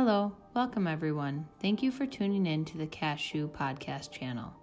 Hello, 0.00 0.32
welcome 0.54 0.86
everyone. 0.86 1.48
Thank 1.60 1.82
you 1.82 1.90
for 1.90 2.06
tuning 2.06 2.46
in 2.46 2.64
to 2.66 2.78
the 2.78 2.86
Cashew 2.86 3.50
Podcast 3.50 4.12
channel. 4.12 4.54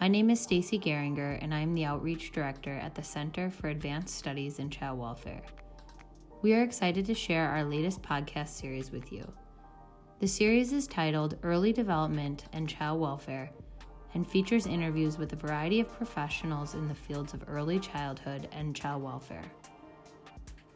My 0.00 0.08
name 0.08 0.30
is 0.30 0.40
Stacy 0.40 0.78
Geringer, 0.78 1.38
and 1.42 1.54
I 1.54 1.60
am 1.60 1.74
the 1.74 1.84
Outreach 1.84 2.32
Director 2.32 2.72
at 2.72 2.94
the 2.94 3.02
Center 3.02 3.50
for 3.50 3.68
Advanced 3.68 4.16
Studies 4.16 4.60
in 4.60 4.70
Child 4.70 4.98
Welfare. 4.98 5.42
We 6.40 6.54
are 6.54 6.62
excited 6.62 7.04
to 7.04 7.14
share 7.14 7.46
our 7.46 7.62
latest 7.62 8.00
podcast 8.00 8.58
series 8.58 8.90
with 8.90 9.12
you. 9.12 9.30
The 10.20 10.26
series 10.26 10.72
is 10.72 10.86
titled 10.86 11.36
Early 11.42 11.74
Development 11.74 12.46
and 12.54 12.66
Child 12.66 13.02
Welfare 13.02 13.50
and 14.14 14.26
features 14.26 14.66
interviews 14.66 15.18
with 15.18 15.34
a 15.34 15.36
variety 15.36 15.80
of 15.80 15.94
professionals 15.94 16.72
in 16.72 16.88
the 16.88 16.94
fields 16.94 17.34
of 17.34 17.44
early 17.48 17.78
childhood 17.78 18.48
and 18.50 18.74
child 18.74 19.02
welfare. 19.02 19.44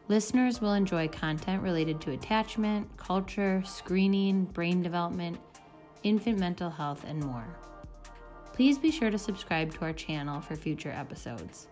Listeners 0.08 0.62
will 0.62 0.72
enjoy 0.72 1.06
content 1.08 1.62
related 1.62 2.00
to 2.00 2.12
attachment, 2.12 2.96
culture, 2.96 3.62
screening, 3.66 4.44
brain 4.46 4.82
development, 4.82 5.38
infant 6.02 6.38
mental 6.38 6.70
health, 6.70 7.04
and 7.06 7.22
more. 7.22 7.46
Please 8.54 8.78
be 8.78 8.90
sure 8.90 9.10
to 9.10 9.18
subscribe 9.18 9.74
to 9.74 9.82
our 9.82 9.92
channel 9.92 10.40
for 10.40 10.56
future 10.56 10.90
episodes. 10.90 11.68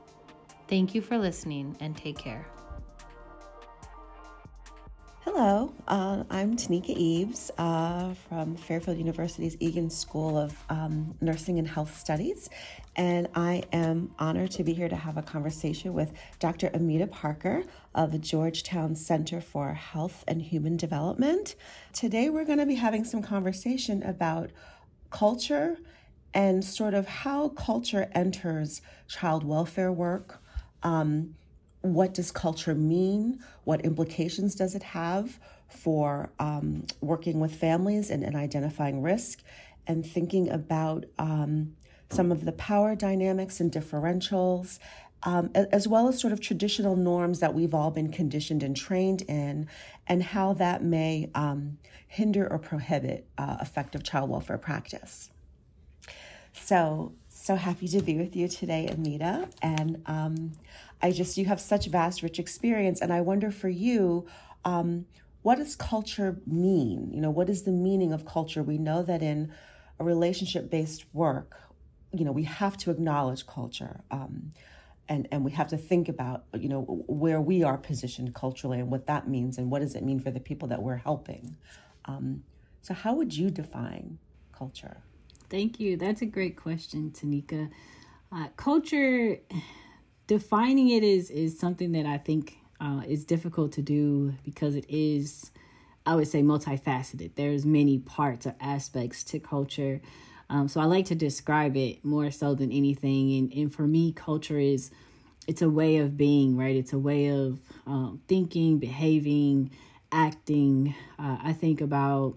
Thank 0.68 0.94
you 0.94 1.00
for 1.00 1.16
listening 1.16 1.76
and 1.80 1.96
take 1.96 2.18
care. 2.18 2.46
Hello, 5.28 5.72
uh, 5.88 6.22
I'm 6.30 6.56
Tanika 6.56 6.90
Eaves 6.90 7.50
uh, 7.58 8.14
from 8.28 8.54
Fairfield 8.54 8.96
University's 8.96 9.56
Egan 9.58 9.90
School 9.90 10.38
of 10.38 10.56
um, 10.70 11.16
Nursing 11.20 11.58
and 11.58 11.66
Health 11.66 11.98
Studies, 11.98 12.48
and 12.94 13.26
I 13.34 13.64
am 13.72 14.14
honored 14.20 14.52
to 14.52 14.62
be 14.62 14.72
here 14.72 14.88
to 14.88 14.94
have 14.94 15.16
a 15.16 15.22
conversation 15.22 15.94
with 15.94 16.12
Dr. 16.38 16.70
Amita 16.72 17.08
Parker 17.08 17.64
of 17.92 18.12
the 18.12 18.20
Georgetown 18.20 18.94
Center 18.94 19.40
for 19.40 19.74
Health 19.74 20.22
and 20.28 20.40
Human 20.40 20.76
Development. 20.76 21.56
Today, 21.92 22.30
we're 22.30 22.44
going 22.44 22.60
to 22.60 22.66
be 22.66 22.76
having 22.76 23.02
some 23.02 23.20
conversation 23.20 24.04
about 24.04 24.50
culture 25.10 25.76
and 26.34 26.64
sort 26.64 26.94
of 26.94 27.08
how 27.08 27.48
culture 27.48 28.08
enters 28.12 28.80
child 29.08 29.42
welfare 29.42 29.90
work. 29.90 30.40
Um, 30.84 31.34
what 31.94 32.14
does 32.14 32.30
culture 32.30 32.74
mean? 32.74 33.40
What 33.64 33.84
implications 33.84 34.54
does 34.54 34.74
it 34.74 34.82
have 34.82 35.38
for 35.68 36.30
um, 36.38 36.86
working 37.00 37.40
with 37.40 37.54
families 37.54 38.10
and, 38.10 38.22
and, 38.22 38.36
identifying 38.36 39.02
risk 39.02 39.42
and 39.86 40.06
thinking 40.06 40.48
about 40.48 41.04
um, 41.18 41.74
some 42.10 42.30
of 42.30 42.44
the 42.44 42.52
power 42.52 42.94
dynamics 42.94 43.58
and 43.58 43.72
differentials, 43.72 44.78
um, 45.24 45.50
as 45.54 45.88
well 45.88 46.08
as 46.08 46.20
sort 46.20 46.32
of 46.32 46.40
traditional 46.40 46.94
norms 46.94 47.40
that 47.40 47.52
we've 47.52 47.74
all 47.74 47.90
been 47.90 48.12
conditioned 48.12 48.62
and 48.62 48.76
trained 48.76 49.22
in, 49.22 49.68
and 50.06 50.22
how 50.22 50.52
that 50.52 50.82
may 50.84 51.30
um, 51.34 51.78
hinder 52.06 52.46
or 52.50 52.58
prohibit 52.58 53.26
uh, 53.36 53.56
effective 53.60 54.04
child 54.04 54.30
welfare 54.30 54.58
practice. 54.58 55.30
So, 56.52 57.12
so 57.28 57.56
happy 57.56 57.88
to 57.88 58.00
be 58.00 58.16
with 58.16 58.34
you 58.34 58.48
today, 58.48 58.88
Amita. 58.88 59.48
And 59.62 60.02
um, 60.06 60.52
I 61.02 61.12
just, 61.12 61.36
you 61.36 61.44
have 61.46 61.60
such 61.60 61.86
vast, 61.86 62.22
rich 62.22 62.38
experience. 62.38 63.00
And 63.00 63.12
I 63.12 63.20
wonder 63.20 63.50
for 63.50 63.68
you, 63.68 64.26
um, 64.64 65.06
what 65.42 65.56
does 65.58 65.76
culture 65.76 66.40
mean? 66.46 67.10
You 67.12 67.20
know, 67.20 67.30
what 67.30 67.48
is 67.48 67.62
the 67.62 67.72
meaning 67.72 68.12
of 68.12 68.24
culture? 68.26 68.62
We 68.62 68.78
know 68.78 69.02
that 69.02 69.22
in 69.22 69.52
a 70.00 70.04
relationship 70.04 70.70
based 70.70 71.04
work, 71.12 71.56
you 72.12 72.24
know, 72.24 72.32
we 72.32 72.44
have 72.44 72.76
to 72.78 72.90
acknowledge 72.90 73.46
culture. 73.46 74.00
Um, 74.10 74.52
and, 75.08 75.28
and 75.30 75.44
we 75.44 75.52
have 75.52 75.68
to 75.68 75.76
think 75.76 76.08
about, 76.08 76.44
you 76.52 76.68
know, 76.68 76.82
where 77.06 77.40
we 77.40 77.62
are 77.62 77.78
positioned 77.78 78.34
culturally 78.34 78.80
and 78.80 78.90
what 78.90 79.06
that 79.06 79.28
means 79.28 79.56
and 79.56 79.70
what 79.70 79.80
does 79.80 79.94
it 79.94 80.02
mean 80.02 80.18
for 80.18 80.30
the 80.30 80.40
people 80.40 80.66
that 80.68 80.82
we're 80.82 80.96
helping. 80.96 81.56
Um, 82.06 82.42
so, 82.82 82.94
how 82.94 83.14
would 83.14 83.36
you 83.36 83.50
define 83.50 84.18
culture? 84.52 85.02
Thank 85.48 85.78
you. 85.78 85.96
That's 85.96 86.22
a 86.22 86.26
great 86.26 86.56
question, 86.56 87.12
Tanika. 87.12 87.70
Uh, 88.32 88.48
culture, 88.56 89.38
defining 90.26 90.88
it 90.90 91.02
is 91.02 91.30
is 91.30 91.58
something 91.58 91.92
that 91.92 92.06
I 92.06 92.18
think 92.18 92.58
uh, 92.80 93.02
is 93.06 93.24
difficult 93.24 93.72
to 93.72 93.82
do 93.82 94.34
because 94.44 94.74
it 94.74 94.84
is, 94.88 95.50
I 96.04 96.14
would 96.14 96.28
say, 96.28 96.42
multifaceted. 96.42 97.32
There's 97.34 97.64
many 97.64 97.98
parts 97.98 98.46
or 98.46 98.54
aspects 98.60 99.24
to 99.24 99.38
culture. 99.38 100.00
Um, 100.48 100.68
so 100.68 100.80
I 100.80 100.84
like 100.84 101.06
to 101.06 101.14
describe 101.14 101.76
it 101.76 102.04
more 102.04 102.30
so 102.30 102.54
than 102.54 102.70
anything. 102.70 103.36
And 103.36 103.52
and 103.52 103.74
for 103.74 103.86
me, 103.86 104.12
culture 104.12 104.58
is 104.58 104.90
it's 105.46 105.62
a 105.62 105.70
way 105.70 105.98
of 105.98 106.16
being, 106.16 106.56
right? 106.56 106.76
It's 106.76 106.92
a 106.92 106.98
way 106.98 107.28
of 107.28 107.60
um, 107.86 108.20
thinking, 108.26 108.78
behaving, 108.78 109.70
acting. 110.10 110.94
Uh, 111.18 111.38
I 111.42 111.52
think 111.52 111.80
about 111.80 112.34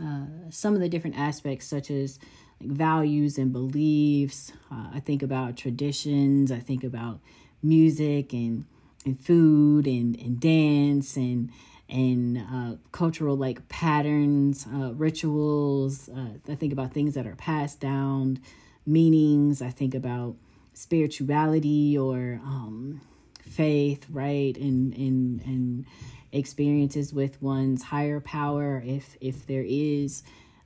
uh, 0.00 0.26
some 0.50 0.74
of 0.74 0.80
the 0.80 0.88
different 0.88 1.18
aspects, 1.18 1.66
such 1.66 1.90
as 1.90 2.18
values 2.64 3.38
and 3.38 3.52
beliefs. 3.52 4.52
Uh, 4.70 4.90
I 4.94 5.00
think 5.00 5.22
about 5.22 5.56
traditions. 5.56 6.50
I 6.50 6.58
think 6.58 6.84
about 6.84 7.20
music 7.62 8.32
and 8.32 8.64
and 9.04 9.18
food 9.18 9.86
and 9.86 10.18
and 10.20 10.40
dance 10.40 11.16
and 11.16 11.50
and 11.88 12.38
uh, 12.38 12.76
cultural 12.90 13.36
like 13.36 13.68
patterns, 13.68 14.66
uh, 14.74 14.94
rituals. 14.94 16.08
Uh, 16.08 16.38
I 16.48 16.54
think 16.54 16.72
about 16.72 16.92
things 16.92 17.14
that 17.14 17.26
are 17.26 17.36
passed 17.36 17.80
down, 17.80 18.40
meanings. 18.86 19.60
I 19.60 19.70
think 19.70 19.94
about 19.94 20.36
spirituality 20.72 21.98
or 21.98 22.40
um, 22.44 23.00
faith, 23.46 24.06
right? 24.10 24.56
And 24.56 24.94
and 24.94 25.42
and 25.42 25.86
experiences 26.32 27.12
with 27.12 27.40
one's 27.42 27.82
higher 27.84 28.20
power 28.20 28.82
if 28.84 29.16
if 29.20 29.46
there 29.46 29.64
is 29.66 30.22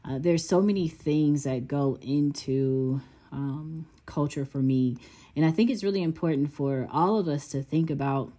uh, 0.08 0.18
there's 0.18 0.46
so 0.46 0.60
many 0.60 0.88
things 0.88 1.44
that 1.44 1.66
go 1.66 1.98
into 2.00 3.00
um, 3.32 3.86
culture 4.06 4.44
for 4.44 4.58
me 4.58 4.96
and 5.34 5.44
i 5.44 5.50
think 5.50 5.70
it's 5.70 5.82
really 5.84 6.02
important 6.02 6.52
for 6.52 6.88
all 6.90 7.18
of 7.18 7.28
us 7.28 7.48
to 7.48 7.62
think 7.62 7.90
about 7.90 8.32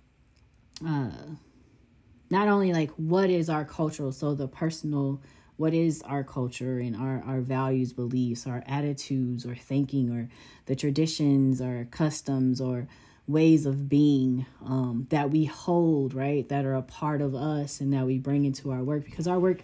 uh, 0.85 1.11
not 2.29 2.47
only 2.47 2.73
like 2.73 2.91
what 2.91 3.29
is 3.29 3.49
our 3.49 3.65
cultural 3.65 4.11
so 4.11 4.33
the 4.33 4.47
personal 4.47 5.21
what 5.57 5.73
is 5.73 6.03
our 6.03 6.23
culture 6.23 6.77
and 6.77 6.95
our, 6.95 7.23
our 7.25 7.41
values 7.41 7.91
beliefs 7.91 8.47
our 8.47 8.63
attitudes 8.67 9.45
or 9.45 9.55
thinking 9.55 10.09
or 10.11 10.29
the 10.67 10.75
traditions 10.75 11.61
or 11.61 11.87
customs 11.91 12.61
or 12.61 12.87
ways 13.27 13.65
of 13.65 13.89
being 13.89 14.45
um, 14.65 15.05
that 15.09 15.29
we 15.29 15.45
hold, 15.45 16.13
right? 16.13 16.47
That 16.47 16.65
are 16.65 16.75
a 16.75 16.81
part 16.81 17.21
of 17.21 17.35
us 17.35 17.81
and 17.81 17.91
that 17.93 18.05
we 18.05 18.17
bring 18.17 18.45
into 18.45 18.71
our 18.71 18.83
work 18.83 19.03
because 19.03 19.27
our 19.27 19.39
work 19.39 19.59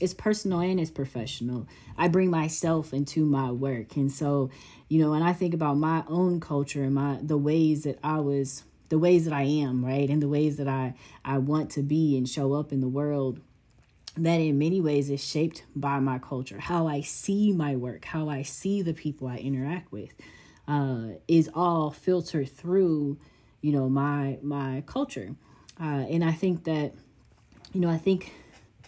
is 0.00 0.14
personal 0.14 0.60
and 0.60 0.80
it's 0.80 0.90
professional. 0.90 1.66
I 1.96 2.08
bring 2.08 2.30
myself 2.30 2.92
into 2.92 3.24
my 3.24 3.50
work. 3.50 3.96
And 3.96 4.10
so, 4.10 4.50
you 4.88 5.00
know, 5.00 5.10
when 5.10 5.22
I 5.22 5.32
think 5.32 5.54
about 5.54 5.76
my 5.76 6.04
own 6.08 6.40
culture 6.40 6.84
and 6.84 6.94
my 6.94 7.18
the 7.22 7.38
ways 7.38 7.84
that 7.84 7.98
I 8.02 8.20
was 8.20 8.64
the 8.88 8.98
ways 8.98 9.24
that 9.24 9.32
I 9.32 9.42
am, 9.42 9.84
right? 9.84 10.08
And 10.10 10.20
the 10.20 10.28
ways 10.28 10.56
that 10.56 10.68
I 10.68 10.94
I 11.24 11.38
want 11.38 11.70
to 11.72 11.82
be 11.82 12.16
and 12.16 12.28
show 12.28 12.52
up 12.54 12.72
in 12.72 12.80
the 12.80 12.88
world 12.88 13.40
that 14.16 14.36
in 14.36 14.58
many 14.58 14.80
ways 14.80 15.08
is 15.08 15.24
shaped 15.24 15.64
by 15.74 15.98
my 15.98 16.18
culture, 16.18 16.58
how 16.58 16.86
I 16.86 17.00
see 17.00 17.52
my 17.52 17.76
work, 17.76 18.04
how 18.04 18.28
I 18.28 18.42
see 18.42 18.82
the 18.82 18.92
people 18.92 19.26
I 19.26 19.36
interact 19.36 19.90
with 19.90 20.12
uh, 20.68 21.14
is 21.26 21.50
all 21.54 21.90
filtered 21.90 22.50
through, 22.50 23.18
you 23.60 23.72
know, 23.72 23.88
my 23.88 24.38
my 24.42 24.82
culture, 24.86 25.34
uh, 25.80 26.04
and 26.08 26.24
I 26.24 26.32
think 26.32 26.64
that, 26.64 26.92
you 27.72 27.80
know, 27.80 27.88
I 27.88 27.98
think, 27.98 28.32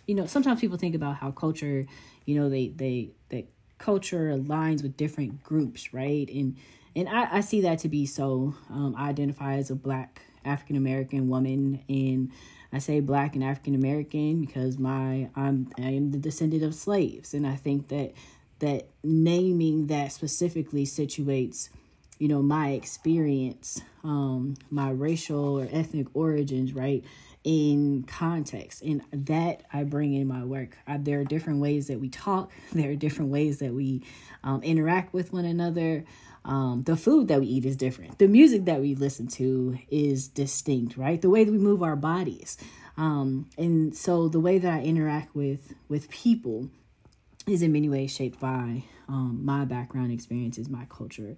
you 0.06 0.14
know, 0.14 0.26
sometimes 0.26 0.60
people 0.60 0.78
think 0.78 0.94
about 0.94 1.16
how 1.16 1.30
culture, 1.30 1.86
you 2.24 2.38
know, 2.38 2.48
they 2.48 2.68
they 2.68 3.10
that 3.30 3.46
culture 3.78 4.30
aligns 4.30 4.82
with 4.82 4.96
different 4.96 5.42
groups, 5.42 5.92
right? 5.92 6.28
And 6.28 6.56
and 6.96 7.08
I, 7.08 7.38
I 7.38 7.40
see 7.40 7.62
that 7.62 7.80
to 7.80 7.88
be 7.88 8.06
so. 8.06 8.54
Um, 8.70 8.94
I 8.96 9.08
identify 9.08 9.54
as 9.54 9.70
a 9.70 9.74
black 9.74 10.22
African 10.44 10.76
American 10.76 11.28
woman, 11.28 11.82
and 11.88 12.30
I 12.72 12.78
say 12.78 13.00
black 13.00 13.34
and 13.34 13.42
African 13.42 13.74
American 13.74 14.40
because 14.40 14.78
my 14.78 15.30
I'm 15.34 15.70
I 15.78 15.90
am 15.90 16.10
the 16.10 16.18
descendant 16.18 16.62
of 16.62 16.74
slaves, 16.74 17.34
and 17.34 17.46
I 17.46 17.56
think 17.56 17.88
that 17.88 18.12
that 18.60 18.88
naming 19.02 19.88
that 19.88 20.12
specifically 20.12 20.86
situates 20.86 21.68
you 22.18 22.28
know 22.28 22.40
my 22.40 22.70
experience 22.70 23.82
um 24.04 24.54
my 24.70 24.88
racial 24.88 25.58
or 25.58 25.68
ethnic 25.70 26.06
origins 26.14 26.72
right 26.72 27.04
in 27.44 28.02
context 28.04 28.82
and 28.82 29.02
that 29.12 29.62
i 29.70 29.84
bring 29.84 30.14
in 30.14 30.26
my 30.26 30.42
work. 30.42 30.78
I, 30.86 30.96
there 30.96 31.20
are 31.20 31.24
different 31.24 31.60
ways 31.60 31.88
that 31.88 32.00
we 32.00 32.08
talk 32.08 32.50
there 32.72 32.90
are 32.90 32.96
different 32.96 33.30
ways 33.30 33.58
that 33.58 33.72
we 33.72 34.02
um, 34.42 34.62
interact 34.62 35.12
with 35.14 35.32
one 35.32 35.44
another. 35.44 36.04
Um, 36.46 36.82
the 36.82 36.96
food 36.96 37.28
that 37.28 37.40
we 37.40 37.46
eat 37.46 37.64
is 37.64 37.74
different. 37.76 38.18
The 38.18 38.28
music 38.28 38.66
that 38.66 38.80
we 38.80 38.94
listen 38.94 39.28
to 39.28 39.78
is 39.90 40.28
distinct 40.28 40.96
right? 40.96 41.20
The 41.20 41.30
way 41.30 41.44
that 41.44 41.52
we 41.52 41.58
move 41.58 41.82
our 41.82 41.96
bodies. 41.96 42.56
Um, 42.96 43.48
and 43.58 43.94
so 43.96 44.28
the 44.28 44.40
way 44.40 44.58
that 44.58 44.72
i 44.72 44.82
interact 44.82 45.34
with 45.34 45.74
with 45.88 46.08
people 46.10 46.68
is 47.46 47.62
in 47.62 47.72
many 47.72 47.88
ways 47.88 48.14
shaped 48.14 48.40
by 48.40 48.84
um, 49.08 49.40
my 49.44 49.64
background 49.64 50.12
experiences, 50.12 50.68
my 50.68 50.86
culture. 50.88 51.36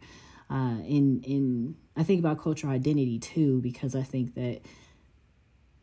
Uh, 0.49 0.79
in 0.87 1.23
in 1.25 1.76
I 1.97 2.05
think 2.05 2.20
about 2.20 2.38
cultural 2.38 2.73
identity 2.73 3.19
too, 3.19 3.61
because 3.61 3.97
I 3.97 4.02
think 4.02 4.35
that 4.35 4.61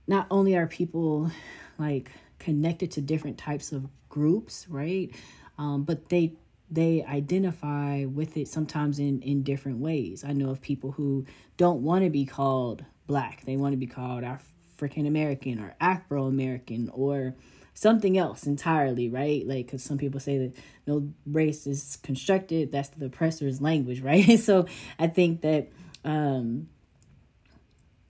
not 0.07 0.27
only 0.29 0.55
are 0.55 0.67
people 0.67 1.31
like 1.77 2.11
connected 2.39 2.91
to 2.91 3.01
different 3.01 3.37
types 3.37 3.71
of 3.71 3.87
groups, 4.09 4.65
right? 4.69 5.11
Um, 5.57 5.83
but 5.83 6.09
they 6.09 6.33
they 6.69 7.03
identify 7.03 8.05
with 8.05 8.35
it 8.37 8.47
sometimes 8.47 8.99
in 8.99 9.21
in 9.21 9.43
different 9.43 9.79
ways. 9.79 10.23
I 10.23 10.33
know 10.33 10.49
of 10.49 10.61
people 10.61 10.91
who 10.91 11.25
don't 11.57 11.83
want 11.83 12.03
to 12.03 12.09
be 12.09 12.25
called 12.25 12.83
black; 13.07 13.45
they 13.45 13.57
want 13.57 13.73
to 13.73 13.77
be 13.77 13.87
called 13.87 14.23
African 14.23 15.05
American 15.05 15.59
or 15.59 15.75
Afro 15.79 16.25
American 16.25 16.89
or 16.93 17.35
something 17.73 18.17
else 18.17 18.45
entirely, 18.45 19.09
right? 19.09 19.45
Like, 19.47 19.65
because 19.65 19.83
some 19.83 19.97
people 19.97 20.19
say 20.19 20.37
that 20.37 20.53
no 20.85 21.11
race 21.25 21.65
is 21.65 21.97
constructed, 22.03 22.71
that's 22.71 22.89
the 22.89 23.07
oppressor's 23.07 23.61
language, 23.61 24.01
right? 24.11 24.39
so 24.39 24.67
I 24.99 25.07
think 25.07 25.41
that 25.41 25.69
um, 26.05 26.67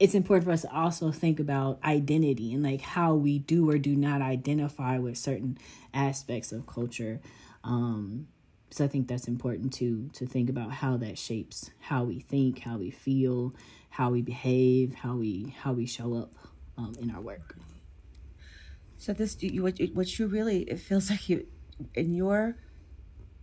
it's 0.04 0.16
important 0.16 0.44
for 0.44 0.52
us 0.52 0.64
to 0.64 0.76
also 0.76 1.14
think 1.14 1.40
about 1.40 1.80
identity 1.82 2.54
and 2.54 2.62
like 2.62 2.82
how 2.82 3.14
we 3.14 3.40
do 3.40 3.70
or 3.70 3.78
do 3.78 3.96
not 3.96 4.22
identify 4.22 5.00
with 5.00 5.18
certain 5.18 5.58
aspects 5.94 6.52
of 6.52 6.68
culture. 6.68 7.22
Um, 7.64 8.28
so 8.70 8.84
I 8.84 8.90
think 8.90 9.08
that's 9.08 9.30
important 9.30 9.72
to 9.76 10.10
to 10.12 10.26
think 10.26 10.50
about 10.50 10.72
how 10.72 10.98
that 10.98 11.18
shapes 11.18 11.72
how 11.80 12.04
we 12.04 12.20
think, 12.20 12.60
how 12.60 12.78
we 12.78 12.92
feel, 12.92 13.56
how 13.92 14.10
we 14.10 14.22
behave, 14.22 14.94
how 14.94 15.16
we 15.16 15.56
how 15.58 15.72
we 15.72 15.86
show 15.86 16.16
up 16.16 16.34
um, 16.78 16.94
in 17.00 17.10
our 17.10 17.22
work. 17.22 17.56
So 18.98 19.14
this, 19.14 19.42
you, 19.42 19.64
what, 19.64 19.80
what 19.94 20.20
you 20.20 20.28
really, 20.28 20.64
it 20.64 20.80
feels 20.80 21.10
like 21.14 21.30
you, 21.30 21.48
in 21.96 22.14
your 22.14 22.58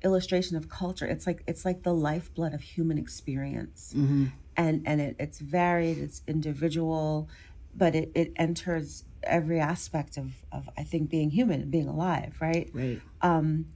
illustration 0.05 0.59
of 0.59 0.69
culture, 0.69 1.07
it's 1.07 1.27
like 1.27 1.43
it's 1.47 1.65
like 1.65 1.85
the 1.85 1.95
lifeblood 1.95 2.53
of 2.53 2.61
human 2.61 2.99
experience, 2.99 3.95
mm-hmm. 3.97 4.27
And 4.61 4.83
and 4.85 5.01
it, 5.01 5.17
it's 5.19 5.39
varied, 5.39 5.97
it's 5.97 6.21
individual, 6.27 7.29
but 7.75 7.95
it 7.95 8.13
it 8.15 8.33
enters 8.37 9.05
every 9.23 9.59
aspect 9.59 10.19
of 10.19 10.45
of 10.53 10.69
I 10.77 10.83
think 10.83 11.09
being 11.09 11.31
human 11.31 11.63
and 11.63 11.71
being 11.71 11.89
alive, 11.89 12.37
right? 12.41 12.71
Right. 12.75 13.01
Um, 13.23 13.67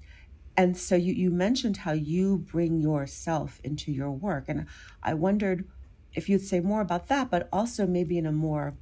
and 0.56 0.76
so 0.76 0.94
you 0.94 1.14
you 1.14 1.30
mentioned 1.30 1.78
how 1.78 1.92
you 1.92 2.38
bring 2.38 2.80
yourself 2.80 3.60
into 3.64 3.90
your 3.92 4.10
work, 4.10 4.44
and 4.46 4.66
I 5.02 5.14
wondered 5.14 5.66
if 6.12 6.28
you'd 6.28 6.42
say 6.42 6.60
more 6.60 6.82
about 6.82 7.08
that, 7.08 7.30
but 7.30 7.48
also 7.50 7.86
maybe 7.86 8.18
in 8.18 8.26
a 8.26 8.32
more 8.32 8.74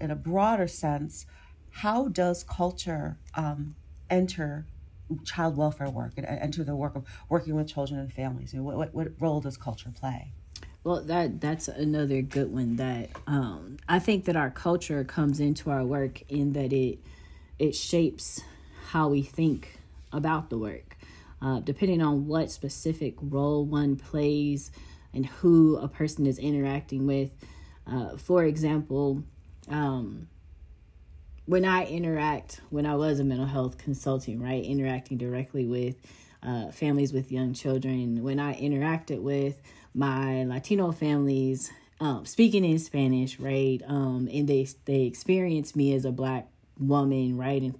in 0.00 0.10
a 0.10 0.16
broader 0.16 0.66
sense 0.66 1.26
how 1.72 2.08
does 2.08 2.42
culture 2.42 3.16
um, 3.36 3.76
enter 4.08 4.66
child 5.24 5.56
welfare 5.56 5.88
work 5.88 6.12
and 6.16 6.26
enter 6.26 6.64
the 6.64 6.74
work 6.74 6.96
of 6.96 7.04
working 7.28 7.54
with 7.54 7.68
children 7.68 8.00
and 8.00 8.12
families? 8.12 8.52
what, 8.54 8.76
what, 8.76 8.92
what 8.92 9.08
role 9.20 9.40
does 9.40 9.56
culture 9.56 9.92
play? 9.94 10.32
Well, 10.82 11.02
that 11.02 11.40
that's 11.40 11.68
another 11.68 12.22
good 12.22 12.52
one. 12.52 12.76
That 12.76 13.10
um, 13.26 13.76
I 13.88 13.98
think 13.98 14.24
that 14.24 14.36
our 14.36 14.50
culture 14.50 15.04
comes 15.04 15.38
into 15.38 15.70
our 15.70 15.84
work 15.84 16.22
in 16.30 16.54
that 16.54 16.72
it 16.72 16.98
it 17.58 17.74
shapes 17.74 18.40
how 18.88 19.08
we 19.08 19.22
think 19.22 19.78
about 20.10 20.48
the 20.48 20.56
work, 20.56 20.96
uh, 21.42 21.60
depending 21.60 22.00
on 22.00 22.26
what 22.26 22.50
specific 22.50 23.14
role 23.20 23.64
one 23.64 23.96
plays 23.96 24.70
and 25.12 25.26
who 25.26 25.76
a 25.76 25.86
person 25.86 26.26
is 26.26 26.38
interacting 26.38 27.06
with. 27.06 27.30
Uh, 27.86 28.16
for 28.16 28.44
example, 28.44 29.22
um, 29.68 30.28
when 31.44 31.64
I 31.66 31.84
interact, 31.84 32.60
when 32.70 32.86
I 32.86 32.94
was 32.96 33.20
a 33.20 33.24
mental 33.24 33.46
health 33.46 33.76
consultant, 33.76 34.40
right, 34.40 34.64
interacting 34.64 35.18
directly 35.18 35.66
with 35.66 35.96
uh, 36.42 36.70
families 36.70 37.12
with 37.12 37.30
young 37.30 37.52
children, 37.52 38.22
when 38.22 38.40
I 38.40 38.58
interacted 38.58 39.20
with 39.20 39.60
my 39.94 40.44
Latino 40.44 40.92
families, 40.92 41.70
um, 42.00 42.24
speaking 42.24 42.64
in 42.64 42.78
Spanish, 42.78 43.38
right, 43.38 43.80
um, 43.86 44.28
and 44.32 44.48
they 44.48 44.66
they 44.84 45.02
experienced 45.02 45.76
me 45.76 45.94
as 45.94 46.04
a 46.04 46.12
black 46.12 46.48
woman, 46.78 47.36
right, 47.36 47.60
and 47.62 47.74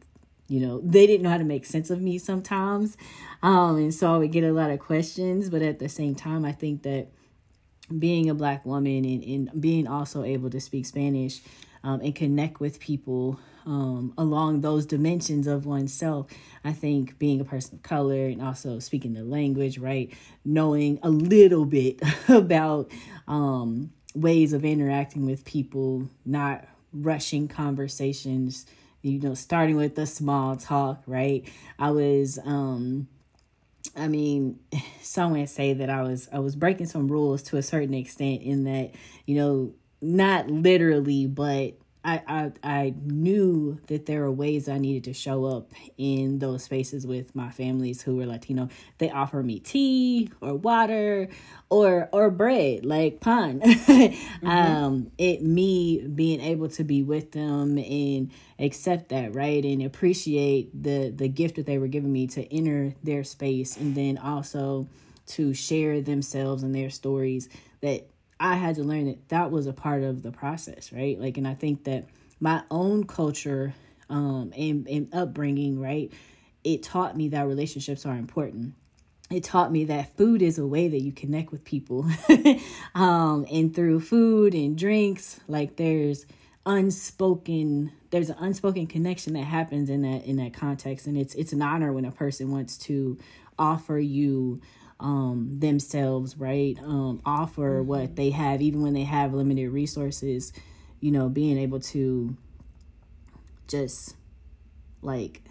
you 0.49 0.61
know 0.61 0.81
they 0.85 1.07
didn't 1.07 1.23
know 1.23 1.31
how 1.31 1.39
to 1.39 1.45
make 1.45 1.65
sense 1.65 1.91
of 1.91 2.01
me 2.01 2.19
sometimes, 2.19 2.97
um, 3.43 3.77
and 3.77 3.95
so 3.95 4.15
I 4.15 4.19
would 4.19 4.33
get 4.33 4.45
a 4.45 4.53
lot 4.53 4.71
of 4.71 4.79
questions, 4.79 5.49
but 5.49 5.63
at 5.63 5.79
the 5.79 5.89
same 5.89 6.15
time, 6.15 6.45
I 6.45 6.53
think 6.53 6.83
that 6.83 7.09
being 7.99 8.31
a 8.31 8.35
black 8.35 8.65
woman 8.65 9.05
and, 9.05 9.25
and 9.25 9.61
being 9.61 9.87
also 9.87 10.23
able 10.23 10.51
to 10.51 10.61
speak 10.61 10.87
Spanish 10.87 11.41
um, 11.83 12.01
and 12.01 12.15
connect 12.15 12.61
with 12.61 12.79
people 12.79 13.41
um, 13.67 14.13
along 14.17 14.61
those 14.61 14.87
dimensions 14.87 15.47
of 15.47 15.67
oneself. 15.67 16.27
I 16.65 16.73
think 16.73 17.19
being 17.19 17.41
a 17.41 17.45
person 17.45 17.77
of 17.77 17.83
color 17.83 18.27
and 18.27 18.43
also 18.43 18.79
speaking 18.79 19.15
the 19.15 19.25
language, 19.25 19.79
right? 19.79 20.13
Knowing 20.45 20.99
a 21.03 21.11
little 21.11 21.65
bit 21.65 22.01
about 22.29 22.91
um, 23.29 23.93
ways 24.15 24.53
of 24.53 24.65
interacting 24.65 25.27
with 25.27 25.45
people, 25.45 26.09
not 26.25 26.65
rushing 26.93 27.49
conversations, 27.49 28.67
you 29.03 29.21
know, 29.21 29.35
starting 29.35 29.77
with 29.77 29.95
the 29.95 30.07
small 30.07 30.57
talk, 30.57 31.03
right? 31.07 31.49
I 31.79 31.91
was, 31.91 32.39
um, 32.45 33.09
I 33.97 34.09
mean, 34.09 34.59
some 35.03 35.33
would 35.33 35.49
say 35.49 35.75
that 35.75 35.91
I 35.91 36.03
was 36.03 36.29
I 36.33 36.39
was 36.39 36.57
breaking 36.57 36.87
some 36.87 37.09
rules 37.09 37.43
to 37.45 37.57
a 37.57 37.63
certain 37.63 37.95
extent 37.95 38.43
in 38.43 38.65
that, 38.65 38.93
you 39.27 39.37
know, 39.37 39.73
not 40.01 40.51
literally, 40.51 41.27
but 41.27 41.75
I, 42.03 42.23
I 42.27 42.53
I 42.63 42.95
knew 43.05 43.79
that 43.89 44.07
there 44.07 44.23
were 44.23 44.33
ways 44.33 44.69
I 44.69 44.79
needed 44.79 45.05
to 45.05 45.13
show 45.13 45.45
up 45.45 45.73
in 45.99 46.39
those 46.39 46.65
spaces 46.65 47.07
with 47.07 47.35
my 47.35 47.51
families 47.51 48.01
who 48.01 48.17
were 48.17 48.27
Latino. 48.27 48.69
They 48.99 49.11
offer 49.11 49.43
me 49.43 49.61
tea 49.61 50.31
or 50.41 50.55
water 50.55 51.29
or 51.69 52.09
or 52.13 52.31
bread, 52.31 52.87
like 52.87 53.21
pan. 53.21 53.61
mm-hmm. 53.61 54.47
Um, 54.47 55.13
it 55.19 55.43
me 55.43 56.07
being 56.07 56.41
able 56.41 56.69
to 56.71 56.85
be 56.85 57.03
with 57.03 57.33
them 57.33 57.77
and 57.77 58.31
accept 58.59 59.11
that, 59.11 59.35
right? 59.35 59.63
And 59.63 59.83
appreciate 59.83 60.71
the 60.83 61.13
the 61.15 61.29
gift 61.29 61.57
that 61.57 61.67
they 61.67 61.77
were 61.77 61.89
giving 61.89 62.13
me 62.13 62.27
to 62.29 62.55
enter 62.55 62.95
their 63.03 63.25
space 63.25 63.77
and 63.77 63.95
then 63.95 64.17
also 64.17 64.89
to 65.27 65.53
share 65.53 66.01
themselves 66.01 66.63
and 66.63 66.75
their 66.75 66.91
stories 66.91 67.49
that 67.83 68.09
I 68.41 68.55
had 68.55 68.77
to 68.77 68.83
learn 68.83 69.05
that 69.05 69.29
that 69.29 69.51
was 69.51 69.67
a 69.67 69.73
part 69.73 70.03
of 70.03 70.23
the 70.23 70.33
process, 70.33 70.93
right? 70.93 71.21
Like, 71.21 71.37
and 71.37 71.47
I 71.47 71.55
think 71.55 71.85
that 71.85 72.07
my 72.41 72.63
own 72.71 73.05
culture 73.05 73.75
um, 74.09 74.53
and, 74.57 74.89
and 74.89 75.15
upbringing, 75.15 75.79
right, 75.79 76.11
it 76.65 76.83
taught 76.83 77.17
me 77.17 77.29
that 77.29 77.47
relationships 77.47 78.07
are 78.07 78.17
important. 78.17 78.75
It 79.31 79.45
taught 79.45 79.71
me 79.71 79.85
that 79.85 80.17
food 80.17 80.43
is 80.43 80.59
a 80.59 80.67
way 80.67 80.89
that 80.89 81.01
you 81.01 81.13
connect 81.13 81.53
with 81.53 81.65
people. 81.65 82.07
um, 82.95 83.47
and 83.53 83.75
through 83.75 84.01
food 84.01 84.55
and 84.55 84.77
drinks, 84.77 85.39
like 85.47 85.77
there's 85.77 86.27
unspoken 86.67 87.91
there's 88.11 88.29
an 88.29 88.37
unspoken 88.39 88.87
connection 88.87 89.33
that 89.33 89.45
happens 89.45 89.89
in 89.89 90.03
that 90.03 90.25
in 90.27 90.37
that 90.37 90.53
context 90.53 91.07
and 91.07 91.17
it's 91.17 91.35
it's 91.35 91.55
an 91.55 91.63
honor 91.63 91.91
when 91.91 92.05
a 92.05 92.13
person 92.13 92.51
wants 92.51 92.77
to 92.77 93.17
offer 93.59 93.99
you 93.99 94.61
um, 95.01 95.57
themselves, 95.59 96.37
right? 96.37 96.79
Um, 96.83 97.21
offer 97.25 97.79
mm-hmm. 97.81 97.89
what 97.89 98.17
they 98.17 98.31
have, 98.31 98.63
even 98.63 98.83
when 98.83 98.95
they 98.95 99.05
have 99.05 99.35
limited 99.35 99.71
resources, 99.71 100.53
you 101.01 101.11
know, 101.11 101.29
being 101.29 101.59
able 101.59 101.81
to 101.81 102.37
just 103.67 104.15
like, 105.03 105.43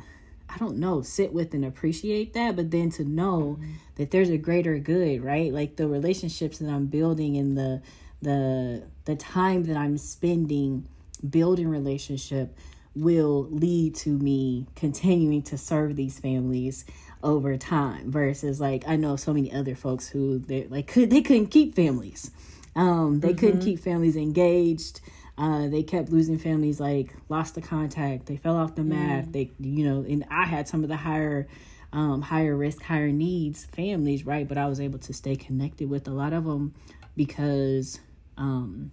I 0.48 0.58
don't 0.58 0.78
know, 0.78 1.02
sit 1.02 1.34
with 1.34 1.54
and 1.54 1.66
appreciate 1.66 2.34
that, 2.34 2.56
but 2.56 2.72
then 2.72 2.90
to 2.92 3.04
know 3.04 3.58
mm-hmm. 3.60 3.72
that 3.96 4.12
there's 4.12 4.30
a 4.30 4.38
greater 4.38 4.78
good, 4.78 5.24
right? 5.24 5.52
Like 5.52 5.76
the 5.76 5.88
relationships 5.88 6.60
that 6.60 6.70
I'm 6.70 6.88
building 6.88 7.38
and 7.38 7.58
the, 7.58 7.82
the, 8.22 8.84
the 9.06 9.16
time 9.16 9.64
that 9.64 9.78
I'm 9.78 9.98
spending 9.98 10.88
building 11.28 11.68
relationship 11.68 12.56
will 12.96 13.48
lead 13.50 13.96
to 13.96 14.10
me 14.10 14.68
continuing 14.76 15.42
to 15.44 15.58
serve 15.58 15.96
these 15.96 16.20
families 16.20 16.86
over 17.22 17.58
time 17.58 18.12
versus 18.12 18.60
like 18.62 18.84
I 18.88 18.96
know 18.96 19.16
so 19.16 19.34
many 19.34 19.52
other 19.52 19.76
folks 19.76 20.08
who 20.08 20.40
they 20.40 20.66
like 20.68 20.88
could 20.88 21.10
they 21.10 21.22
couldn't 21.22 21.48
keep 21.48 21.76
families. 21.76 22.32
Um, 22.76 23.20
they 23.20 23.30
mm-hmm. 23.30 23.38
couldn't 23.38 23.62
keep 23.62 23.80
families 23.80 24.16
engaged. 24.16 25.02
Uh, 25.38 25.68
they 25.68 25.84
kept 25.84 26.10
losing 26.10 26.38
families 26.38 26.80
like 26.80 27.14
lost 27.30 27.56
the 27.56 27.62
contact. 27.62 28.26
They 28.26 28.38
fell 28.38 28.58
off 28.58 28.76
the 28.76 28.84
map. 28.84 29.26
Mm. 29.26 29.32
They 29.34 29.52
you 29.60 29.86
know, 29.88 30.02
and 30.02 30.26
I 30.30 30.46
had 30.46 30.68
some 30.68 30.84
of 30.84 30.90
the 30.90 30.98
higher 30.98 31.48
um, 31.92 32.22
higher 32.22 32.56
risk, 32.56 32.82
higher 32.82 33.12
needs 33.12 33.66
families, 33.66 34.26
right? 34.26 34.48
But 34.48 34.58
I 34.58 34.68
was 34.68 34.80
able 34.80 35.00
to 35.00 35.14
stay 35.14 35.36
connected 35.36 35.90
with 35.90 36.08
a 36.08 36.12
lot 36.12 36.34
of 36.34 36.46
them 36.46 36.74
because 37.16 38.00
um, 38.38 38.92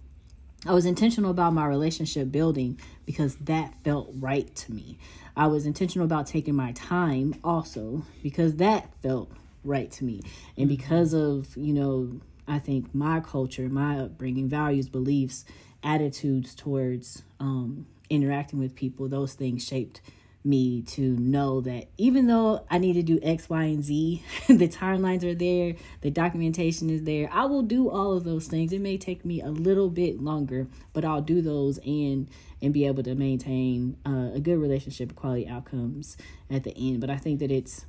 I 0.65 0.73
was 0.73 0.85
intentional 0.85 1.31
about 1.31 1.53
my 1.53 1.65
relationship 1.65 2.31
building 2.31 2.79
because 3.05 3.35
that 3.37 3.73
felt 3.83 4.09
right 4.13 4.53
to 4.55 4.71
me. 4.71 4.97
I 5.37 5.45
was 5.47 5.67
intentional 5.67 6.05
about 6.05 6.25
taking 6.25 6.55
my 6.55 6.71
time 6.71 7.35
also 7.43 8.01
because 8.23 8.55
that 8.55 8.91
felt 9.03 9.31
right 9.63 9.91
to 9.91 10.03
me. 10.03 10.21
And 10.57 10.67
mm-hmm. 10.67 10.75
because 10.75 11.13
of, 11.13 11.55
you 11.55 11.73
know, 11.73 12.19
I 12.47 12.57
think 12.57 12.93
my 12.95 13.19
culture, 13.19 13.69
my 13.69 13.99
upbringing, 13.99 14.49
values, 14.49 14.89
beliefs, 14.89 15.45
attitudes 15.83 16.55
towards 16.55 17.21
um, 17.39 17.85
interacting 18.09 18.57
with 18.57 18.73
people, 18.73 19.07
those 19.07 19.33
things 19.33 19.63
shaped 19.63 20.01
me 20.47 20.81
to 20.81 21.01
know 21.01 21.61
that 21.61 21.87
even 21.97 22.27
though 22.27 22.65
I 22.69 22.77
need 22.77 22.93
to 22.93 23.03
do 23.03 23.19
X, 23.21 23.49
Y, 23.49 23.63
and 23.63 23.83
Z, 23.83 24.23
the 24.47 24.67
timelines 24.67 25.23
are 25.23 25.35
there, 25.35 25.75
the 26.01 26.09
documentation 26.09 26.89
is 26.89 27.03
there. 27.03 27.29
I 27.31 27.45
will 27.45 27.61
do 27.61 27.89
all 27.89 28.13
of 28.13 28.23
those 28.23 28.47
things. 28.47 28.71
It 28.71 28.81
may 28.81 28.97
take 28.97 29.25
me 29.25 29.41
a 29.41 29.49
little 29.49 29.89
bit 29.89 30.21
longer, 30.21 30.67
but 30.93 31.03
I'll 31.03 31.21
do 31.21 31.41
those 31.41 31.77
and 31.79 32.29
and 32.59 32.73
be 32.73 32.87
able 32.87 33.03
to 33.03 33.13
maintain 33.13 33.97
uh, 34.05 34.31
a 34.33 34.39
good 34.39 34.57
relationship, 34.57 35.15
quality 35.15 35.47
outcomes 35.47 36.17
at 36.49 36.63
the 36.63 36.75
end. 36.75 37.01
But 37.01 37.11
I 37.11 37.17
think 37.17 37.39
that 37.39 37.51
it's 37.51 37.85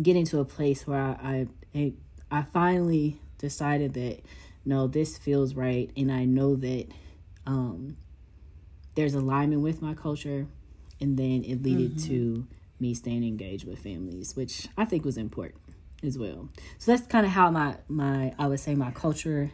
getting 0.00 0.24
to 0.26 0.40
a 0.40 0.44
place 0.44 0.86
where 0.86 1.00
I 1.00 1.48
I, 1.74 1.94
I 2.30 2.42
finally 2.52 3.20
decided 3.38 3.94
that 3.94 4.20
no, 4.64 4.88
this 4.88 5.16
feels 5.16 5.54
right, 5.54 5.90
and 5.96 6.10
I 6.10 6.24
know 6.24 6.56
that 6.56 6.88
um, 7.46 7.96
there's 8.96 9.14
alignment 9.14 9.62
with 9.62 9.80
my 9.80 9.94
culture 9.94 10.48
and 11.00 11.16
then 11.18 11.42
it 11.44 11.62
led 11.62 11.78
mm-hmm. 11.78 12.06
to 12.08 12.46
me 12.80 12.94
staying 12.94 13.24
engaged 13.24 13.66
with 13.66 13.78
families 13.78 14.36
which 14.36 14.68
i 14.76 14.84
think 14.84 15.04
was 15.04 15.16
important 15.16 15.60
as 16.02 16.18
well 16.18 16.48
so 16.78 16.92
that's 16.92 17.06
kind 17.06 17.24
of 17.24 17.32
how 17.32 17.50
my 17.50 17.76
my 17.88 18.34
i 18.38 18.46
would 18.46 18.60
say 18.60 18.74
my 18.74 18.90
culture 18.90 19.50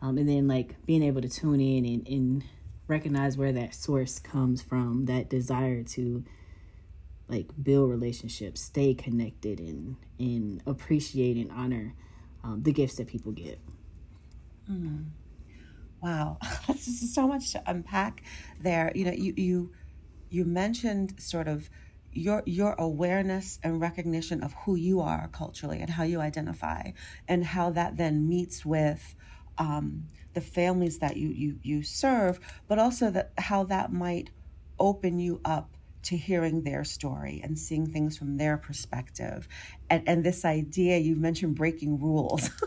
um, 0.00 0.18
and 0.18 0.28
then 0.28 0.48
like 0.48 0.84
being 0.84 1.02
able 1.02 1.22
to 1.22 1.28
tune 1.28 1.60
in 1.60 1.84
and, 1.84 2.08
and 2.08 2.44
recognize 2.88 3.36
where 3.36 3.52
that 3.52 3.74
source 3.74 4.18
comes 4.18 4.60
from 4.60 5.06
that 5.06 5.30
desire 5.30 5.82
to 5.82 6.24
like 7.28 7.48
build 7.62 7.88
relationships 7.88 8.60
stay 8.60 8.94
connected 8.94 9.58
and 9.58 9.96
and 10.18 10.62
appreciate 10.66 11.36
and 11.36 11.50
honor 11.52 11.94
um, 12.44 12.62
the 12.62 12.72
gifts 12.72 12.96
that 12.96 13.06
people 13.06 13.32
give 13.32 13.58
mm. 14.70 15.04
wow 16.02 16.36
this 16.68 16.88
is 16.88 17.14
so 17.14 17.26
much 17.26 17.52
to 17.52 17.62
unpack 17.66 18.22
there 18.60 18.92
you 18.94 19.04
know 19.04 19.12
you 19.12 19.32
you 19.36 19.72
you 20.32 20.44
mentioned 20.44 21.20
sort 21.20 21.48
of 21.48 21.68
your 22.12 22.42
your 22.44 22.74
awareness 22.78 23.58
and 23.62 23.80
recognition 23.80 24.42
of 24.42 24.52
who 24.64 24.74
you 24.74 25.00
are 25.00 25.28
culturally 25.32 25.80
and 25.80 25.90
how 25.90 26.02
you 26.02 26.20
identify 26.20 26.90
and 27.26 27.44
how 27.44 27.70
that 27.70 27.96
then 27.96 28.28
meets 28.28 28.64
with 28.64 29.14
um, 29.58 30.04
the 30.34 30.40
families 30.40 30.98
that 30.98 31.16
you 31.16 31.28
you 31.28 31.58
you 31.62 31.82
serve 31.82 32.38
but 32.68 32.78
also 32.78 33.10
that 33.10 33.32
how 33.38 33.64
that 33.64 33.92
might 33.92 34.30
open 34.78 35.18
you 35.18 35.40
up 35.44 35.76
to 36.02 36.16
hearing 36.16 36.62
their 36.62 36.84
story 36.84 37.40
and 37.44 37.58
seeing 37.58 37.86
things 37.86 38.18
from 38.18 38.36
their 38.36 38.56
perspective. 38.56 39.48
And 39.88 40.02
and 40.08 40.24
this 40.24 40.44
idea 40.44 40.98
you 40.98 41.16
mentioned 41.16 41.54
breaking 41.54 42.00
rules. 42.00 42.50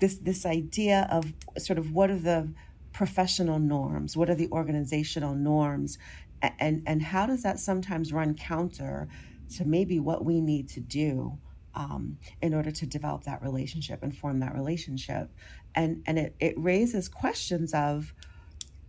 This 0.00 0.16
this 0.18 0.46
idea 0.46 1.08
of 1.10 1.32
sort 1.58 1.78
of 1.78 1.90
what 1.90 2.08
are 2.08 2.18
the 2.18 2.52
professional 2.92 3.58
norms? 3.58 4.16
What 4.16 4.30
are 4.30 4.34
the 4.34 4.48
organizational 4.52 5.34
norms 5.34 5.98
and 6.42 6.82
and 6.86 7.02
how 7.02 7.26
does 7.26 7.42
that 7.42 7.58
sometimes 7.58 8.12
run 8.12 8.34
counter 8.34 9.08
to 9.56 9.64
maybe 9.64 9.98
what 9.98 10.24
we 10.24 10.40
need 10.40 10.68
to 10.68 10.80
do 10.80 11.38
um, 11.74 12.18
in 12.42 12.54
order 12.54 12.70
to 12.70 12.86
develop 12.86 13.24
that 13.24 13.42
relationship 13.42 14.02
and 14.02 14.16
form 14.16 14.40
that 14.40 14.54
relationship 14.54 15.30
and 15.74 16.02
and 16.06 16.18
it, 16.18 16.34
it 16.40 16.54
raises 16.56 17.08
questions 17.08 17.72
of 17.74 18.12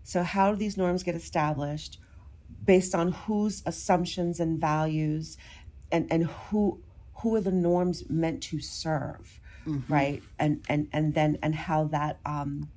so 0.03 0.24
how 0.24 0.51
do 0.51 0.58
these 0.58 0.77
norms 0.77 1.03
get 1.03 1.15
established 1.15 2.00
based 2.65 2.96
on 2.96 3.12
whose 3.12 3.62
assumptions 3.65 4.39
and 4.39 4.60
values 4.60 5.38
and 5.91 6.12
and 6.12 6.25
who 6.25 6.82
who 7.22 7.36
are 7.36 7.41
the 7.41 7.51
norms 7.51 8.10
meant 8.10 8.41
to 8.41 8.60
serve 8.60 9.39
mm-hmm. 9.65 9.94
right 9.94 10.24
and 10.38 10.63
and 10.68 10.88
and 10.91 11.13
then 11.13 11.38
and 11.44 11.56
how 11.56 11.84
that 11.86 12.20
um 12.25 12.70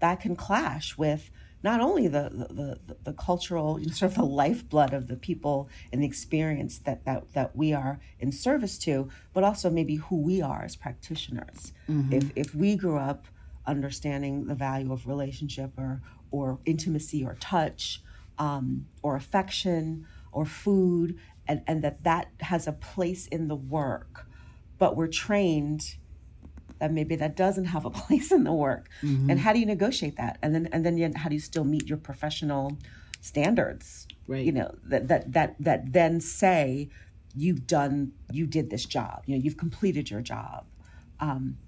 that 0.00 0.20
can 0.20 0.36
clash 0.36 0.96
with 0.96 1.30
not 1.62 1.80
only 1.80 2.08
the 2.08 2.30
the, 2.30 2.78
the, 2.86 2.96
the 3.04 3.12
cultural 3.12 3.78
you 3.78 3.86
know, 3.88 3.92
sort 3.92 4.12
of 4.12 4.18
the 4.18 4.24
lifeblood 4.24 4.92
of 4.92 5.08
the 5.08 5.16
people 5.16 5.68
and 5.92 6.02
the 6.02 6.06
experience 6.06 6.78
that, 6.78 7.04
that 7.04 7.32
that 7.32 7.56
we 7.56 7.72
are 7.72 8.00
in 8.18 8.32
service 8.32 8.78
to, 8.78 9.08
but 9.32 9.44
also 9.44 9.70
maybe 9.70 9.96
who 9.96 10.16
we 10.16 10.40
are 10.40 10.62
as 10.62 10.76
practitioners. 10.76 11.72
Mm-hmm. 11.88 12.12
If 12.12 12.30
if 12.36 12.54
we 12.54 12.76
grew 12.76 12.98
up 12.98 13.26
understanding 13.66 14.46
the 14.46 14.54
value 14.54 14.92
of 14.92 15.06
relationship 15.06 15.72
or 15.76 16.00
or 16.30 16.58
intimacy 16.64 17.24
or 17.24 17.36
touch 17.40 18.02
um, 18.38 18.86
or 19.02 19.16
affection 19.16 20.06
or 20.30 20.44
food, 20.44 21.18
and, 21.46 21.62
and 21.66 21.82
that 21.82 22.04
that 22.04 22.28
has 22.40 22.66
a 22.66 22.72
place 22.72 23.26
in 23.28 23.48
the 23.48 23.56
work, 23.56 24.26
but 24.78 24.96
we're 24.96 25.08
trained 25.08 25.96
that 26.78 26.92
maybe 26.92 27.16
that 27.16 27.36
doesn't 27.36 27.66
have 27.66 27.84
a 27.84 27.90
place 28.02 28.32
in 28.32 28.44
the 28.44 28.52
work. 28.52 28.88
Mm-hmm. 29.02 29.30
and 29.30 29.40
how 29.40 29.52
do 29.52 29.58
you 29.58 29.66
negotiate 29.66 30.16
that? 30.16 30.38
And 30.42 30.54
then 30.54 30.68
and 30.72 30.84
then 30.84 31.12
how 31.14 31.28
do 31.28 31.34
you 31.34 31.40
still 31.40 31.64
meet 31.64 31.88
your 31.88 31.98
professional 31.98 32.76
standards? 33.20 34.06
Right. 34.26 34.44
You 34.44 34.52
know 34.52 34.74
that 34.84 35.08
that 35.08 35.32
that 35.32 35.56
that 35.60 35.92
then 35.92 36.20
say 36.20 36.88
you've 37.34 37.66
done 37.66 38.12
you 38.32 38.46
did 38.46 38.70
this 38.70 38.84
job. 38.84 39.22
You 39.26 39.36
know 39.36 39.42
you've 39.42 39.56
completed 39.56 40.10
your 40.10 40.20
job. 40.20 40.66
Um 41.20 41.58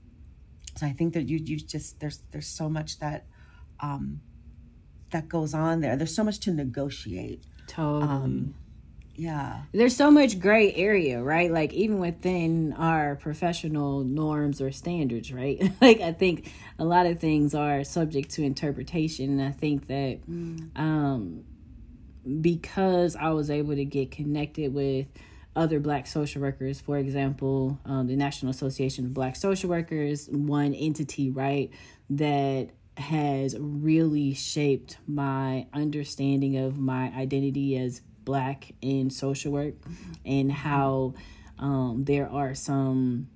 so 0.76 0.87
i 0.87 0.93
think 0.93 1.14
that 1.14 1.29
you 1.29 1.38
you 1.38 1.57
just 1.57 1.99
there's 1.99 2.19
there's 2.31 2.47
so 2.47 2.69
much 2.69 3.00
that 3.00 3.26
um 3.81 4.21
that 5.11 5.29
goes 5.29 5.55
on 5.55 5.81
there. 5.81 5.97
There's 5.97 6.14
so 6.14 6.25
much 6.25 6.38
to 6.40 6.52
negotiate. 6.52 7.43
Totally. 7.67 8.02
um, 8.02 8.55
yeah. 9.21 9.62
There's 9.73 9.95
so 9.95 10.11
much 10.11 10.41
gray 10.41 10.73
area 10.73 11.23
right? 11.23 11.50
Like 11.50 11.75
even 11.75 11.99
within 11.99 12.73
our 12.73 13.17
professional 13.17 14.03
norms 14.03 14.62
or 14.62 14.73
standards 14.73 15.31
right? 15.33 15.61
Like 15.81 16.00
i 16.00 16.12
think 16.12 16.53
a 16.79 16.85
lot 16.85 17.07
of 17.07 17.21
things 17.21 17.55
are 17.55 17.85
subject 17.85 18.31
to 18.33 18.43
interpretation 18.43 19.31
and 19.31 19.43
i 19.43 19.50
think 19.50 19.87
that 19.87 20.21
mm. 20.29 20.79
um 20.79 21.45
because 22.41 23.17
i 23.17 23.31
was 23.31 23.50
able 23.50 23.75
to 23.75 23.85
get 23.85 24.11
connected 24.11 24.75
with 24.75 25.07
other 25.57 25.81
black 25.81 26.07
social 26.07 26.43
workers 26.43 26.81
for 26.81 26.99
example 26.99 27.79
um, 27.87 28.07
the 28.07 28.17
national 28.17 28.50
association 28.50 29.07
of 29.07 29.15
black 29.15 29.37
social 29.37 29.71
workers 29.71 30.29
one 30.29 30.75
entity 30.75 31.31
right 31.31 31.71
that 32.11 32.69
has 32.97 33.57
really 33.59 34.35
shaped 34.35 34.99
my 35.07 35.67
understanding 35.73 36.59
of 36.59 36.79
my 36.79 37.11
identity 37.17 37.77
as 37.79 38.03
black 38.25 38.73
in 38.81 39.11
social 39.11 39.53
work 39.53 39.75
and 40.25 40.50
how 40.50 41.15
um, 41.59 42.05
there 42.05 42.29
are 42.29 42.55
some 42.55 43.29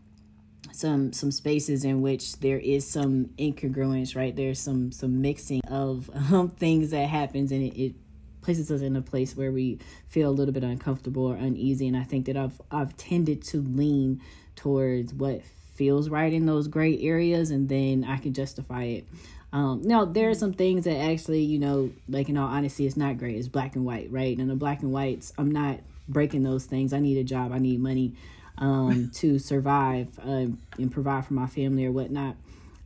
some 0.72 1.12
some 1.12 1.30
spaces 1.30 1.84
in 1.84 2.02
which 2.02 2.38
there 2.40 2.58
is 2.58 2.86
some 2.86 3.26
incongruence 3.38 4.16
right? 4.16 4.34
There's 4.34 4.58
some 4.58 4.92
some 4.92 5.20
mixing 5.22 5.60
of 5.68 6.10
um, 6.32 6.48
things 6.56 6.90
that 6.90 7.08
happens 7.08 7.52
and 7.52 7.62
it, 7.62 7.80
it 7.80 7.94
places 8.40 8.70
us 8.70 8.82
in 8.82 8.94
a 8.94 9.02
place 9.02 9.36
where 9.36 9.50
we 9.50 9.78
feel 10.08 10.28
a 10.28 10.32
little 10.32 10.52
bit 10.52 10.62
uncomfortable 10.64 11.24
or 11.26 11.36
uneasy. 11.36 11.88
And 11.88 11.96
i 11.96 12.02
think 12.02 12.26
that 12.26 12.36
i've 12.36 12.60
i've 12.70 12.96
tended 12.96 13.42
to 13.44 13.62
lean 13.62 14.20
towards 14.56 15.12
what 15.14 15.42
feels 15.74 16.08
right 16.08 16.32
in 16.32 16.46
those 16.46 16.68
gray 16.68 17.00
areas 17.00 17.50
and 17.50 17.68
then 17.68 18.04
i 18.04 18.16
can 18.16 18.32
justify 18.32 18.84
it 18.84 19.08
um, 19.54 19.82
now 19.82 20.04
there 20.04 20.30
are 20.30 20.34
some 20.34 20.52
things 20.52 20.84
that 20.84 20.96
actually, 20.96 21.42
you 21.42 21.60
know, 21.60 21.92
like 22.08 22.28
in 22.28 22.36
all 22.36 22.48
honesty, 22.48 22.86
it's 22.86 22.96
not 22.96 23.18
great. 23.18 23.36
It's 23.36 23.46
black 23.46 23.76
and 23.76 23.84
white, 23.84 24.10
right? 24.10 24.36
And 24.36 24.50
the 24.50 24.56
black 24.56 24.82
and 24.82 24.92
whites, 24.92 25.32
I'm 25.38 25.52
not 25.52 25.78
breaking 26.08 26.42
those 26.42 26.64
things. 26.64 26.92
I 26.92 26.98
need 26.98 27.16
a 27.18 27.22
job. 27.22 27.52
I 27.52 27.58
need 27.60 27.80
money 27.80 28.14
um, 28.58 29.12
to 29.14 29.38
survive 29.38 30.08
uh, 30.18 30.46
and 30.76 30.90
provide 30.90 31.24
for 31.24 31.34
my 31.34 31.46
family 31.46 31.86
or 31.86 31.92
whatnot. 31.92 32.34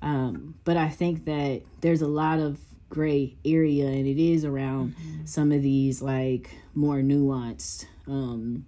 Um, 0.03 0.57
but 0.65 0.77
I 0.77 0.91
think 0.91 1.25
that 1.25 1.63
there's 1.81 2.03
a 2.03 2.07
lot 2.07 2.39
of 2.39 2.59
gray 2.91 3.35
area, 3.47 3.87
and 3.87 4.07
it 4.07 4.23
is 4.23 4.45
around 4.45 4.95
mm-hmm. 4.95 5.25
some 5.25 5.53
of 5.53 5.63
these 5.63 6.03
like 6.03 6.51
more 6.75 6.97
nuanced 6.97 7.87
um, 8.07 8.67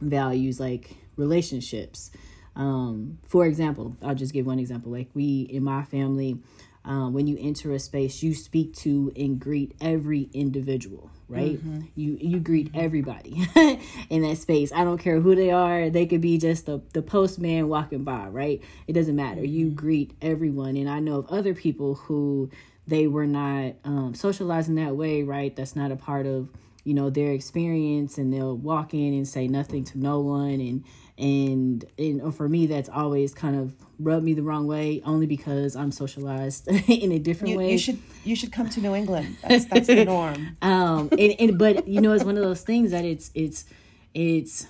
values, 0.00 0.58
like 0.58 0.96
relationships. 1.16 2.10
Um, 2.56 3.18
for 3.26 3.44
example, 3.44 3.98
I'll 4.00 4.14
just 4.14 4.32
give 4.32 4.46
one 4.46 4.58
example. 4.58 4.90
Like 4.92 5.10
we 5.12 5.42
in 5.42 5.62
my 5.62 5.84
family, 5.84 6.38
um, 6.84 7.12
when 7.12 7.26
you 7.26 7.36
enter 7.40 7.72
a 7.72 7.78
space 7.78 8.22
you 8.22 8.34
speak 8.34 8.74
to 8.74 9.12
and 9.16 9.38
greet 9.40 9.74
every 9.80 10.28
individual 10.32 11.10
right? 11.28 11.56
Mm-hmm. 11.56 11.80
you 11.94 12.18
you 12.20 12.38
greet 12.38 12.70
everybody 12.74 13.46
in 14.10 14.22
that 14.22 14.38
space. 14.38 14.72
I 14.72 14.84
don't 14.84 14.98
care 14.98 15.20
who 15.20 15.34
they 15.34 15.50
are. 15.50 15.90
They 15.90 16.06
could 16.06 16.20
be 16.20 16.38
just 16.38 16.66
the, 16.66 16.82
the 16.92 17.02
postman 17.02 17.68
walking 17.68 18.04
by 18.04 18.28
right? 18.28 18.62
It 18.86 18.92
doesn't 18.92 19.16
matter. 19.16 19.42
Mm-hmm. 19.42 19.54
you 19.54 19.70
greet 19.70 20.12
everyone. 20.20 20.76
And 20.76 20.88
i 20.88 21.00
know 21.00 21.16
of 21.16 21.26
other 21.28 21.54
people 21.54 21.94
who 21.94 22.50
they 22.86 23.06
were 23.06 23.26
not 23.26 23.74
um, 23.84 24.14
socializing 24.14 24.74
that 24.76 24.96
way 24.96 25.22
right? 25.22 25.54
That's 25.54 25.76
not 25.76 25.90
a 25.90 25.96
part 25.96 26.26
of 26.26 26.48
you 26.84 26.94
know 26.94 27.10
their 27.10 27.32
experience. 27.32 28.18
And 28.18 28.32
they'll 28.32 28.56
walk 28.56 28.94
in 28.94 29.14
and 29.14 29.26
say 29.26 29.48
nothing 29.48 29.84
to 29.84 29.98
no 29.98 30.20
one. 30.20 30.60
And 30.60 30.84
and 31.16 31.84
and 31.96 32.34
for 32.34 32.48
me 32.48 32.66
that's 32.66 32.88
always 32.88 33.32
kind 33.34 33.56
of 33.56 33.74
rubbed 34.00 34.24
me 34.24 34.34
the 34.34 34.42
wrong 34.42 34.66
way 34.66 35.00
only 35.04 35.26
because 35.26 35.76
I'm 35.76 35.92
socialized 35.92 36.66
in 36.88 37.12
a 37.12 37.18
different 37.18 37.52
you, 37.52 37.58
way. 37.58 37.72
You 37.72 37.78
should 37.78 37.98
you 38.24 38.34
should 38.34 38.52
come 38.52 38.68
to 38.70 38.80
New 38.80 38.94
England. 38.94 39.36
That's 39.42 39.66
that's 39.66 39.86
the 39.86 40.04
norm. 40.04 40.56
um 40.62 41.08
and, 41.12 41.34
and 41.38 41.58
but 41.58 41.86
you 41.86 42.00
know 42.00 42.12
it's 42.12 42.24
one 42.24 42.36
of 42.36 42.42
those 42.42 42.62
things 42.62 42.90
that 42.90 43.04
it's 43.04 43.30
it's 43.34 43.64
it's 44.12 44.66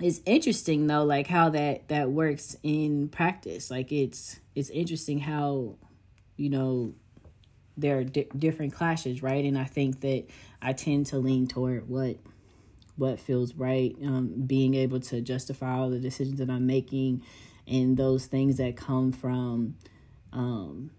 it's 0.00 0.20
interesting 0.24 0.86
though 0.86 1.04
like 1.04 1.26
how 1.26 1.48
that 1.50 1.88
that 1.88 2.10
works 2.10 2.56
in 2.62 3.08
practice. 3.08 3.70
Like 3.70 3.90
it's 3.90 4.38
it's 4.54 4.70
interesting 4.70 5.18
how 5.18 5.76
you 6.36 6.50
know 6.50 6.94
there 7.76 7.98
are 7.98 8.04
di- 8.04 8.28
different 8.36 8.72
clashes, 8.74 9.22
right? 9.22 9.44
And 9.44 9.58
I 9.58 9.64
think 9.64 10.00
that 10.00 10.26
I 10.62 10.72
tend 10.72 11.06
to 11.06 11.18
lean 11.18 11.48
toward 11.48 11.88
what 11.88 12.16
what 12.98 13.18
feels 13.18 13.54
right, 13.54 13.96
um, 14.04 14.34
being 14.46 14.74
able 14.74 15.00
to 15.00 15.20
justify 15.20 15.76
all 15.76 15.90
the 15.90 15.98
decisions 15.98 16.38
that 16.38 16.50
I'm 16.50 16.66
making, 16.66 17.22
and 17.66 17.96
those 17.96 18.26
things 18.26 18.58
that 18.58 18.76
come 18.76 19.12
from 19.12 19.76
um, 20.32 20.90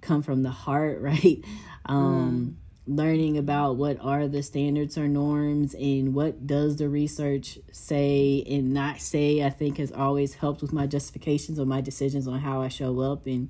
come 0.00 0.22
from 0.22 0.42
the 0.42 0.50
heart, 0.50 1.00
right? 1.00 1.42
Um, 1.86 2.56
mm 2.56 2.70
learning 2.86 3.38
about 3.38 3.76
what 3.76 3.98
are 4.00 4.26
the 4.26 4.42
standards 4.42 4.98
or 4.98 5.06
norms 5.06 5.74
and 5.74 6.12
what 6.12 6.44
does 6.46 6.76
the 6.76 6.88
research 6.88 7.56
say 7.70 8.42
and 8.48 8.72
not 8.72 9.00
say 9.00 9.44
i 9.44 9.50
think 9.50 9.78
has 9.78 9.92
always 9.92 10.34
helped 10.34 10.60
with 10.60 10.72
my 10.72 10.86
justifications 10.86 11.60
or 11.60 11.64
my 11.64 11.80
decisions 11.80 12.26
on 12.26 12.40
how 12.40 12.60
i 12.60 12.68
show 12.68 12.98
up 13.00 13.26
and 13.26 13.48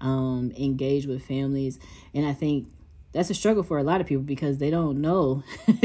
um, 0.00 0.52
engage 0.58 1.06
with 1.06 1.24
families 1.24 1.78
and 2.12 2.26
i 2.26 2.34
think 2.34 2.66
that's 3.12 3.30
a 3.30 3.34
struggle 3.34 3.62
for 3.62 3.78
a 3.78 3.82
lot 3.82 4.00
of 4.00 4.06
people 4.06 4.22
because 4.22 4.58
they 4.58 4.70
don't 4.70 5.00
know 5.00 5.42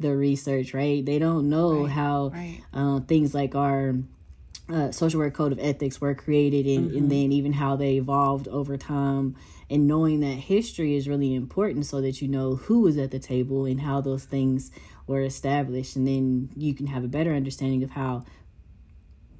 the 0.00 0.16
research 0.16 0.74
right 0.74 1.04
they 1.04 1.18
don't 1.18 1.48
know 1.48 1.82
right, 1.82 1.90
how 1.90 2.28
right. 2.28 2.60
Uh, 2.72 3.00
things 3.00 3.34
like 3.34 3.54
our 3.54 3.94
uh, 4.70 4.90
social 4.90 5.20
work 5.20 5.34
code 5.34 5.52
of 5.52 5.58
ethics 5.58 6.00
were 6.00 6.14
created 6.14 6.66
and, 6.66 6.88
mm-hmm. 6.88 6.98
and 6.98 7.10
then 7.10 7.32
even 7.32 7.54
how 7.54 7.74
they 7.74 7.94
evolved 7.94 8.46
over 8.48 8.76
time 8.76 9.34
and 9.70 9.86
knowing 9.86 10.20
that 10.20 10.34
history 10.34 10.94
is 10.94 11.08
really 11.08 11.34
important 11.34 11.86
so 11.86 12.00
that 12.00 12.20
you 12.20 12.28
know 12.28 12.56
who 12.56 12.80
was 12.80 12.96
at 12.98 13.10
the 13.10 13.18
table 13.18 13.64
and 13.64 13.80
how 13.80 14.00
those 14.00 14.24
things 14.24 14.70
were 15.06 15.22
established 15.22 15.96
and 15.96 16.06
then 16.06 16.50
you 16.54 16.74
can 16.74 16.86
have 16.86 17.02
a 17.02 17.08
better 17.08 17.32
understanding 17.32 17.82
of 17.82 17.90
how 17.90 18.22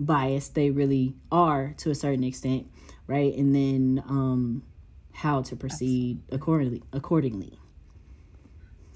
biased 0.01 0.55
they 0.55 0.71
really 0.71 1.15
are 1.31 1.75
to 1.77 1.91
a 1.91 1.95
certain 1.95 2.25
extent 2.25 2.67
right 3.07 3.35
and 3.35 3.55
then 3.55 4.03
um 4.09 4.63
how 5.19 5.43
to 5.43 5.57
proceed 5.57 6.19
Absolutely. 6.33 6.37
accordingly 6.37 6.83
accordingly 6.93 7.59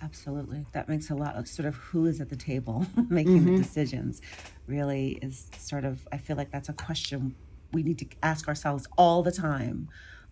Absolutely. 0.03 0.67
That 0.73 0.89
makes 0.89 1.11
a 1.11 1.15
lot 1.15 1.37
of 1.37 1.47
sort 1.47 1.65
of 1.65 1.77
who 1.77 2.07
is 2.07 2.21
at 2.21 2.29
the 2.29 2.35
table 2.35 2.87
making 3.09 3.43
mm-hmm. 3.43 3.53
the 3.53 3.63
decisions 3.63 4.21
really 4.67 5.13
is 5.23 5.49
sort 5.57 5.85
of, 5.85 6.09
I 6.11 6.17
feel 6.17 6.37
like 6.37 6.51
that's 6.51 6.69
a 6.69 6.73
question 6.73 7.37
we 7.73 7.85
need 7.85 7.99
to 7.99 8.07
ask 8.21 8.49
ourselves 8.49 8.89
all 8.99 9.23
the 9.23 9.31
time 9.31 9.89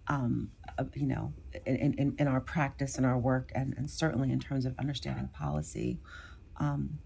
um, 0.08 0.50
uh, 0.76 0.84
you 0.94 1.06
know, 1.06 1.32
in, 1.64 1.94
in, 1.94 2.16
in, 2.18 2.26
our 2.26 2.40
practice 2.40 2.96
and 2.96 3.06
our 3.06 3.16
work, 3.16 3.52
and, 3.54 3.74
and 3.76 3.88
certainly 3.88 4.32
in 4.32 4.40
terms 4.40 4.66
of 4.66 4.76
understanding 4.76 5.28
policy. 5.28 5.98
Um, 6.56 6.98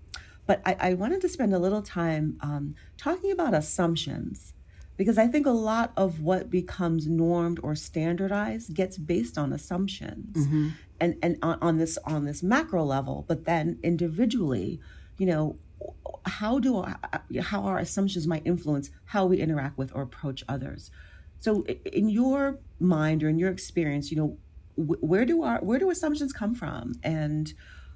but 0.46 0.62
I, 0.64 0.76
I, 0.80 0.94
wanted 0.94 1.20
to 1.20 1.28
spend 1.28 1.52
a 1.54 1.58
little 1.58 1.82
time 1.82 2.38
um, 2.40 2.74
talking 2.96 3.30
about 3.30 3.52
assumptions 3.52 4.54
because 4.96 5.18
I 5.18 5.26
think 5.26 5.46
a 5.46 5.50
lot 5.50 5.92
of 5.96 6.20
what 6.20 6.50
becomes 6.50 7.06
normed 7.06 7.58
or 7.62 7.74
standardized 7.74 8.74
gets 8.74 8.96
based 8.96 9.36
on 9.36 9.52
assumptions, 9.52 10.46
mm-hmm. 10.46 10.68
and 11.00 11.16
and 11.22 11.38
on, 11.42 11.58
on 11.60 11.78
this 11.78 11.98
on 12.04 12.24
this 12.24 12.42
macro 12.42 12.84
level. 12.84 13.24
But 13.26 13.44
then 13.44 13.78
individually, 13.82 14.80
you 15.18 15.26
know, 15.26 15.58
how 16.26 16.58
do 16.58 16.84
how 17.40 17.62
our 17.62 17.78
assumptions 17.78 18.26
might 18.26 18.42
influence 18.46 18.90
how 19.06 19.26
we 19.26 19.38
interact 19.38 19.78
with 19.78 19.94
or 19.94 20.02
approach 20.02 20.44
others. 20.48 20.90
So, 21.40 21.64
in 21.84 22.08
your 22.08 22.58
mind 22.80 23.22
or 23.22 23.28
in 23.28 23.38
your 23.38 23.50
experience, 23.50 24.10
you 24.10 24.16
know, 24.16 24.38
where 24.76 25.24
do 25.24 25.42
our 25.42 25.58
where 25.58 25.78
do 25.78 25.90
assumptions 25.90 26.32
come 26.32 26.54
from, 26.54 26.94
and 27.02 27.52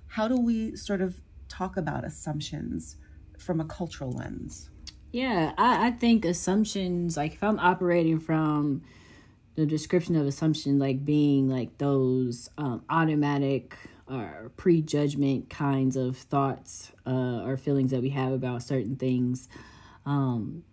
how 0.09 0.29
do 0.29 0.39
we 0.39 0.77
sort 0.77 1.01
of 1.01 1.21
talk 1.49 1.77
about 1.77 2.05
assumptions 2.05 2.97
from 3.39 3.61
a 3.61 3.65
cultural 3.65 4.13
lens? 4.13 4.71
Yeah, 5.11 5.53
I, 5.57 5.89
I 5.89 5.91
think 5.93 6.25
assumptions, 6.25 7.17
like 7.17 7.35
if 7.35 7.43
I'm 7.43 7.59
operating 7.59 8.21
from 8.21 8.83
the 9.55 9.65
description 9.67 10.17
of 10.17 10.27
assumption, 10.27 10.79
like 10.79 11.05
being 11.05 11.49
like 11.49 11.79
those 11.79 12.51
um, 12.59 12.85
automatic 12.91 13.77
or 14.07 14.53
prejudgment 14.57 15.51
kinds 15.51 15.97
of 15.97 16.17
thoughts 16.17 16.93
uh, 17.07 17.43
or 17.45 17.57
feelings 17.57 17.91
that 17.91 18.01
we 18.01 18.11
have 18.11 18.33
about 18.33 18.63
certain 18.63 18.97
things. 18.97 19.49
Um, 20.07 20.65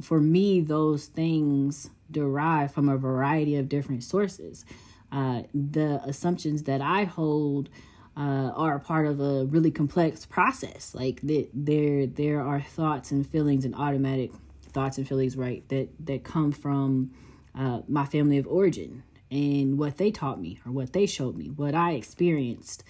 for 0.00 0.20
me, 0.20 0.60
those 0.60 1.06
things 1.06 1.90
derive 2.10 2.72
from 2.72 2.88
a 2.88 2.96
variety 2.96 3.56
of 3.56 3.68
different 3.68 4.04
sources. 4.04 4.64
Uh, 5.10 5.42
the 5.52 6.00
assumptions 6.04 6.62
that 6.62 6.80
I 6.80 7.04
hold 7.04 7.68
uh, 8.16 8.52
are 8.54 8.78
part 8.78 9.06
of 9.06 9.20
a 9.20 9.44
really 9.46 9.70
complex 9.70 10.26
process. 10.26 10.94
Like 10.94 11.20
that, 11.22 11.48
there 11.54 12.06
there 12.06 12.40
are 12.40 12.60
thoughts 12.60 13.10
and 13.10 13.26
feelings 13.26 13.64
and 13.64 13.74
automatic 13.74 14.30
thoughts 14.72 14.98
and 14.98 15.08
feelings, 15.08 15.36
right? 15.36 15.66
That 15.68 15.88
that 16.06 16.24
come 16.24 16.52
from 16.52 17.12
uh, 17.54 17.80
my 17.88 18.04
family 18.04 18.38
of 18.38 18.46
origin 18.46 19.02
and 19.30 19.78
what 19.78 19.96
they 19.96 20.10
taught 20.10 20.40
me 20.40 20.60
or 20.66 20.72
what 20.72 20.92
they 20.92 21.06
showed 21.06 21.36
me, 21.36 21.46
what 21.46 21.74
I 21.74 21.92
experienced, 21.92 22.84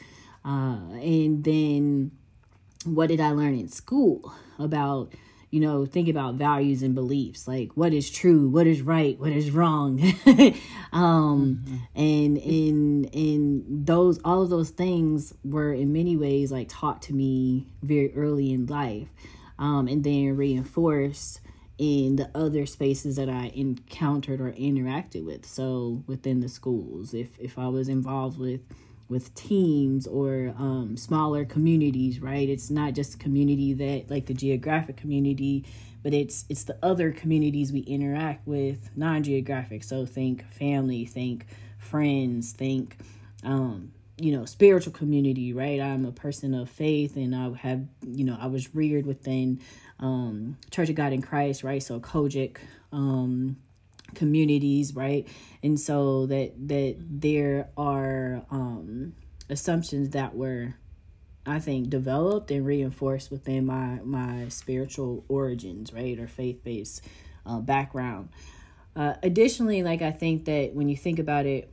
uh, 0.44 0.78
and 1.00 1.44
then 1.44 2.10
what 2.84 3.08
did 3.08 3.20
I 3.20 3.30
learn 3.30 3.54
in 3.54 3.68
school 3.68 4.32
about 4.58 5.12
you 5.52 5.60
know, 5.60 5.84
think 5.84 6.08
about 6.08 6.36
values 6.36 6.82
and 6.82 6.94
beliefs, 6.94 7.46
like 7.46 7.76
what 7.76 7.92
is 7.92 8.10
true, 8.10 8.48
what 8.48 8.66
is 8.66 8.80
right, 8.80 9.20
what 9.20 9.32
is 9.32 9.50
wrong. 9.50 10.00
um 10.92 11.62
mm-hmm. 11.62 11.76
and 11.94 12.38
in 12.38 13.04
in 13.12 13.84
those 13.84 14.18
all 14.24 14.40
of 14.40 14.48
those 14.48 14.70
things 14.70 15.34
were 15.44 15.74
in 15.74 15.92
many 15.92 16.16
ways 16.16 16.50
like 16.50 16.68
taught 16.70 17.02
to 17.02 17.12
me 17.12 17.66
very 17.82 18.14
early 18.16 18.50
in 18.50 18.64
life. 18.64 19.08
Um 19.58 19.88
and 19.88 20.02
then 20.02 20.38
reinforced 20.38 21.40
in 21.76 22.16
the 22.16 22.30
other 22.34 22.64
spaces 22.64 23.16
that 23.16 23.28
I 23.28 23.52
encountered 23.54 24.40
or 24.40 24.52
interacted 24.52 25.26
with. 25.26 25.44
So 25.44 26.02
within 26.06 26.40
the 26.40 26.48
schools, 26.48 27.12
if 27.12 27.38
if 27.38 27.58
I 27.58 27.68
was 27.68 27.90
involved 27.90 28.38
with 28.38 28.62
with 29.08 29.34
teams 29.34 30.06
or 30.06 30.54
um, 30.58 30.96
smaller 30.96 31.44
communities 31.44 32.20
right? 32.20 32.48
It's 32.48 32.70
not 32.70 32.94
just 32.94 33.18
community 33.18 33.72
that 33.74 34.10
like 34.10 34.26
the 34.26 34.34
geographic 34.34 34.96
community 34.96 35.64
but 36.02 36.12
it's 36.12 36.44
it's 36.48 36.64
the 36.64 36.76
other 36.82 37.12
communities 37.12 37.72
we 37.72 37.80
interact 37.80 38.46
with 38.46 38.90
non-geographic. 38.96 39.84
So 39.84 40.04
think 40.04 40.44
family 40.52 41.04
think 41.04 41.46
friends 41.78 42.52
think 42.52 42.96
um, 43.44 43.92
you 44.18 44.32
know 44.32 44.44
spiritual 44.44 44.92
community 44.92 45.52
right? 45.52 45.80
I'm 45.80 46.04
a 46.04 46.12
person 46.12 46.54
of 46.54 46.70
faith 46.70 47.16
and 47.16 47.34
i 47.34 47.50
have 47.58 47.84
you 48.06 48.24
know 48.24 48.36
i 48.40 48.46
was 48.46 48.74
reared 48.74 49.06
within 49.06 49.60
um, 50.00 50.56
church 50.70 50.88
of 50.88 50.94
god 50.94 51.12
in 51.12 51.22
christ 51.22 51.62
right? 51.62 51.82
So 51.82 52.00
COGIC 52.00 52.58
um, 52.92 53.56
communities 54.14 54.94
right? 54.94 55.26
And 55.62 55.78
so 55.78 56.26
that 56.26 56.52
that 56.68 56.96
there 56.98 57.68
are 57.76 58.42
um 58.50 59.14
assumptions 59.50 60.10
that 60.10 60.34
were 60.34 60.74
i 61.44 61.58
think 61.58 61.90
developed 61.90 62.50
and 62.50 62.64
reinforced 62.64 63.30
within 63.30 63.66
my 63.66 63.98
my 64.04 64.48
spiritual 64.48 65.24
origins 65.28 65.92
right? 65.92 66.18
Or 66.18 66.26
faith-based 66.26 67.02
uh, 67.44 67.58
background. 67.58 68.28
Uh, 68.94 69.14
additionally 69.22 69.82
like 69.82 70.02
i 70.02 70.10
think 70.10 70.44
that 70.44 70.74
when 70.74 70.88
you 70.88 70.96
think 70.96 71.18
about 71.18 71.46
it 71.46 71.72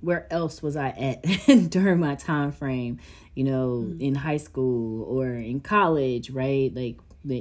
where 0.00 0.26
else 0.32 0.60
was 0.60 0.76
i 0.76 0.88
at 0.88 1.22
during 1.70 2.00
my 2.00 2.16
time 2.16 2.50
frame 2.50 2.98
you 3.34 3.44
know 3.44 3.84
mm-hmm. 3.86 4.00
in 4.00 4.14
high 4.14 4.36
school 4.36 5.04
or 5.04 5.28
in 5.28 5.60
college 5.60 6.30
right? 6.30 6.74
Like 6.74 6.98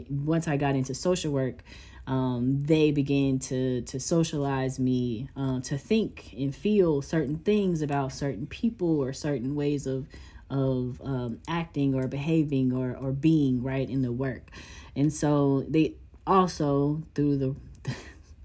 once 0.10 0.48
i 0.48 0.58
got 0.58 0.76
into 0.76 0.94
social 0.94 1.32
work 1.32 1.64
um, 2.08 2.64
they 2.64 2.92
began 2.92 3.40
to 3.40 3.82
to 3.82 4.00
socialize 4.00 4.80
me 4.80 5.30
uh, 5.36 5.62
to 5.62 5.78
think 5.78 6.34
and 6.38 6.56
feel 6.56 7.02
certain 7.02 7.38
things 7.38 7.82
about 7.82 8.12
certain 8.12 8.48
people 8.48 9.00
or 9.00 9.14
certain 9.14 9.56
ways 9.56 9.86
of 9.86 10.08
of 10.50 11.02
um, 11.04 11.40
acting 11.48 11.96
or 11.96 12.08
behaving 12.08 12.74
or 12.74 12.96
or 12.96 13.12
being 13.12 13.62
right 13.64 13.90
in 13.90 14.02
the 14.02 14.12
work, 14.12 14.50
and 14.96 15.14
so 15.14 15.66
they 15.68 15.96
also 16.26 17.04
through 17.14 17.38
the 17.38 17.56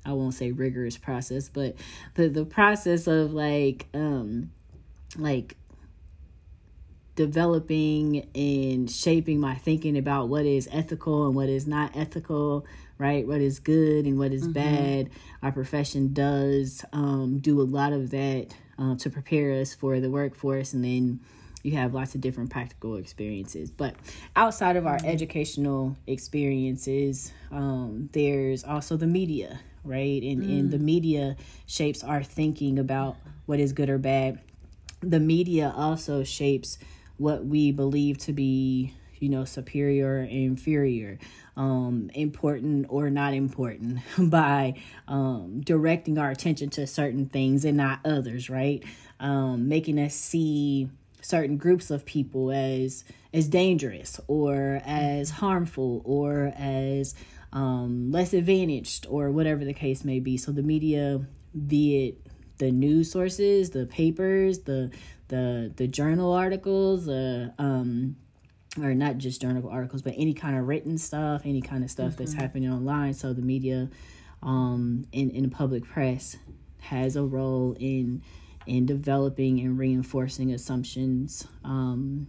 I 0.06 0.12
won't 0.12 0.34
say 0.34 0.52
rigorous 0.52 0.96
process, 0.96 1.48
but 1.48 1.74
the 2.14 2.28
the 2.28 2.44
process 2.44 3.06
of 3.06 3.32
like 3.32 3.86
um 3.94 4.50
like 5.16 5.56
developing 7.16 8.28
and 8.34 8.90
shaping 8.90 9.40
my 9.40 9.54
thinking 9.54 9.96
about 9.96 10.28
what 10.28 10.44
is 10.44 10.68
ethical 10.70 11.26
and 11.26 11.34
what 11.34 11.48
is 11.48 11.66
not 11.66 11.96
ethical 11.96 12.66
right? 12.98 13.26
What 13.26 13.40
is 13.40 13.58
good 13.58 14.06
and 14.06 14.18
what 14.18 14.32
is 14.32 14.42
mm-hmm. 14.42 14.52
bad. 14.52 15.10
Our 15.42 15.52
profession 15.52 16.12
does 16.12 16.84
um, 16.92 17.38
do 17.38 17.60
a 17.60 17.64
lot 17.64 17.92
of 17.92 18.10
that 18.10 18.48
uh, 18.78 18.96
to 18.96 19.10
prepare 19.10 19.52
us 19.60 19.74
for 19.74 20.00
the 20.00 20.10
workforce, 20.10 20.72
and 20.72 20.84
then 20.84 21.20
you 21.62 21.72
have 21.72 21.94
lots 21.94 22.14
of 22.14 22.20
different 22.20 22.50
practical 22.50 22.96
experiences. 22.96 23.70
But 23.70 23.94
outside 24.34 24.76
of 24.76 24.86
our 24.86 24.98
mm-hmm. 24.98 25.08
educational 25.08 25.96
experiences, 26.06 27.32
um, 27.50 28.08
there's 28.12 28.64
also 28.64 28.96
the 28.96 29.06
media, 29.06 29.60
right? 29.84 30.22
And, 30.22 30.42
mm. 30.42 30.60
and 30.60 30.70
the 30.70 30.78
media 30.78 31.36
shapes 31.66 32.04
our 32.04 32.22
thinking 32.22 32.78
about 32.78 33.16
what 33.46 33.60
is 33.60 33.72
good 33.72 33.90
or 33.90 33.98
bad. 33.98 34.40
The 35.00 35.20
media 35.20 35.72
also 35.76 36.24
shapes 36.24 36.78
what 37.18 37.44
we 37.44 37.72
believe 37.72 38.18
to 38.18 38.32
be 38.32 38.94
you 39.18 39.28
know 39.28 39.44
superior 39.44 40.20
or 40.20 40.22
inferior 40.24 41.18
um, 41.56 42.10
important 42.14 42.86
or 42.88 43.10
not 43.10 43.34
important 43.34 44.00
by 44.30 44.74
um, 45.08 45.60
directing 45.60 46.18
our 46.18 46.30
attention 46.30 46.70
to 46.70 46.86
certain 46.86 47.26
things 47.26 47.64
and 47.64 47.76
not 47.76 48.00
others 48.04 48.50
right 48.50 48.84
um, 49.20 49.68
making 49.68 49.98
us 49.98 50.14
see 50.14 50.88
certain 51.22 51.56
groups 51.56 51.90
of 51.90 52.04
people 52.04 52.50
as 52.52 53.04
as 53.32 53.48
dangerous 53.48 54.20
or 54.28 54.80
as 54.84 55.30
harmful 55.30 56.00
or 56.04 56.52
as 56.56 57.14
um, 57.52 58.10
less 58.10 58.32
advantaged 58.32 59.06
or 59.08 59.30
whatever 59.30 59.64
the 59.64 59.74
case 59.74 60.04
may 60.04 60.20
be. 60.20 60.36
So 60.36 60.52
the 60.52 60.62
media, 60.62 61.20
be 61.66 62.08
it 62.08 62.26
the 62.58 62.70
news 62.70 63.10
sources, 63.10 63.70
the 63.70 63.86
papers, 63.86 64.60
the 64.60 64.90
the 65.28 65.72
the 65.76 65.86
journal 65.88 66.32
articles, 66.32 67.08
uh, 67.08 67.50
um, 67.58 68.16
or 68.84 68.94
not 68.94 69.18
just 69.18 69.40
journal 69.40 69.68
articles, 69.68 70.02
but 70.02 70.14
any 70.16 70.34
kind 70.34 70.56
of 70.56 70.66
written 70.66 70.98
stuff, 70.98 71.42
any 71.44 71.60
kind 71.60 71.84
of 71.84 71.90
stuff 71.90 72.12
mm-hmm. 72.12 72.24
that's 72.24 72.34
happening 72.34 72.70
online. 72.70 73.14
So 73.14 73.32
the 73.32 73.42
media, 73.42 73.88
um, 74.42 75.06
in 75.12 75.30
in 75.30 75.42
the 75.42 75.48
public 75.48 75.84
press, 75.84 76.36
has 76.80 77.16
a 77.16 77.22
role 77.22 77.76
in 77.78 78.22
in 78.66 78.86
developing 78.86 79.60
and 79.60 79.78
reinforcing 79.78 80.52
assumptions. 80.52 81.46
Um, 81.64 82.28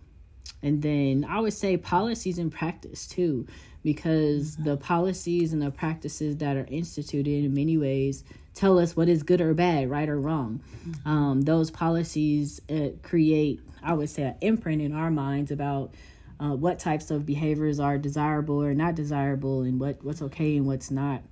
and 0.62 0.81
then 0.81 1.25
I 1.27 1.39
would 1.39 1.53
say 1.53 1.77
policies 1.77 2.39
and 2.39 2.51
practice 2.51 3.07
too, 3.07 3.47
because 3.83 4.55
mm-hmm. 4.55 4.63
the 4.63 4.77
policies 4.77 5.53
and 5.53 5.62
the 5.62 5.71
practices 5.71 6.38
that 6.38 6.57
are 6.57 6.67
instituted 6.69 7.43
in 7.45 7.53
many 7.53 7.77
ways 7.77 8.23
tell 8.53 8.79
us 8.79 8.95
what 8.95 9.07
is 9.07 9.21
good 9.21 9.39
or 9.39 9.53
bad, 9.53 9.89
right 9.89 10.10
or 10.10 10.19
wrong. 10.19 10.62
Mm-hmm. 10.88 11.10
Um, 11.10 11.41
those 11.41 11.69
policies 11.69 12.60
uh, 12.69 12.89
create, 13.03 13.62
I 13.83 13.93
would 13.93 14.10
say, 14.10 14.23
an 14.23 14.36
imprint 14.41 14.81
in 14.81 14.93
our 14.93 15.12
minds 15.12 15.51
about 15.51 15.93
uh, 16.39 16.56
what 16.56 16.80
types 16.80 17.12
of 17.12 17.26
behaviors 17.26 17.80
are 17.80 17.97
desirable 17.97 18.62
or 18.62 18.73
not 18.73 18.95
desirable, 18.95 19.62
and 19.62 19.80
what 19.80 20.04
what's 20.04 20.21
okay 20.21 20.58
and 20.58 20.65
what's 20.65 20.91
not. 20.91 21.23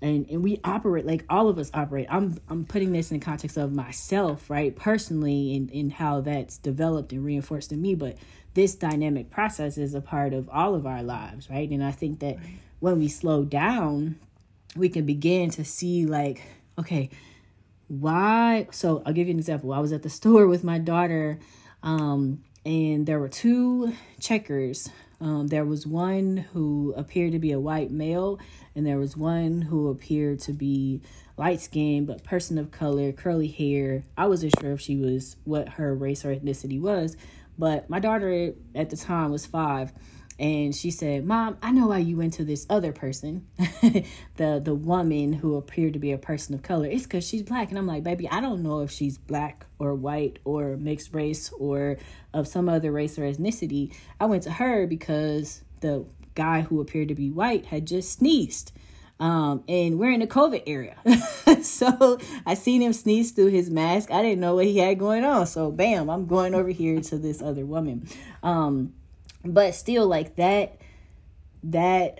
And 0.00 0.28
and 0.28 0.42
we 0.42 0.60
operate 0.64 1.06
like 1.06 1.24
all 1.28 1.48
of 1.48 1.58
us 1.58 1.70
operate. 1.74 2.06
I'm 2.10 2.38
I'm 2.48 2.64
putting 2.64 2.92
this 2.92 3.10
in 3.10 3.20
context 3.20 3.56
of 3.56 3.72
myself, 3.72 4.50
right, 4.50 4.74
personally, 4.74 5.54
and 5.56 5.70
in 5.70 5.90
how 5.90 6.20
that's 6.20 6.58
developed 6.58 7.12
and 7.12 7.24
reinforced 7.24 7.72
in 7.72 7.80
me. 7.80 7.94
But 7.94 8.16
this 8.54 8.74
dynamic 8.74 9.30
process 9.30 9.78
is 9.78 9.94
a 9.94 10.00
part 10.00 10.34
of 10.34 10.48
all 10.50 10.74
of 10.74 10.86
our 10.86 11.02
lives, 11.02 11.48
right? 11.48 11.68
And 11.68 11.82
I 11.82 11.90
think 11.90 12.20
that 12.20 12.36
right. 12.36 12.58
when 12.80 12.98
we 12.98 13.08
slow 13.08 13.44
down, 13.44 14.18
we 14.76 14.88
can 14.88 15.06
begin 15.06 15.50
to 15.50 15.64
see 15.64 16.06
like 16.06 16.42
okay, 16.78 17.10
why? 17.88 18.68
So 18.70 19.02
I'll 19.04 19.12
give 19.12 19.28
you 19.28 19.32
an 19.32 19.38
example. 19.38 19.72
I 19.72 19.80
was 19.80 19.92
at 19.92 20.02
the 20.02 20.10
store 20.10 20.46
with 20.52 20.64
my 20.64 20.78
daughter, 20.78 21.38
um, 21.82 22.42
and 22.64 23.06
there 23.06 23.18
were 23.18 23.28
two 23.28 23.92
checkers. 24.20 24.88
Um, 25.20 25.48
there 25.48 25.64
was 25.64 25.86
one 25.86 26.38
who 26.52 26.94
appeared 26.96 27.32
to 27.32 27.38
be 27.38 27.52
a 27.52 27.60
white 27.60 27.90
male, 27.90 28.40
and 28.74 28.86
there 28.86 28.98
was 28.98 29.16
one 29.16 29.62
who 29.62 29.88
appeared 29.88 30.40
to 30.40 30.52
be 30.52 31.00
light 31.36 31.60
skinned 31.60 32.06
but 32.06 32.24
person 32.24 32.58
of 32.58 32.70
color, 32.70 33.12
curly 33.12 33.48
hair. 33.48 34.04
I 34.16 34.26
wasn't 34.26 34.54
sure 34.60 34.72
if 34.72 34.80
she 34.80 34.96
was 34.96 35.36
what 35.44 35.70
her 35.70 35.94
race 35.94 36.24
or 36.24 36.34
ethnicity 36.34 36.80
was, 36.80 37.16
but 37.58 37.88
my 37.88 38.00
daughter 38.00 38.52
at 38.74 38.90
the 38.90 38.96
time 38.96 39.30
was 39.30 39.46
five 39.46 39.92
and 40.38 40.74
she 40.74 40.90
said, 40.90 41.24
"Mom, 41.24 41.56
I 41.62 41.72
know 41.72 41.88
why 41.88 41.98
you 41.98 42.16
went 42.16 42.34
to 42.34 42.44
this 42.44 42.66
other 42.68 42.92
person, 42.92 43.46
the 44.36 44.60
the 44.62 44.74
woman 44.74 45.32
who 45.34 45.56
appeared 45.56 45.92
to 45.94 45.98
be 45.98 46.12
a 46.12 46.18
person 46.18 46.54
of 46.54 46.62
color. 46.62 46.86
It's 46.86 47.04
because 47.04 47.26
she's 47.26 47.42
black." 47.42 47.70
And 47.70 47.78
I'm 47.78 47.86
like, 47.86 48.02
"Baby, 48.04 48.28
I 48.28 48.40
don't 48.40 48.62
know 48.62 48.80
if 48.80 48.90
she's 48.90 49.18
black 49.18 49.66
or 49.78 49.94
white 49.94 50.38
or 50.44 50.76
mixed 50.76 51.14
race 51.14 51.52
or 51.52 51.98
of 52.32 52.48
some 52.48 52.68
other 52.68 52.92
race 52.92 53.18
or 53.18 53.22
ethnicity. 53.22 53.94
I 54.20 54.26
went 54.26 54.42
to 54.44 54.52
her 54.52 54.86
because 54.86 55.62
the 55.80 56.06
guy 56.34 56.62
who 56.62 56.80
appeared 56.80 57.08
to 57.08 57.14
be 57.14 57.30
white 57.30 57.66
had 57.66 57.86
just 57.86 58.12
sneezed." 58.12 58.72
Um, 59.20 59.62
and 59.68 60.00
we're 60.00 60.10
in 60.10 60.18
the 60.18 60.26
COVID 60.26 60.64
area. 60.66 60.96
so 61.62 62.18
I 62.44 62.54
seen 62.54 62.82
him 62.82 62.92
sneeze 62.92 63.30
through 63.30 63.48
his 63.48 63.70
mask. 63.70 64.10
I 64.10 64.20
didn't 64.20 64.40
know 64.40 64.56
what 64.56 64.64
he 64.64 64.78
had 64.78 64.98
going 64.98 65.22
on. 65.22 65.46
So 65.46 65.70
bam, 65.70 66.10
I'm 66.10 66.26
going 66.26 66.56
over 66.56 66.70
here 66.70 67.00
to 67.00 67.18
this 67.18 67.40
other 67.40 67.64
woman. 67.64 68.08
Um, 68.42 68.94
but 69.44 69.74
still 69.74 70.06
like 70.06 70.36
that 70.36 70.76
that 71.64 72.18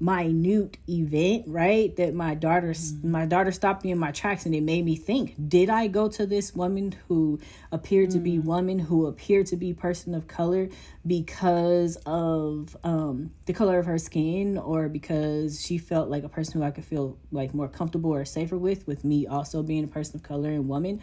minute 0.00 0.76
event 0.88 1.42
right 1.48 1.96
that 1.96 2.14
my 2.14 2.32
daughter 2.32 2.70
mm-hmm. 2.70 3.10
my 3.10 3.26
daughter 3.26 3.50
stopped 3.50 3.84
me 3.84 3.90
in 3.90 3.98
my 3.98 4.12
tracks 4.12 4.46
and 4.46 4.54
it 4.54 4.62
made 4.62 4.84
me 4.84 4.94
think 4.94 5.34
did 5.48 5.68
i 5.68 5.88
go 5.88 6.08
to 6.08 6.24
this 6.24 6.54
woman 6.54 6.94
who 7.08 7.40
appeared 7.72 8.08
mm-hmm. 8.10 8.18
to 8.18 8.22
be 8.22 8.38
mm. 8.38 8.44
woman 8.44 8.78
who 8.78 9.06
appeared 9.06 9.44
to 9.44 9.56
be 9.56 9.72
person 9.72 10.14
of 10.14 10.28
color 10.28 10.68
because 11.04 11.96
of 12.06 12.76
um 12.84 13.32
the 13.46 13.52
color 13.52 13.80
of 13.80 13.86
her 13.86 13.98
skin 13.98 14.56
or 14.56 14.88
because 14.88 15.60
she 15.60 15.78
felt 15.78 16.08
like 16.08 16.22
a 16.22 16.28
person 16.28 16.60
who 16.60 16.66
i 16.66 16.70
could 16.70 16.84
feel 16.84 17.18
like 17.32 17.52
more 17.52 17.68
comfortable 17.68 18.14
or 18.14 18.24
safer 18.24 18.56
with 18.56 18.86
with 18.86 19.02
me 19.02 19.26
also 19.26 19.64
being 19.64 19.82
a 19.82 19.88
person 19.88 20.14
of 20.14 20.22
color 20.22 20.50
and 20.50 20.68
woman 20.68 21.02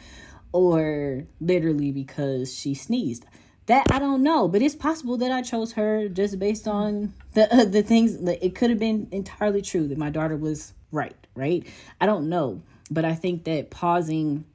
or 0.53 1.27
literally 1.41 1.91
because 1.91 2.57
she 2.57 2.73
sneezed 2.73 3.25
that 3.67 3.91
I 3.91 3.99
don't 3.99 4.21
know, 4.23 4.47
but 4.47 4.61
it's 4.61 4.75
possible 4.75 5.17
that 5.17 5.31
I 5.31 5.41
chose 5.41 5.73
her 5.73 6.07
just 6.07 6.37
based 6.37 6.67
on 6.67 7.13
the 7.33 7.53
uh, 7.53 7.65
the 7.65 7.81
things. 7.81 8.17
That 8.19 8.43
it 8.45 8.55
could 8.55 8.69
have 8.69 8.79
been 8.79 9.07
entirely 9.11 9.61
true 9.61 9.87
that 9.87 9.97
my 9.97 10.09
daughter 10.09 10.37
was 10.37 10.73
right, 10.91 11.15
right? 11.35 11.65
I 11.99 12.05
don't 12.05 12.29
know, 12.29 12.61
but 12.91 13.05
I 13.05 13.15
think 13.15 13.45
that 13.45 13.71
pausing, 13.71 14.45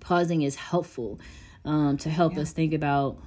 pausing 0.00 0.42
is 0.42 0.56
helpful 0.56 1.20
um, 1.64 1.96
to 1.98 2.10
help 2.10 2.34
yeah. 2.34 2.40
us 2.40 2.52
think 2.52 2.74
about 2.74 3.18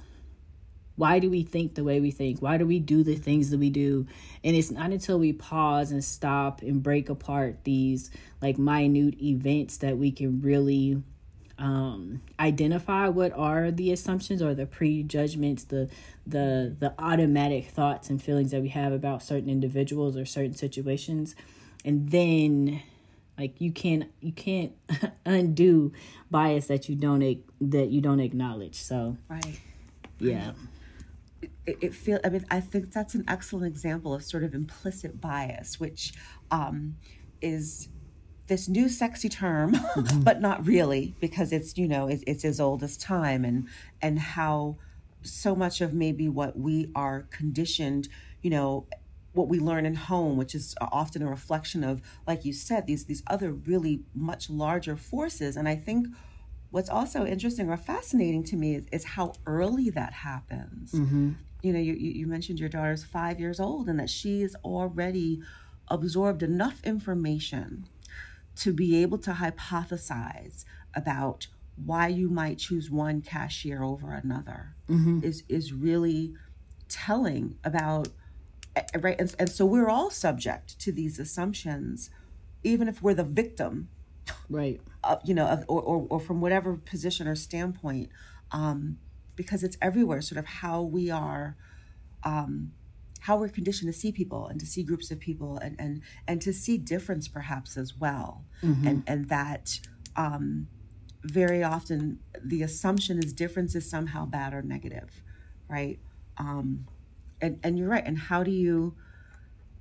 why 0.96 1.18
do 1.18 1.30
we 1.30 1.42
think 1.42 1.74
the 1.74 1.84
way 1.84 2.00
we 2.00 2.10
think 2.10 2.40
why 2.40 2.56
do 2.56 2.66
we 2.66 2.78
do 2.78 3.02
the 3.02 3.14
things 3.14 3.50
that 3.50 3.58
we 3.58 3.68
do 3.68 4.06
and 4.42 4.56
it's 4.56 4.70
not 4.70 4.90
until 4.90 5.18
we 5.18 5.30
pause 5.30 5.92
and 5.92 6.02
stop 6.02 6.62
and 6.62 6.82
break 6.82 7.10
apart 7.10 7.64
these 7.64 8.10
like 8.40 8.56
minute 8.56 9.20
events 9.22 9.76
that 9.78 9.98
we 9.98 10.10
can 10.10 10.40
really 10.40 11.02
um, 11.58 12.20
identify 12.38 13.08
what 13.08 13.32
are 13.32 13.70
the 13.70 13.90
assumptions 13.90 14.42
or 14.42 14.54
the 14.54 14.66
prejudgments, 14.66 15.64
the 15.64 15.88
the 16.26 16.76
the 16.78 16.94
automatic 16.98 17.66
thoughts 17.66 18.10
and 18.10 18.22
feelings 18.22 18.50
that 18.50 18.60
we 18.60 18.68
have 18.68 18.92
about 18.92 19.22
certain 19.22 19.48
individuals 19.48 20.16
or 20.16 20.26
certain 20.26 20.54
situations, 20.54 21.34
and 21.84 22.10
then 22.10 22.82
like 23.38 23.60
you 23.60 23.72
can't 23.72 24.10
you 24.20 24.32
can't 24.32 24.72
undo 25.26 25.92
bias 26.30 26.66
that 26.66 26.88
you 26.88 26.94
don't 26.94 27.20
that 27.60 27.88
you 27.88 28.00
don't 28.00 28.20
acknowledge. 28.20 28.76
So 28.76 29.16
right, 29.28 29.60
yeah. 30.18 30.52
It, 31.66 31.78
it 31.80 31.94
feel 31.94 32.20
I 32.24 32.28
mean 32.28 32.46
I 32.50 32.60
think 32.60 32.92
that's 32.92 33.14
an 33.14 33.24
excellent 33.28 33.66
example 33.66 34.14
of 34.14 34.22
sort 34.24 34.44
of 34.44 34.54
implicit 34.54 35.20
bias, 35.20 35.80
which 35.80 36.12
um, 36.50 36.96
is 37.40 37.88
this 38.46 38.68
new 38.68 38.88
sexy 38.88 39.28
term, 39.28 39.74
mm-hmm. 39.74 40.20
but 40.22 40.40
not 40.40 40.66
really 40.66 41.14
because 41.20 41.52
it's 41.52 41.76
you 41.76 41.88
know 41.88 42.08
it, 42.08 42.22
it's 42.26 42.44
as 42.44 42.60
old 42.60 42.82
as 42.82 42.96
time 42.96 43.44
and 43.44 43.68
and 44.00 44.18
how 44.18 44.76
so 45.26 45.54
much 45.54 45.80
of 45.80 45.92
maybe 45.92 46.28
what 46.28 46.58
we 46.58 46.90
are 46.94 47.22
conditioned, 47.30 48.08
you 48.42 48.50
know, 48.50 48.86
what 49.32 49.48
we 49.48 49.58
learn 49.58 49.84
in 49.84 49.94
home, 49.94 50.36
which 50.36 50.54
is 50.54 50.74
often 50.80 51.22
a 51.22 51.28
reflection 51.28 51.84
of, 51.84 52.00
like 52.26 52.44
you 52.44 52.52
said, 52.52 52.86
these 52.86 53.04
these 53.04 53.22
other 53.26 53.52
really 53.52 54.02
much 54.14 54.48
larger 54.48 54.96
forces. 54.96 55.56
And 55.56 55.68
I 55.68 55.76
think 55.76 56.08
what's 56.70 56.88
also 56.88 57.26
interesting 57.26 57.68
or 57.68 57.76
fascinating 57.76 58.44
to 58.44 58.56
me 58.56 58.74
is, 58.76 58.86
is 58.92 59.04
how 59.04 59.34
early 59.46 59.90
that 59.90 60.12
happens. 60.12 60.92
Mm-hmm. 60.92 61.32
You 61.62 61.72
know, 61.72 61.78
you, 61.78 61.94
you 61.94 62.26
mentioned 62.26 62.60
your 62.60 62.68
daughter's 62.68 63.04
five 63.04 63.40
years 63.40 63.60
old 63.60 63.88
and 63.88 63.98
that 63.98 64.10
she 64.10 64.42
has 64.42 64.54
already 64.64 65.40
absorbed 65.88 66.42
enough 66.42 66.80
information 66.84 67.86
to 68.56 68.72
be 68.72 69.02
able 69.02 69.18
to 69.18 69.32
hypothesize 69.32 70.64
about 70.94 71.46
why 71.84 72.08
you 72.08 72.28
might 72.28 72.58
choose 72.58 72.90
one 72.90 73.20
cashier 73.20 73.82
over 73.82 74.12
another 74.12 74.74
mm-hmm. 74.88 75.20
is 75.22 75.44
is 75.48 75.72
really 75.72 76.34
telling 76.88 77.56
about 77.64 78.08
eh, 78.74 78.82
right 78.98 79.20
and, 79.20 79.34
and 79.38 79.50
so 79.50 79.66
we're 79.66 79.88
all 79.88 80.10
subject 80.10 80.78
to 80.80 80.90
these 80.90 81.18
assumptions 81.18 82.10
even 82.62 82.88
if 82.88 83.02
we're 83.02 83.14
the 83.14 83.24
victim 83.24 83.88
right 84.48 84.80
of, 85.04 85.20
you 85.24 85.34
know 85.34 85.46
of, 85.46 85.64
or, 85.68 85.82
or, 85.82 86.06
or 86.08 86.20
from 86.20 86.40
whatever 86.40 86.76
position 86.76 87.28
or 87.28 87.34
standpoint 87.34 88.08
um, 88.52 88.98
because 89.34 89.62
it's 89.62 89.76
everywhere 89.82 90.22
sort 90.22 90.38
of 90.38 90.46
how 90.46 90.80
we 90.80 91.10
are 91.10 91.56
um, 92.24 92.72
how 93.26 93.36
we're 93.36 93.48
conditioned 93.48 93.92
to 93.92 93.98
see 93.98 94.12
people 94.12 94.46
and 94.46 94.58
to 94.60 94.66
see 94.66 94.82
groups 94.82 95.10
of 95.10 95.18
people 95.18 95.58
and 95.58 95.76
and 95.78 96.02
and 96.28 96.40
to 96.42 96.52
see 96.52 96.78
difference 96.78 97.28
perhaps 97.28 97.76
as 97.76 97.90
well. 97.98 98.44
Mm-hmm. 98.62 98.86
and 98.88 99.02
and 99.06 99.28
that 99.28 99.80
um, 100.16 100.68
very 101.24 101.62
often 101.62 102.20
the 102.42 102.62
assumption 102.62 103.18
is 103.18 103.32
difference 103.32 103.74
is 103.74 103.88
somehow 103.88 104.26
bad 104.26 104.54
or 104.54 104.62
negative 104.62 105.22
right? 105.68 105.98
Um, 106.38 106.86
and 107.40 107.58
and 107.62 107.78
you're 107.78 107.88
right. 107.88 108.04
And 108.04 108.18
how 108.18 108.42
do 108.42 108.50
you 108.50 108.94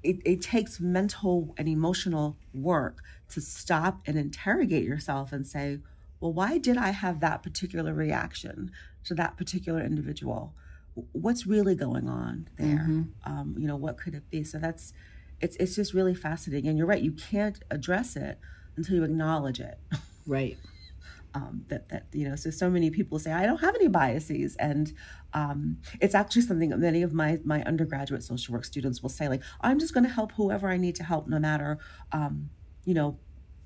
it, 0.04 0.18
it 0.24 0.42
takes 0.42 0.80
mental 0.80 1.54
and 1.58 1.68
emotional 1.68 2.38
work 2.54 3.02
to 3.30 3.42
stop 3.42 4.02
and 4.06 4.18
interrogate 4.18 4.84
yourself 4.84 5.32
and 5.32 5.48
say 5.48 5.80
well 6.20 6.32
why 6.32 6.60
did 6.60 6.78
i 6.78 6.92
have 6.92 7.20
that 7.22 7.42
particular 7.42 7.92
reaction 7.92 8.72
to 9.04 9.16
that 9.16 9.36
particular 9.36 9.82
individual 9.84 10.54
what's 11.12 11.46
really 11.46 11.76
going 11.76 12.08
on 12.08 12.50
there? 12.58 12.88
Mm-hmm. 12.90 13.02
um, 13.26 13.56
you 13.58 13.68
know 13.68 13.76
what 13.76 13.98
could 13.98 14.16
it 14.16 14.30
be? 14.30 14.44
So 14.44 14.58
that's 14.58 14.94
it's 15.42 15.56
it's 15.58 15.76
just 15.76 15.94
really 15.94 16.16
fascinating. 16.16 16.70
And 16.70 16.78
you're 16.78 16.88
right 16.88 17.02
you 17.02 17.12
can't 17.12 17.60
address 17.70 18.16
it 18.16 18.40
until 18.76 18.96
you 18.96 19.04
acknowledge 19.04 19.60
it. 19.60 19.80
Right. 20.28 20.58
Um, 21.36 21.66
that 21.68 21.90
that 21.90 22.08
you 22.12 22.28
know 22.28 22.36
so 22.36 22.50
so 22.50 22.68
many 22.68 22.90
people 22.90 23.20
say 23.20 23.32
i 23.32 23.46
don't 23.46 23.60
have 23.62 23.76
any 23.76 23.88
biases. 23.88 24.56
And 24.56 24.92
um, 25.34 25.78
it's 26.02 26.16
actually 26.16 26.42
something 26.42 26.70
that 26.70 26.80
many 26.80 27.04
of 27.04 27.14
my 27.14 27.40
my 27.44 27.62
undergraduate 27.64 28.24
social 28.24 28.54
work 28.56 28.66
students 28.66 29.04
will 29.04 29.10
say 29.10 29.28
like 29.30 29.44
i'm 29.62 29.78
just 29.78 29.94
going 29.94 30.04
to 30.06 30.10
help 30.10 30.32
whoever 30.32 30.68
i 30.70 30.78
need 30.78 30.96
to 30.96 31.04
help 31.04 31.28
no 31.28 31.38
matter 31.38 31.78
um, 32.12 32.50
you 32.86 32.96
know 32.96 33.20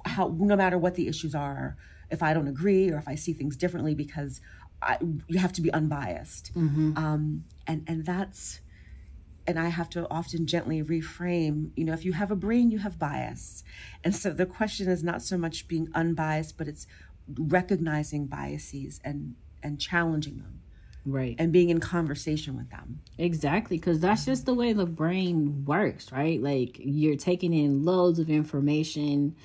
how 0.06 0.36
no 0.38 0.58
matter 0.58 0.78
what 0.78 0.96
the 0.96 1.08
issues 1.08 1.34
are. 1.34 1.78
If 2.12 2.24
i 2.24 2.34
don't 2.34 2.48
agree 2.48 2.90
or 2.90 2.98
if 2.98 3.08
i 3.08 3.16
see 3.16 3.34
things 3.34 3.56
differently 3.56 3.94
because 3.96 4.42
I, 4.82 4.98
you 5.28 5.40
have 5.40 5.54
to 5.54 5.62
be 5.62 5.72
unbiased 5.74 6.52
Mm-hmm. 6.56 6.98
um, 6.98 7.44
and 7.68 7.84
and 7.88 8.06
that's 8.06 8.62
and 9.48 9.58
I 9.60 9.70
have 9.70 9.90
to 9.92 10.06
often 10.12 10.46
gently 10.46 10.84
reframe, 10.84 11.72
you 11.76 11.84
know, 11.84 11.94
if 11.94 12.06
you 12.06 12.14
have 12.14 12.30
a 12.30 12.36
brain, 12.36 12.70
you 12.70 12.78
have 12.80 13.00
bias. 13.00 13.64
And 14.04 14.16
so 14.16 14.32
the 14.32 14.46
question 14.46 14.88
is 14.88 15.04
not 15.04 15.24
so 15.24 15.40
much 15.40 15.68
being 15.68 15.88
unbiased, 15.96 16.56
but 16.56 16.68
it's 16.68 16.86
recognizing 17.38 18.28
biases 18.28 19.00
and 19.04 19.36
and 19.62 19.80
challenging 19.80 20.38
them 20.38 20.62
right 21.06 21.36
and 21.40 21.52
being 21.52 21.70
in 21.70 21.80
conversation 21.80 22.56
with 22.56 22.70
them. 22.70 23.02
Exactly, 23.18 23.78
because 23.78 24.00
that's 24.00 24.26
just 24.26 24.46
the 24.46 24.54
way 24.54 24.74
the 24.74 24.86
brain 24.86 25.66
works, 25.66 26.12
right? 26.12 26.42
Like 26.42 26.78
you're 26.80 27.18
taking 27.18 27.54
in 27.54 27.84
loads 27.84 28.20
of 28.20 28.30
information, 28.30 29.36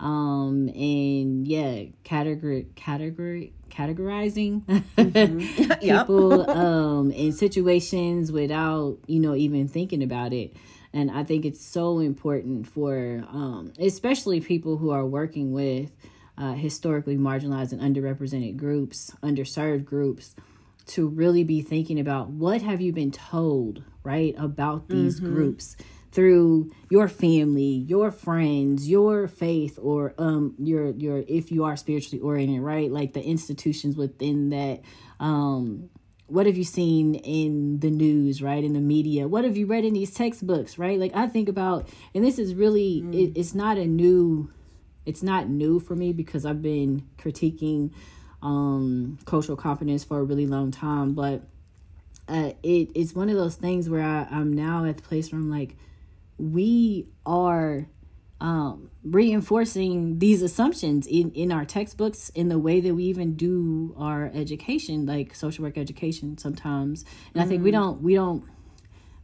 um, 0.00 0.68
and 0.74 1.46
yeah, 1.46 1.84
category, 2.02 2.66
category, 2.74 3.52
categorizing 3.74 4.62
Yep. 5.82 6.06
people, 6.06 6.50
um, 6.50 7.10
in 7.10 7.32
situations 7.32 8.30
without 8.32 8.98
you 9.06 9.20
know 9.20 9.34
even 9.34 9.68
thinking 9.68 10.02
about 10.02 10.32
it. 10.32 10.54
And 10.92 11.10
I 11.10 11.24
think 11.24 11.44
it's 11.44 11.64
so 11.64 11.98
important 11.98 12.68
for, 12.68 13.24
um, 13.28 13.72
especially 13.80 14.40
people 14.40 14.76
who 14.76 14.90
are 14.90 15.04
working 15.04 15.52
with 15.52 15.90
uh, 16.38 16.52
historically 16.52 17.16
marginalized 17.16 17.72
and 17.72 17.80
underrepresented 17.80 18.56
groups, 18.56 19.10
underserved 19.20 19.84
groups, 19.84 20.36
to 20.86 21.08
really 21.08 21.42
be 21.42 21.62
thinking 21.62 21.98
about 21.98 22.28
what 22.30 22.62
have 22.62 22.80
you 22.80 22.92
been 22.92 23.10
told 23.10 23.82
right 24.04 24.34
about 24.38 24.88
these 24.88 25.18
groups 25.18 25.76
through 26.14 26.70
your 26.90 27.08
family 27.08 27.84
your 27.88 28.10
friends 28.10 28.88
your 28.88 29.26
faith 29.26 29.78
or 29.82 30.14
um 30.16 30.54
your 30.58 30.90
your 30.90 31.24
if 31.26 31.50
you 31.50 31.64
are 31.64 31.76
spiritually 31.76 32.20
oriented 32.22 32.60
right? 32.60 32.90
Like 32.90 33.12
the 33.12 33.22
institutions 33.22 33.96
within 33.96 34.50
that 34.50 34.80
um 35.20 35.90
what 36.26 36.46
have 36.46 36.56
you 36.56 36.64
seen 36.64 37.16
in 37.16 37.80
the 37.80 37.90
news 37.90 38.42
right? 38.42 38.64
In 38.64 38.72
the 38.72 38.80
media? 38.80 39.28
What 39.28 39.44
have 39.44 39.56
you 39.56 39.66
read 39.66 39.84
in 39.84 39.92
these 39.92 40.14
textbooks 40.14 40.78
right? 40.78 40.98
Like 40.98 41.14
i 41.14 41.26
think 41.26 41.48
about 41.48 41.88
and 42.14 42.24
this 42.24 42.38
is 42.38 42.54
really 42.54 43.04
it, 43.12 43.32
it's 43.36 43.54
not 43.54 43.76
a 43.76 43.86
new 43.86 44.50
it's 45.06 45.22
not 45.22 45.48
new 45.48 45.80
for 45.80 45.94
me 45.94 46.12
because 46.12 46.46
i've 46.46 46.62
been 46.62 47.06
critiquing 47.18 47.92
um 48.42 49.18
cultural 49.24 49.56
competence 49.56 50.04
for 50.04 50.18
a 50.18 50.22
really 50.22 50.46
long 50.46 50.70
time 50.70 51.14
but 51.14 51.42
uh 52.28 52.52
it 52.62 52.90
it's 52.94 53.14
one 53.14 53.28
of 53.28 53.36
those 53.36 53.56
things 53.56 53.88
where 53.88 54.02
I, 54.02 54.26
i'm 54.30 54.52
now 54.52 54.84
at 54.84 54.96
the 54.96 55.02
place 55.02 55.32
where 55.32 55.40
i'm 55.40 55.50
like 55.50 55.76
we 56.38 57.06
are 57.24 57.86
um 58.40 58.90
reinforcing 59.04 60.18
these 60.18 60.42
assumptions 60.42 61.06
in 61.06 61.30
in 61.32 61.52
our 61.52 61.64
textbooks 61.64 62.30
in 62.30 62.48
the 62.48 62.58
way 62.58 62.80
that 62.80 62.94
we 62.94 63.04
even 63.04 63.36
do 63.36 63.94
our 63.96 64.30
education 64.34 65.06
like 65.06 65.34
social 65.34 65.64
work 65.64 65.78
education 65.78 66.36
sometimes. 66.36 67.04
And 67.32 67.42
i 67.42 67.46
think 67.46 67.62
we 67.62 67.70
don't 67.70 68.02
we 68.02 68.14
don't 68.14 68.44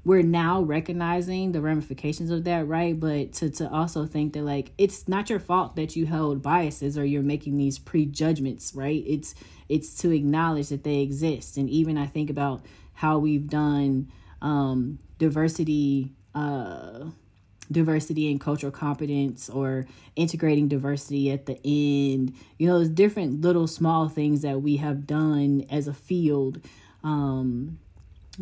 we're 0.05 0.23
now 0.23 0.63
recognizing 0.63 1.53
the 1.53 1.61
ramifications 1.61 2.31
of 2.31 2.45
that 2.45 2.67
right? 2.67 2.99
But 2.99 3.35
to, 3.35 3.51
to 3.51 3.71
also 3.71 4.07
think 4.07 4.33
that 4.33 4.45
like 4.45 4.73
it's 4.79 5.07
not 5.09 5.29
your 5.29 5.41
fault 5.41 5.77
that 5.77 5.95
you 5.95 6.07
held 6.07 6.41
biases 6.41 6.97
or 6.97 7.05
you're 7.05 7.23
making 7.23 7.57
these 7.57 7.79
prejudgments 7.79 8.75
right? 8.75 9.03
It's 9.07 9.35
it's 9.69 9.95
to 9.97 10.11
acknowledge 10.11 10.69
that 10.69 10.85
they 10.85 11.01
exist. 11.01 11.57
And 11.57 11.69
even 11.69 11.99
i 11.99 12.07
think 12.07 12.31
about 12.31 12.65
how 12.95 13.19
we've 13.19 13.49
done 13.49 14.11
um 14.41 14.99
diversity 15.19 16.15
uh 16.35 17.05
diversity 17.71 18.31
and 18.31 18.41
cultural 18.41 18.73
competence 18.73 19.49
or 19.49 19.87
integrating 20.17 20.67
diversity 20.67 21.31
at 21.31 21.47
the 21.47 21.59
end 21.65 22.35
you 22.59 22.67
know 22.67 22.79
there's 22.79 22.89
different 22.89 23.41
little 23.41 23.67
small 23.67 24.09
things 24.09 24.43
that 24.43 24.61
we 24.61 24.77
have 24.77 25.07
done 25.07 25.65
as 25.71 25.87
a 25.87 25.95
field 25.95 26.61
um 27.05 27.79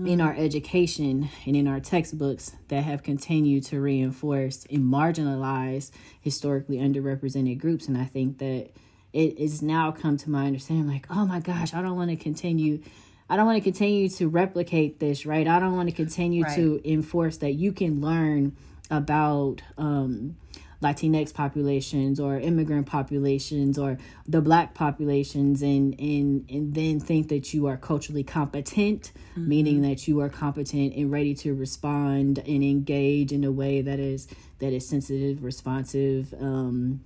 in 0.06 0.20
our 0.20 0.34
education 0.34 1.28
and 1.46 1.56
in 1.56 1.66
our 1.66 1.80
textbooks 1.80 2.52
that 2.68 2.84
have 2.84 3.02
continued 3.02 3.64
to 3.64 3.80
reinforce 3.80 4.64
and 4.70 4.82
marginalize 4.84 5.90
historically 6.20 6.76
underrepresented 6.76 7.58
groups. 7.58 7.88
And 7.88 7.98
I 7.98 8.04
think 8.04 8.38
that 8.38 8.70
it 9.12 9.38
is 9.38 9.62
now 9.62 9.90
come 9.90 10.16
to 10.18 10.30
my 10.30 10.46
understanding 10.46 10.86
like, 10.86 11.06
oh 11.10 11.26
my 11.26 11.40
gosh, 11.40 11.74
I 11.74 11.82
don't 11.82 11.96
want 11.96 12.10
to 12.10 12.16
continue. 12.16 12.82
I 13.30 13.36
don't 13.36 13.46
want 13.46 13.56
to 13.56 13.62
continue 13.62 14.08
to 14.10 14.28
replicate 14.28 15.00
this, 15.00 15.26
right? 15.26 15.46
I 15.46 15.58
don't 15.58 15.76
want 15.76 15.88
to 15.88 15.94
continue 15.94 16.44
to 16.56 16.80
enforce 16.84 17.36
that 17.38 17.52
you 17.52 17.72
can 17.72 18.00
learn 18.00 18.56
about 18.90 19.60
um, 19.76 20.36
Latinx 20.82 21.34
populations 21.34 22.20
or 22.20 22.38
immigrant 22.38 22.86
populations 22.86 23.78
or 23.78 23.98
the 24.26 24.40
black 24.40 24.74
populations 24.74 25.60
and 25.60 25.98
and 25.98 26.48
and 26.48 26.72
then 26.72 27.00
think 27.00 27.28
that 27.28 27.52
you 27.52 27.66
are 27.66 27.76
culturally 27.76 28.22
competent 28.22 29.10
meaning 29.48 29.82
that 29.82 30.06
you 30.06 30.20
are 30.20 30.28
competent 30.28 30.94
and 30.94 31.10
ready 31.10 31.34
to 31.34 31.52
respond 31.52 32.38
and 32.38 32.62
engage 32.62 33.32
in 33.32 33.42
a 33.42 33.50
way 33.50 33.82
that 33.82 33.98
is 33.98 34.28
that 34.60 34.72
is 34.72 34.88
sensitive 34.88 35.42
responsive 35.42 36.32
um 36.40 37.00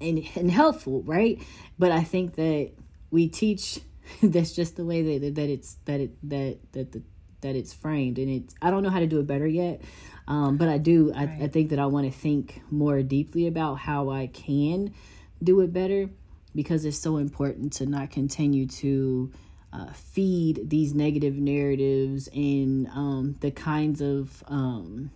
and 0.00 0.24
and 0.34 0.50
helpful 0.50 1.02
right? 1.02 1.40
But 1.78 1.92
i 1.92 2.02
think 2.02 2.34
that 2.34 2.72
we 3.12 3.28
teach 3.28 3.78
that's 4.22 4.52
just 4.52 4.76
the 4.76 4.84
way 4.84 5.18
that 5.18 5.34
that 5.34 5.48
it's 5.48 5.76
that 5.84 6.00
it 6.00 6.28
that 6.28 6.58
that 6.72 6.92
the 6.92 7.02
that 7.44 7.54
it's 7.54 7.72
framed. 7.72 8.18
And 8.18 8.28
it's 8.28 8.54
i 8.60 8.70
don't 8.70 8.82
know 8.82 8.90
how 8.90 9.00
to 9.00 9.06
do 9.06 9.20
it 9.20 9.26
better 9.26 9.46
yet. 9.46 9.82
Um, 10.26 10.56
but 10.56 10.68
i 10.68 10.78
do 10.78 11.12
I, 11.14 11.24
I 11.24 11.48
think 11.48 11.68
that 11.70 11.78
i 11.78 11.84
want 11.84 12.10
to 12.10 12.18
think 12.18 12.62
more 12.70 13.02
deeply 13.02 13.46
about 13.46 13.74
how 13.74 14.08
i 14.08 14.26
can 14.26 14.94
do 15.42 15.60
it 15.60 15.70
better 15.70 16.08
because 16.54 16.86
it's 16.86 16.98
so 16.98 17.18
important 17.18 17.74
to 17.74 17.86
not 17.86 18.10
continue 18.10 18.66
to 18.66 19.30
uh, 19.70 19.92
feed 19.92 20.70
these 20.70 20.94
negative 20.94 21.34
narratives 21.34 22.28
and 22.28 22.86
um, 22.88 23.36
the 23.40 23.50
kinds 23.50 24.00
of 24.00 24.42
um, 24.46 25.10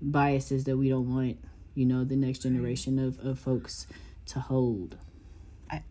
biases 0.00 0.64
that 0.64 0.78
we 0.78 0.88
don't 0.88 1.12
want 1.12 1.38
you 1.74 1.84
know 1.84 2.04
the 2.04 2.16
next 2.16 2.38
generation 2.40 2.98
of, 2.98 3.18
of 3.18 3.38
folks 3.38 3.86
to 4.24 4.40
hold 4.40 4.96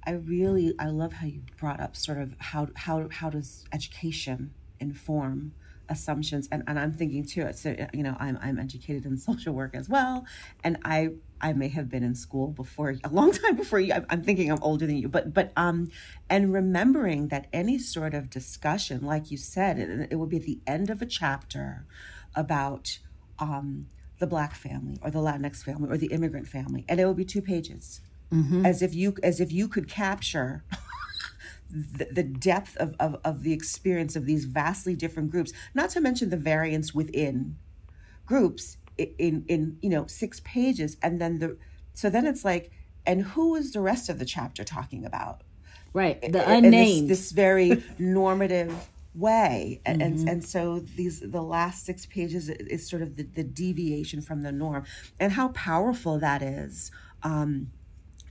I, 0.05 0.11
really 0.11 0.73
I 0.79 0.87
love 0.87 1.13
how 1.13 1.27
you 1.27 1.41
brought 1.59 1.79
up 1.79 1.95
sort 1.95 2.17
of 2.19 2.35
how 2.39 2.67
how 2.75 3.09
how 3.09 3.29
does 3.29 3.65
education 3.71 4.53
inform 4.79 5.53
assumptions? 5.89 6.47
And, 6.51 6.63
and 6.67 6.79
I'm 6.79 6.93
thinking 6.93 7.25
too 7.25 7.49
so 7.53 7.75
you 7.93 8.03
know 8.03 8.15
I'm 8.19 8.37
I'm 8.41 8.59
educated 8.59 9.05
in 9.05 9.17
social 9.29 9.53
work 9.53 9.75
as 9.75 9.89
well. 9.89 10.25
And 10.63 10.77
I 10.83 11.09
I 11.41 11.53
may 11.53 11.67
have 11.69 11.89
been 11.89 12.03
in 12.03 12.15
school 12.15 12.47
before 12.47 12.95
a 13.03 13.09
long 13.09 13.31
time 13.43 13.55
before 13.55 13.79
you 13.79 13.93
I'm, 13.93 14.05
I'm 14.09 14.23
thinking 14.23 14.51
I'm 14.51 14.61
older 14.61 14.87
than 14.87 14.97
you 14.97 15.09
but 15.09 15.33
but 15.33 15.51
um 15.57 15.89
and 16.29 16.53
remembering 16.53 17.27
that 17.27 17.47
any 17.51 17.77
sort 17.77 18.13
of 18.13 18.29
discussion 18.29 19.01
like 19.03 19.29
you 19.29 19.37
said 19.37 19.77
it, 19.77 20.07
it 20.11 20.15
would 20.15 20.29
be 20.29 20.39
the 20.39 20.59
end 20.65 20.89
of 20.89 21.01
a 21.01 21.05
chapter 21.05 21.85
about 22.35 22.99
um 23.39 23.87
the 24.19 24.27
black 24.27 24.55
family 24.55 24.97
or 25.01 25.11
the 25.11 25.19
Latinx 25.19 25.63
family 25.63 25.89
or 25.89 25.97
the 25.97 26.07
immigrant 26.07 26.47
family 26.47 26.85
and 26.87 26.99
it 26.99 27.05
would 27.05 27.17
be 27.17 27.25
two 27.25 27.41
pages 27.41 27.99
as 28.65 28.81
if 28.81 28.93
you 28.95 29.15
as 29.23 29.39
if 29.39 29.51
you 29.51 29.67
could 29.67 29.87
capture 29.87 30.63
the, 31.71 32.05
the 32.11 32.23
depth 32.23 32.77
of, 32.77 32.95
of, 32.99 33.15
of 33.23 33.43
the 33.43 33.53
experience 33.53 34.15
of 34.15 34.25
these 34.25 34.45
vastly 34.45 34.95
different 34.95 35.31
groups 35.31 35.51
not 35.73 35.89
to 35.91 35.99
mention 36.01 36.29
the 36.29 36.37
variance 36.37 36.93
within 36.93 37.55
groups 38.25 38.77
i- 38.99 39.11
in 39.17 39.43
in 39.47 39.77
you 39.81 39.89
know 39.89 40.05
six 40.07 40.39
pages. 40.41 40.97
And 41.01 41.19
then 41.21 41.39
the 41.39 41.57
so 41.93 42.09
then 42.09 42.25
it's 42.25 42.45
like 42.45 42.71
and 43.05 43.21
who 43.33 43.55
is 43.55 43.71
the 43.73 43.81
rest 43.81 44.09
of 44.09 44.17
the 44.19 44.25
chapter 44.25 44.63
talking 44.63 45.03
about? 45.05 45.41
Right 45.93 46.21
the 46.21 46.27
in 46.27 46.63
this- 46.63 46.89
unnamed. 46.89 47.09
this, 47.09 47.31
very 47.31 47.83
normative 47.99 48.89
way. 49.15 49.81
And, 49.85 50.01
and 50.01 50.29
and 50.29 50.43
so 50.43 50.79
these 50.79 51.19
the 51.19 51.41
last 51.41 51.85
six 51.85 52.05
pages 52.05 52.49
is 52.49 52.67
is 52.67 52.89
sort 52.89 53.01
of 53.01 53.15
the, 53.17 53.23
the 53.23 53.43
deviation 53.43 54.21
from 54.21 54.41
the 54.41 54.51
norm. 54.51 54.85
And 55.19 55.33
how 55.33 55.49
powerful 55.49 56.19
that 56.19 56.41
is 56.41 56.91
um 57.23 57.71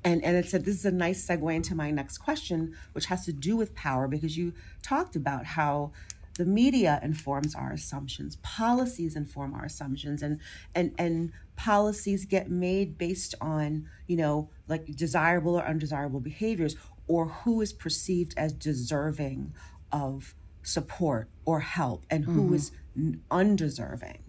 and 0.05 0.23
and 0.25 0.37
it 0.37 0.47
said 0.47 0.65
this 0.65 0.77
is 0.77 0.85
a 0.85 0.93
nice 0.93 1.27
segue 1.27 1.55
into 1.55 1.75
my 1.75 1.91
next 1.91 2.19
question 2.19 2.75
which 2.93 3.07
has 3.07 3.25
to 3.25 3.33
do 3.33 3.57
with 3.57 3.75
power 3.75 4.09
because 4.09 4.37
you 4.37 4.53
talked 4.83 5.17
about 5.17 5.45
how 5.45 5.93
the 6.39 6.45
media 6.47 6.99
informs 7.03 7.55
our 7.55 7.73
assumptions 7.73 8.37
policies 8.37 9.17
inform 9.17 9.55
our 9.55 9.65
assumptions 9.65 10.23
and 10.23 10.41
and 10.75 10.95
and 10.99 11.33
policies 11.57 12.25
get 12.25 12.51
made 12.51 12.97
based 12.97 13.35
on 13.41 13.89
you 14.07 14.17
know 14.17 14.49
like 14.69 14.87
desirable 14.97 15.57
or 15.59 15.65
undesirable 15.65 16.21
behaviors 16.21 16.75
or 17.07 17.27
who 17.27 17.61
is 17.61 17.73
perceived 17.73 18.35
as 18.37 18.53
deserving 18.53 19.53
of 19.91 20.35
support 20.63 21.29
or 21.45 21.61
help 21.61 22.07
and 22.11 22.25
who 22.25 22.45
mm-hmm. 22.45 22.55
is 22.55 22.73
n- 22.97 23.21
undeserving. 23.31 24.23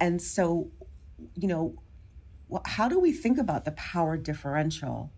And 0.00 0.20
so 0.22 0.70
you 1.34 1.48
know 1.48 1.76
how 2.66 2.88
do 2.88 2.98
we 2.98 3.12
think 3.12 3.38
about 3.38 3.64
the 3.64 3.72
power 3.72 4.16
differential 4.16 5.12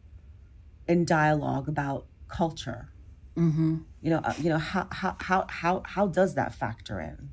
in 0.89 1.05
dialogue 1.05 1.69
about 1.69 2.07
culture? 2.29 2.89
Mm-hmm. 3.37 3.79
You 4.03 4.11
know, 4.11 4.21
uh, 4.25 4.35
you 4.39 4.49
know 4.49 4.59
how 4.59 4.87
how 4.91 5.17
how 5.21 5.47
how 5.49 5.83
how 5.85 6.07
does 6.07 6.35
that 6.35 6.55
factor 6.55 7.01
in? 7.01 7.31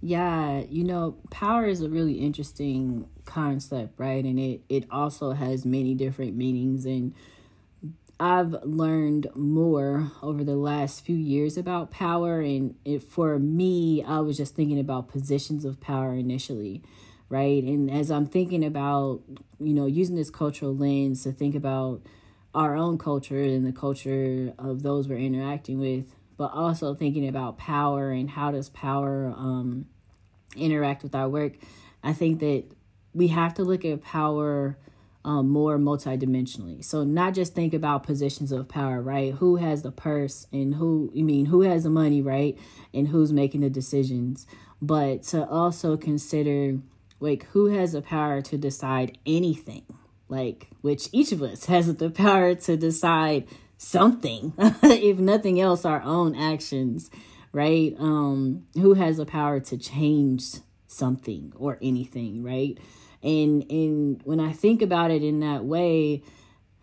Yeah, 0.00 0.62
you 0.68 0.84
know, 0.84 1.16
power 1.30 1.66
is 1.66 1.80
a 1.80 1.88
really 1.88 2.14
interesting 2.14 3.08
concept, 3.24 3.98
right? 3.98 4.24
And 4.24 4.38
it 4.38 4.62
it 4.68 4.84
also 4.90 5.32
has 5.32 5.64
many 5.64 5.94
different 5.94 6.36
meanings 6.36 6.84
and 6.84 7.14
I've 8.20 8.54
learned 8.62 9.26
more 9.34 10.12
over 10.22 10.44
the 10.44 10.54
last 10.56 11.04
few 11.04 11.16
years 11.16 11.56
about 11.56 11.90
power 11.90 12.40
and 12.40 12.76
it, 12.84 13.02
for 13.02 13.38
me, 13.38 14.04
I 14.06 14.20
was 14.20 14.36
just 14.36 14.54
thinking 14.54 14.78
about 14.78 15.08
positions 15.08 15.64
of 15.64 15.80
power 15.80 16.14
initially, 16.14 16.82
right? 17.28 17.62
And 17.62 17.90
as 17.90 18.10
I'm 18.10 18.26
thinking 18.26 18.64
about, 18.64 19.22
you 19.58 19.74
know, 19.74 19.86
using 19.86 20.16
this 20.16 20.30
cultural 20.30 20.74
lens 20.74 21.22
to 21.24 21.32
think 21.32 21.54
about 21.54 22.02
our 22.54 22.76
own 22.76 22.98
culture 22.98 23.42
and 23.42 23.66
the 23.66 23.72
culture 23.72 24.52
of 24.58 24.82
those 24.82 25.08
we're 25.08 25.18
interacting 25.18 25.78
with, 25.78 26.14
but 26.36 26.52
also 26.52 26.94
thinking 26.94 27.26
about 27.26 27.58
power 27.58 28.10
and 28.10 28.30
how 28.30 28.50
does 28.50 28.68
power 28.68 29.32
um 29.36 29.86
interact 30.56 31.02
with 31.02 31.14
our 31.14 31.28
work, 31.28 31.54
I 32.02 32.12
think 32.12 32.40
that 32.40 32.64
we 33.12 33.28
have 33.28 33.54
to 33.54 33.64
look 33.64 33.84
at 33.84 34.02
power 34.02 34.76
um, 35.24 35.48
more 35.48 35.78
multidimensionally. 35.78 36.84
So 36.84 37.02
not 37.02 37.34
just 37.34 37.54
think 37.54 37.72
about 37.72 38.02
positions 38.02 38.52
of 38.52 38.68
power, 38.68 39.00
right? 39.00 39.32
Who 39.32 39.56
has 39.56 39.82
the 39.82 39.90
purse 39.90 40.46
and 40.52 40.74
who 40.74 41.10
you 41.14 41.24
mean 41.24 41.46
who 41.46 41.62
has 41.62 41.84
the 41.84 41.90
money, 41.90 42.20
right? 42.20 42.58
And 42.92 43.08
who's 43.08 43.32
making 43.32 43.62
the 43.62 43.70
decisions, 43.70 44.46
but 44.82 45.22
to 45.24 45.46
also 45.48 45.96
consider 45.96 46.78
like 47.20 47.44
who 47.52 47.66
has 47.66 47.92
the 47.92 48.02
power 48.02 48.42
to 48.42 48.58
decide 48.58 49.18
anything, 49.26 49.84
like 50.28 50.68
which 50.80 51.08
each 51.12 51.32
of 51.32 51.42
us 51.42 51.64
has 51.66 51.94
the 51.94 52.10
power 52.10 52.54
to 52.54 52.76
decide 52.76 53.46
something, 53.76 54.52
if 54.58 55.18
nothing 55.18 55.60
else, 55.60 55.84
our 55.84 56.02
own 56.02 56.34
actions 56.34 57.10
right? 57.54 57.94
Um, 57.98 58.66
who 58.74 58.94
has 58.94 59.16
the 59.16 59.24
power 59.24 59.60
to 59.60 59.78
change 59.78 60.56
something 60.88 61.52
or 61.56 61.78
anything, 61.80 62.42
right? 62.42 62.76
And 63.22 63.64
and 63.70 64.20
when 64.24 64.40
I 64.40 64.52
think 64.52 64.82
about 64.82 65.10
it 65.10 65.22
in 65.22 65.40
that 65.40 65.64
way, 65.64 66.22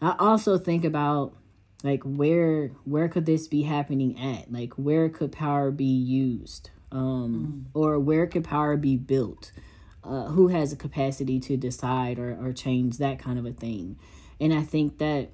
I 0.02 0.16
also 0.18 0.58
think 0.58 0.86
about 0.86 1.36
like 1.84 2.02
where 2.04 2.70
where 2.86 3.10
could 3.10 3.26
this 3.26 3.48
be 3.48 3.64
happening 3.64 4.18
at? 4.20 4.52
Like 4.52 4.74
where 4.76 5.10
could 5.10 5.34
power 5.34 5.70
be 5.70 5.84
used? 5.84 6.72
Um, 6.94 7.66
mm. 7.74 7.80
or 7.80 8.00
where 8.00 8.26
could 8.26 8.44
power 8.44 8.76
be 8.76 8.98
built? 8.98 9.52
Uh, 10.04 10.26
who 10.30 10.48
has 10.48 10.74
a 10.74 10.76
capacity 10.76 11.40
to 11.40 11.56
decide 11.56 12.18
or, 12.18 12.36
or 12.44 12.52
change 12.52 12.98
that 12.98 13.20
kind 13.20 13.38
of 13.38 13.46
a 13.46 13.52
thing? 13.52 13.98
And 14.40 14.52
I 14.52 14.64
think 14.64 14.98
that 14.98 15.30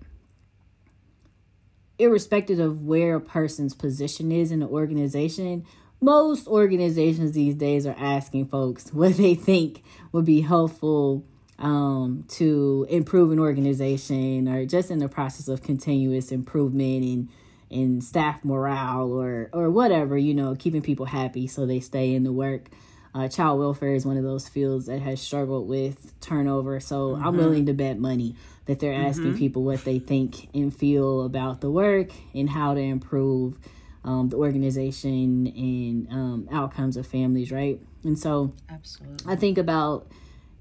irrespective 2.00 2.60
of 2.60 2.84
where 2.84 3.16
a 3.16 3.22
person's 3.22 3.74
position 3.74 4.32
is 4.32 4.52
in 4.52 4.60
the 4.60 4.68
organization, 4.68 5.66
most 6.00 6.48
organizations 6.48 7.32
these 7.32 7.56
days 7.56 7.86
are 7.88 7.96
asking 7.98 8.48
folks 8.48 8.90
what 8.94 9.18
they 9.18 9.36
think 9.36 9.84
would 10.12 10.26
be 10.26 10.42
helpful 10.42 11.26
um, 11.60 12.26
to 12.30 12.86
improve 12.90 13.32
an 13.32 13.40
organization 13.40 14.48
or 14.48 14.66
just 14.66 14.92
in 14.92 15.00
the 15.00 15.10
process 15.10 15.48
of 15.48 15.64
continuous 15.64 16.32
improvement 16.32 17.04
and 17.04 17.30
in 17.70 18.00
staff 18.00 18.46
morale 18.46 19.12
or 19.12 19.50
or 19.52 19.70
whatever 19.70 20.18
you 20.18 20.34
know 20.34 20.56
keeping 20.56 20.82
people 20.82 21.06
happy 21.06 21.48
so 21.48 21.66
they 21.66 21.82
stay 21.82 22.14
in 22.14 22.24
the 22.24 22.32
work 22.32 22.70
uh, 23.14 23.28
child 23.28 23.60
welfare 23.60 23.94
is 23.94 24.06
one 24.06 24.18
of 24.18 24.24
those 24.24 24.48
fields 24.48 24.88
that 24.88 25.02
has 25.02 25.22
struggled 25.22 25.68
with 25.68 26.20
turnover 26.20 26.80
so 26.80 27.10
mm-hmm. 27.10 27.26
i'm 27.26 27.38
willing 27.38 27.66
to 27.66 27.74
bet 27.74 27.98
money 27.98 28.36
that 28.66 28.80
they're 28.80 28.94
asking 28.94 29.28
mm-hmm. 29.28 29.38
people 29.38 29.64
what 29.64 29.84
they 29.86 29.98
think 29.98 30.50
and 30.54 30.76
feel 30.76 31.24
about 31.24 31.62
the 31.62 31.72
work 31.72 32.10
and 32.34 32.50
how 32.50 32.74
to 32.74 32.82
improve 32.82 33.58
um, 34.04 34.30
the 34.30 34.38
organization 34.38 35.48
and 35.48 36.08
um, 36.12 36.48
outcomes 36.52 36.96
of 36.96 37.06
families, 37.06 37.52
right? 37.52 37.82
And 38.04 38.18
so, 38.18 38.54
absolutely, 38.70 39.32
I 39.32 39.36
think 39.36 39.58
about, 39.58 40.08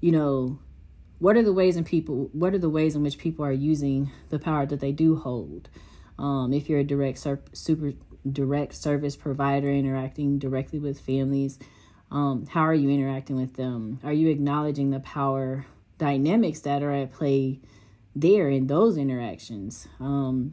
you 0.01 0.11
know, 0.11 0.59
what 1.19 1.37
are 1.37 1.43
the 1.43 1.53
ways 1.53 1.77
in 1.77 1.83
people, 1.83 2.29
what 2.33 2.53
are 2.53 2.59
the 2.59 2.69
ways 2.69 2.95
in 2.95 3.03
which 3.03 3.17
people 3.17 3.45
are 3.45 3.51
using 3.51 4.11
the 4.29 4.37
power 4.37 4.65
that 4.65 4.81
they 4.81 4.91
do 4.91 5.15
hold? 5.15 5.69
Um, 6.19 6.51
if 6.51 6.67
you're 6.67 6.79
a 6.79 6.83
direct 6.83 7.25
super 7.53 7.93
direct 8.29 8.75
service 8.75 9.15
provider 9.15 9.69
interacting 9.69 10.39
directly 10.39 10.79
with 10.79 10.99
families, 10.99 11.57
um, 12.11 12.45
how 12.47 12.61
are 12.61 12.73
you 12.73 12.89
interacting 12.89 13.35
with 13.35 13.55
them? 13.55 13.99
Are 14.03 14.13
you 14.13 14.29
acknowledging 14.29 14.91
the 14.91 14.99
power 14.99 15.65
dynamics 15.97 16.61
that 16.61 16.83
are 16.83 16.91
at 16.91 17.11
play 17.11 17.59
there 18.15 18.49
in 18.49 18.67
those 18.67 18.97
interactions 18.97 19.87
um 19.99 20.51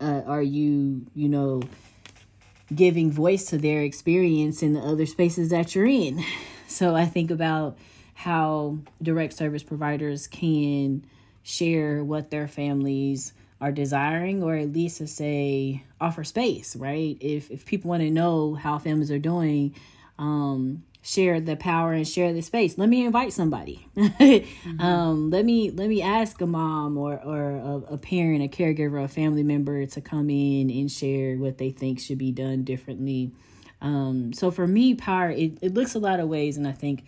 mm-hmm. 0.00 0.06
uh, 0.06 0.22
are 0.30 0.42
you 0.42 1.06
you 1.14 1.28
know 1.28 1.62
giving 2.74 3.10
voice 3.10 3.46
to 3.46 3.56
their 3.56 3.82
experience 3.82 4.62
in 4.62 4.74
the 4.74 4.80
other 4.80 5.06
spaces 5.06 5.48
that 5.48 5.74
you're 5.74 5.86
in 5.86 6.22
so 6.66 6.94
i 6.94 7.04
think 7.04 7.30
about 7.30 7.78
how 8.14 8.76
direct 9.02 9.32
service 9.32 9.62
providers 9.62 10.26
can 10.26 11.04
share 11.42 12.04
what 12.04 12.30
their 12.30 12.48
families 12.48 13.32
are 13.60 13.72
desiring 13.72 14.42
or 14.42 14.54
at 14.54 14.72
least 14.72 14.98
to 14.98 15.06
say 15.06 15.82
offer 16.00 16.22
space 16.22 16.76
right 16.76 17.16
if 17.20 17.50
if 17.50 17.64
people 17.64 17.88
want 17.88 18.02
to 18.02 18.10
know 18.10 18.54
how 18.54 18.78
families 18.78 19.10
are 19.10 19.18
doing 19.18 19.74
um 20.18 20.84
share 21.00 21.40
the 21.40 21.56
power 21.56 21.92
and 21.92 22.06
share 22.06 22.32
the 22.32 22.42
space. 22.42 22.76
Let 22.76 22.88
me 22.88 23.04
invite 23.04 23.32
somebody. 23.32 23.86
Mm-hmm. 24.18 24.80
um, 24.80 25.30
let 25.30 25.44
me 25.44 25.70
let 25.70 25.88
me 25.88 26.02
ask 26.02 26.40
a 26.40 26.46
mom 26.46 26.98
or 26.98 27.20
or 27.24 27.50
a, 27.56 27.94
a, 27.94 27.98
parent 27.98 28.42
a 28.42 28.48
caregiver 28.48 29.02
a 29.02 29.08
family 29.08 29.42
member 29.42 29.86
to 29.86 30.00
come 30.00 30.28
in 30.28 30.70
and 30.70 30.90
share 30.90 31.36
what 31.36 31.58
they 31.58 31.70
think 31.70 32.00
should 32.00 32.18
be 32.18 32.32
done 32.32 32.64
differently. 32.64 33.32
Um, 33.80 34.32
so 34.32 34.50
for 34.50 34.66
me 34.66 34.94
power 34.94 35.30
it, 35.30 35.58
it 35.62 35.74
looks 35.74 35.94
a 35.94 35.98
lot 36.00 36.18
of 36.18 36.28
ways 36.28 36.56
and 36.56 36.66
i 36.66 36.72
think 36.72 37.04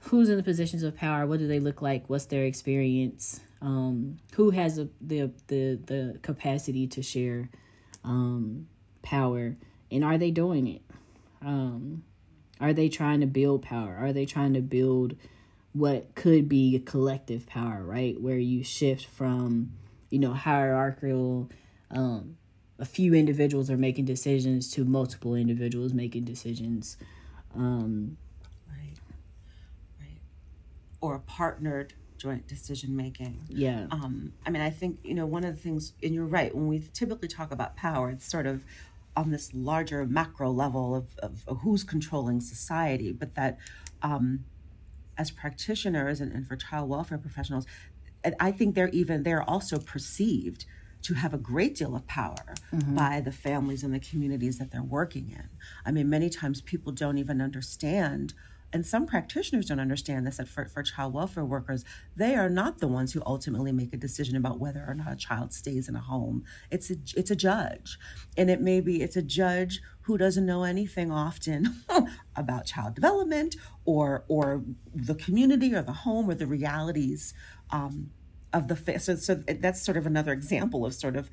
who's 0.00 0.28
in 0.28 0.36
the 0.36 0.42
positions 0.42 0.82
of 0.82 0.96
power? 0.96 1.26
What 1.26 1.38
do 1.38 1.46
they 1.46 1.60
look 1.60 1.82
like? 1.82 2.08
What's 2.08 2.26
their 2.26 2.44
experience? 2.44 3.40
Um, 3.60 4.18
who 4.34 4.50
has 4.50 4.78
a, 4.78 4.88
the 5.00 5.30
the 5.48 5.78
the 5.86 6.18
capacity 6.22 6.86
to 6.88 7.02
share 7.02 7.48
um, 8.04 8.68
power? 9.02 9.56
And 9.90 10.04
are 10.04 10.18
they 10.18 10.30
doing 10.30 10.66
it? 10.66 10.82
Um, 11.42 12.04
are 12.60 12.72
they 12.72 12.88
trying 12.88 13.20
to 13.20 13.26
build 13.26 13.62
power? 13.62 13.96
Are 13.98 14.12
they 14.12 14.26
trying 14.26 14.54
to 14.54 14.60
build 14.60 15.16
what 15.72 16.14
could 16.14 16.48
be 16.48 16.74
a 16.76 16.80
collective 16.80 17.46
power, 17.46 17.82
right? 17.84 18.20
Where 18.20 18.38
you 18.38 18.64
shift 18.64 19.06
from, 19.06 19.72
you 20.10 20.18
know, 20.18 20.32
hierarchical, 20.32 21.50
um, 21.90 22.36
a 22.78 22.84
few 22.84 23.14
individuals 23.14 23.70
are 23.70 23.76
making 23.76 24.04
decisions 24.04 24.70
to 24.72 24.84
multiple 24.84 25.34
individuals 25.34 25.92
making 25.92 26.24
decisions. 26.24 26.96
Um, 27.54 28.16
right. 28.68 28.94
Right. 30.00 30.20
Or 31.00 31.14
a 31.16 31.20
partnered 31.20 31.94
joint 32.18 32.46
decision 32.48 32.96
making. 32.96 33.40
Yeah. 33.48 33.86
Um, 33.90 34.32
I 34.44 34.50
mean, 34.50 34.62
I 34.62 34.70
think, 34.70 34.98
you 35.04 35.14
know, 35.14 35.26
one 35.26 35.44
of 35.44 35.54
the 35.54 35.60
things, 35.60 35.92
and 36.02 36.14
you're 36.14 36.26
right, 36.26 36.54
when 36.54 36.66
we 36.66 36.82
typically 36.92 37.28
talk 37.28 37.52
about 37.52 37.76
power, 37.76 38.10
it's 38.10 38.28
sort 38.28 38.46
of 38.46 38.64
on 39.16 39.30
this 39.30 39.52
larger 39.52 40.06
macro 40.06 40.50
level 40.50 40.94
of, 40.94 41.16
of, 41.18 41.44
of 41.46 41.58
who's 41.62 41.84
controlling 41.84 42.40
society, 42.40 43.12
but 43.12 43.34
that 43.34 43.58
um, 44.02 44.44
as 45.16 45.30
practitioners 45.30 46.20
and, 46.20 46.32
and 46.32 46.46
for 46.46 46.56
child 46.56 46.88
welfare 46.88 47.18
professionals, 47.18 47.66
I 48.40 48.52
think 48.52 48.74
they're 48.74 48.88
even 48.88 49.22
they're 49.22 49.48
also 49.48 49.78
perceived 49.78 50.64
to 51.02 51.14
have 51.14 51.32
a 51.32 51.38
great 51.38 51.76
deal 51.76 51.94
of 51.94 52.06
power 52.06 52.54
mm-hmm. 52.72 52.94
by 52.94 53.20
the 53.20 53.32
families 53.32 53.84
and 53.84 53.94
the 53.94 54.00
communities 54.00 54.58
that 54.58 54.70
they're 54.70 54.82
working 54.82 55.30
in. 55.30 55.48
I 55.86 55.92
mean, 55.92 56.10
many 56.10 56.28
times 56.28 56.60
people 56.60 56.92
don't 56.92 57.18
even 57.18 57.40
understand 57.40 58.34
and 58.72 58.86
some 58.86 59.06
practitioners 59.06 59.66
don't 59.66 59.80
understand 59.80 60.26
this 60.26 60.36
that 60.36 60.48
for, 60.48 60.66
for 60.66 60.82
child 60.82 61.14
welfare 61.14 61.44
workers 61.44 61.84
they 62.16 62.34
are 62.34 62.50
not 62.50 62.78
the 62.78 62.88
ones 62.88 63.12
who 63.12 63.22
ultimately 63.24 63.72
make 63.72 63.94
a 63.94 63.96
decision 63.96 64.36
about 64.36 64.58
whether 64.58 64.84
or 64.86 64.94
not 64.94 65.12
a 65.12 65.16
child 65.16 65.52
stays 65.52 65.88
in 65.88 65.96
a 65.96 66.00
home. 66.00 66.44
It's 66.70 66.90
a 66.90 66.96
it's 67.16 67.30
a 67.30 67.36
judge. 67.36 67.98
And 68.36 68.50
it 68.50 68.60
may 68.60 68.80
be 68.80 69.02
it's 69.02 69.16
a 69.16 69.22
judge 69.22 69.80
who 70.02 70.18
doesn't 70.18 70.46
know 70.46 70.64
anything 70.64 71.10
often 71.10 71.82
about 72.36 72.66
child 72.66 72.94
development 72.94 73.56
or 73.84 74.24
or 74.28 74.64
the 74.94 75.14
community 75.14 75.74
or 75.74 75.82
the 75.82 75.92
home 75.92 76.28
or 76.28 76.34
the 76.34 76.46
realities 76.46 77.34
um, 77.70 78.10
of 78.52 78.68
the 78.68 78.98
so 78.98 79.16
so 79.16 79.34
that's 79.34 79.82
sort 79.82 79.96
of 79.96 80.06
another 80.06 80.32
example 80.32 80.86
of 80.86 80.94
sort 80.94 81.16
of 81.16 81.30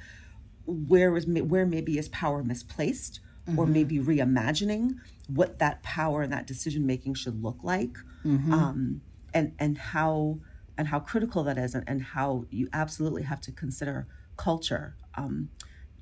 where 0.66 1.16
is 1.16 1.26
where 1.26 1.66
maybe 1.66 1.98
is 1.98 2.10
power 2.10 2.44
misplaced 2.44 3.20
mm-hmm. 3.48 3.60
or 3.60 3.66
maybe 3.66 4.00
reimagining 4.00 4.96
what 5.28 5.60
that 5.60 5.82
power 5.84 6.22
and 6.22 6.32
that 6.32 6.48
decision 6.48 6.86
making 6.86 7.14
should 7.14 7.42
look 7.42 7.58
like 7.64 7.98
mm-hmm. 8.24 8.54
um, 8.54 9.02
and 9.34 9.54
and 9.60 9.78
how 9.78 10.40
and 10.78 10.90
how 10.90 11.00
critical 11.00 11.44
that 11.44 11.58
is 11.58 11.74
and, 11.74 11.86
and, 11.88 12.02
how 12.02 12.46
you 12.50 12.68
absolutely 12.74 13.24
have 13.24 13.40
to 13.40 13.52
consider 13.52 14.06
culture 14.36 14.96
um, 15.16 15.50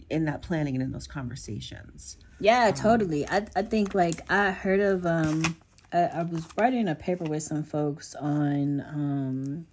in 0.10 0.26
that 0.26 0.42
planning 0.42 0.76
and 0.76 0.84
in 0.84 0.92
those 0.92 1.08
conversations 1.08 2.18
yeah 2.40 2.68
um, 2.68 2.74
totally 2.74 3.28
I, 3.28 3.46
I 3.56 3.62
think 3.62 3.96
like 3.96 4.30
i 4.32 4.52
heard 4.52 4.80
of 4.80 5.06
um 5.06 5.58
I, 5.92 6.04
I 6.06 6.24
was 6.24 6.46
writing 6.58 6.88
a 6.88 6.96
paper 6.96 7.24
with 7.24 7.44
some 7.44 7.64
folks 7.64 8.16
on 8.16 8.82
um 8.82 9.68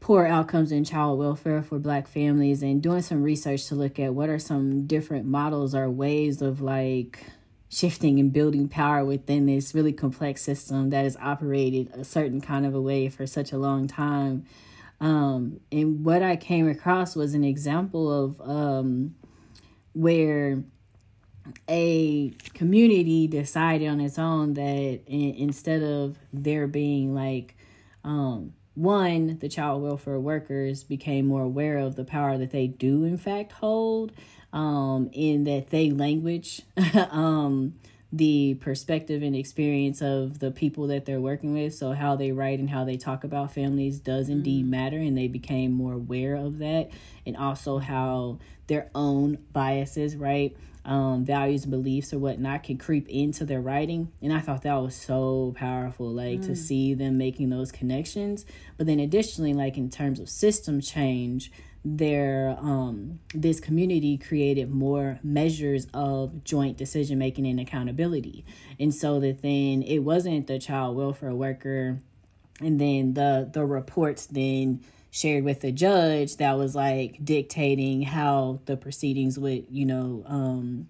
poor 0.00 0.26
outcomes 0.26 0.72
in 0.72 0.84
child 0.84 1.18
welfare 1.18 1.62
for 1.62 1.78
black 1.78 2.06
families 2.06 2.62
and 2.62 2.82
doing 2.82 3.02
some 3.02 3.22
research 3.22 3.66
to 3.66 3.74
look 3.74 3.98
at 3.98 4.14
what 4.14 4.28
are 4.28 4.38
some 4.38 4.86
different 4.86 5.26
models 5.26 5.74
or 5.74 5.90
ways 5.90 6.40
of 6.40 6.60
like 6.60 7.24
shifting 7.68 8.18
and 8.18 8.32
building 8.32 8.68
power 8.68 9.04
within 9.04 9.46
this 9.46 9.74
really 9.74 9.92
complex 9.92 10.40
system 10.42 10.90
that 10.90 11.04
has 11.04 11.16
operated 11.20 11.90
a 11.92 12.04
certain 12.04 12.40
kind 12.40 12.64
of 12.64 12.74
a 12.74 12.80
way 12.80 13.08
for 13.08 13.26
such 13.26 13.52
a 13.52 13.58
long 13.58 13.86
time. 13.86 14.44
Um, 15.00 15.60
and 15.70 16.04
what 16.04 16.22
i 16.22 16.34
came 16.34 16.68
across 16.68 17.14
was 17.14 17.34
an 17.34 17.44
example 17.44 18.10
of 18.10 18.40
um, 18.40 19.14
where 19.92 20.64
a 21.68 22.30
community 22.54 23.26
decided 23.26 23.88
on 23.88 24.00
its 24.00 24.18
own 24.18 24.54
that 24.54 25.00
in, 25.06 25.34
instead 25.36 25.82
of 25.82 26.18
there 26.32 26.66
being 26.66 27.14
like 27.14 27.56
um, 28.02 28.54
one, 28.78 29.38
the 29.40 29.48
child 29.48 29.82
welfare 29.82 30.20
workers 30.20 30.84
became 30.84 31.26
more 31.26 31.42
aware 31.42 31.78
of 31.78 31.96
the 31.96 32.04
power 32.04 32.38
that 32.38 32.52
they 32.52 32.68
do 32.68 33.04
in 33.04 33.18
fact 33.18 33.52
hold, 33.52 34.12
um, 34.52 35.10
in 35.12 35.44
that 35.44 35.70
they 35.70 35.90
language 35.90 36.62
um, 37.10 37.74
the 38.12 38.54
perspective 38.60 39.22
and 39.22 39.34
experience 39.34 40.00
of 40.00 40.38
the 40.38 40.50
people 40.50 40.86
that 40.86 41.04
they're 41.04 41.20
working 41.20 41.52
with. 41.52 41.74
So 41.74 41.92
how 41.92 42.14
they 42.14 42.30
write 42.30 42.60
and 42.60 42.70
how 42.70 42.84
they 42.84 42.96
talk 42.96 43.24
about 43.24 43.52
families 43.52 43.98
does 43.98 44.28
indeed 44.28 44.64
mm. 44.64 44.70
matter, 44.70 44.96
and 44.96 45.18
they 45.18 45.28
became 45.28 45.72
more 45.72 45.94
aware 45.94 46.36
of 46.36 46.58
that, 46.58 46.90
and 47.26 47.36
also 47.36 47.78
how 47.78 48.38
their 48.68 48.90
own 48.94 49.38
biases, 49.52 50.16
right? 50.16 50.56
Um, 50.88 51.22
values, 51.22 51.66
beliefs, 51.66 52.14
or 52.14 52.18
whatnot 52.18 52.62
can 52.62 52.78
creep 52.78 53.08
into 53.10 53.44
their 53.44 53.60
writing. 53.60 54.10
And 54.22 54.32
I 54.32 54.40
thought 54.40 54.62
that 54.62 54.74
was 54.74 54.96
so 54.96 55.52
powerful, 55.54 56.10
like 56.10 56.40
mm. 56.40 56.46
to 56.46 56.56
see 56.56 56.94
them 56.94 57.18
making 57.18 57.50
those 57.50 57.70
connections. 57.70 58.46
But 58.78 58.86
then 58.86 58.98
additionally, 58.98 59.52
like 59.52 59.76
in 59.76 59.90
terms 59.90 60.18
of 60.18 60.30
system 60.30 60.80
change, 60.80 61.52
their 61.84 62.56
um 62.60 63.20
this 63.34 63.60
community 63.60 64.18
created 64.18 64.68
more 64.68 65.18
measures 65.22 65.86
of 65.94 66.42
joint 66.42 66.76
decision 66.76 67.18
making 67.18 67.46
and 67.46 67.60
accountability 67.60 68.44
and 68.80 68.92
so 68.92 69.20
that 69.20 69.40
then 69.42 69.82
it 69.84 70.00
wasn't 70.00 70.48
the 70.48 70.58
child 70.58 70.96
welfare 70.96 71.34
worker 71.34 71.96
and 72.60 72.80
then 72.80 73.14
the 73.14 73.48
the 73.52 73.64
reports 73.64 74.26
then 74.26 74.80
shared 75.10 75.44
with 75.44 75.60
the 75.60 75.72
judge 75.72 76.36
that 76.36 76.56
was 76.56 76.74
like 76.74 77.24
dictating 77.24 78.02
how 78.02 78.60
the 78.66 78.76
proceedings 78.76 79.38
would, 79.38 79.66
you 79.70 79.86
know, 79.86 80.22
um, 80.26 80.88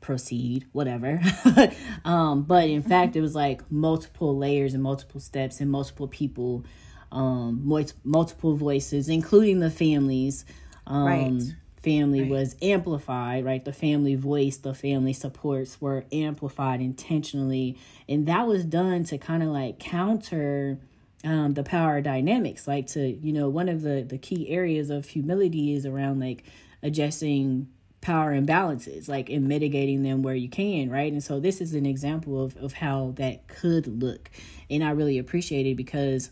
proceed, 0.00 0.66
whatever. 0.72 1.20
um, 2.04 2.42
but 2.42 2.68
in 2.68 2.82
fact, 2.94 3.16
it 3.16 3.20
was 3.20 3.34
like 3.34 3.70
multiple 3.70 4.36
layers 4.36 4.74
and 4.74 4.82
multiple 4.82 5.20
steps 5.20 5.60
and 5.60 5.70
multiple 5.70 6.08
people, 6.08 6.64
um, 7.12 7.62
multiple 8.04 8.54
voices, 8.54 9.08
including 9.08 9.60
the 9.60 9.70
families. 9.70 10.44
Um, 10.86 11.04
right. 11.04 11.42
Family 11.82 12.22
right. 12.22 12.30
was 12.30 12.56
amplified, 12.60 13.44
right? 13.44 13.64
The 13.64 13.72
family 13.72 14.16
voice, 14.16 14.56
the 14.56 14.74
family 14.74 15.12
supports 15.12 15.80
were 15.80 16.04
amplified 16.10 16.80
intentionally. 16.80 17.78
And 18.08 18.26
that 18.26 18.48
was 18.48 18.64
done 18.64 19.04
to 19.04 19.16
kind 19.16 19.44
of 19.44 19.50
like 19.50 19.78
counter 19.78 20.80
um, 21.24 21.54
the 21.54 21.64
power 21.64 22.00
dynamics 22.00 22.68
like 22.68 22.86
to 22.88 23.08
you 23.08 23.32
know 23.32 23.48
one 23.48 23.68
of 23.68 23.82
the 23.82 24.02
the 24.02 24.18
key 24.18 24.48
areas 24.48 24.90
of 24.90 25.06
humility 25.06 25.74
is 25.74 25.84
around 25.84 26.20
like 26.20 26.44
adjusting 26.82 27.68
power 28.00 28.32
imbalances 28.32 29.08
like 29.08 29.28
in 29.28 29.48
mitigating 29.48 30.02
them 30.02 30.22
where 30.22 30.34
you 30.34 30.48
can 30.48 30.88
right? 30.90 31.12
And 31.12 31.22
so 31.22 31.40
this 31.40 31.60
is 31.60 31.74
an 31.74 31.86
example 31.86 32.42
of, 32.42 32.56
of 32.56 32.72
how 32.72 33.12
that 33.16 33.48
could 33.48 34.02
look. 34.02 34.30
And 34.70 34.84
i 34.84 34.90
really 34.90 35.18
appreciate 35.18 35.66
it 35.66 35.76
because 35.76 36.30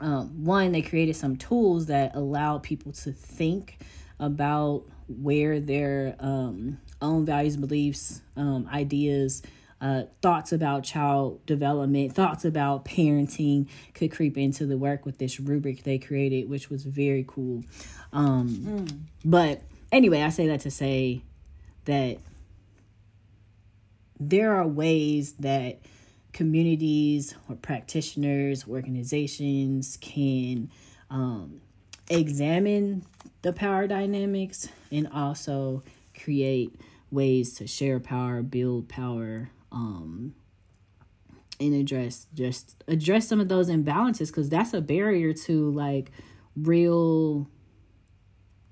um, 0.00 0.44
one 0.44 0.72
they 0.72 0.82
created 0.82 1.14
some 1.14 1.36
tools 1.36 1.86
that 1.86 2.14
allow 2.16 2.58
people 2.58 2.92
to 2.92 3.12
think 3.12 3.78
about 4.18 4.84
where 5.08 5.60
their 5.60 6.16
um, 6.18 6.78
own 7.00 7.24
values 7.24 7.56
beliefs 7.56 8.20
um, 8.36 8.68
ideas 8.72 9.42
uh, 9.82 10.04
thoughts 10.22 10.52
about 10.52 10.84
child 10.84 11.44
development, 11.44 12.14
thoughts 12.14 12.44
about 12.44 12.84
parenting 12.84 13.68
could 13.94 14.12
creep 14.12 14.38
into 14.38 14.64
the 14.64 14.78
work 14.78 15.04
with 15.04 15.18
this 15.18 15.40
rubric 15.40 15.82
they 15.82 15.98
created, 15.98 16.48
which 16.48 16.70
was 16.70 16.84
very 16.84 17.24
cool. 17.26 17.64
Um, 18.12 18.48
mm. 18.48 18.98
But 19.24 19.62
anyway, 19.90 20.22
I 20.22 20.28
say 20.28 20.46
that 20.46 20.60
to 20.60 20.70
say 20.70 21.22
that 21.86 22.18
there 24.20 24.54
are 24.54 24.68
ways 24.68 25.32
that 25.40 25.80
communities 26.32 27.34
or 27.48 27.56
practitioners, 27.56 28.68
organizations 28.68 29.98
can 30.00 30.70
um, 31.10 31.60
examine 32.08 33.04
the 33.42 33.52
power 33.52 33.88
dynamics 33.88 34.68
and 34.92 35.08
also 35.08 35.82
create 36.22 36.72
ways 37.10 37.54
to 37.54 37.66
share 37.66 37.98
power, 37.98 38.42
build 38.42 38.88
power, 38.88 39.50
um 39.72 40.34
and 41.60 41.74
address 41.74 42.26
just 42.34 42.82
address 42.88 43.28
some 43.28 43.40
of 43.40 43.48
those 43.48 43.68
imbalances 43.68 44.28
because 44.28 44.48
that's 44.48 44.74
a 44.74 44.80
barrier 44.80 45.32
to 45.32 45.70
like 45.72 46.10
real 46.56 47.48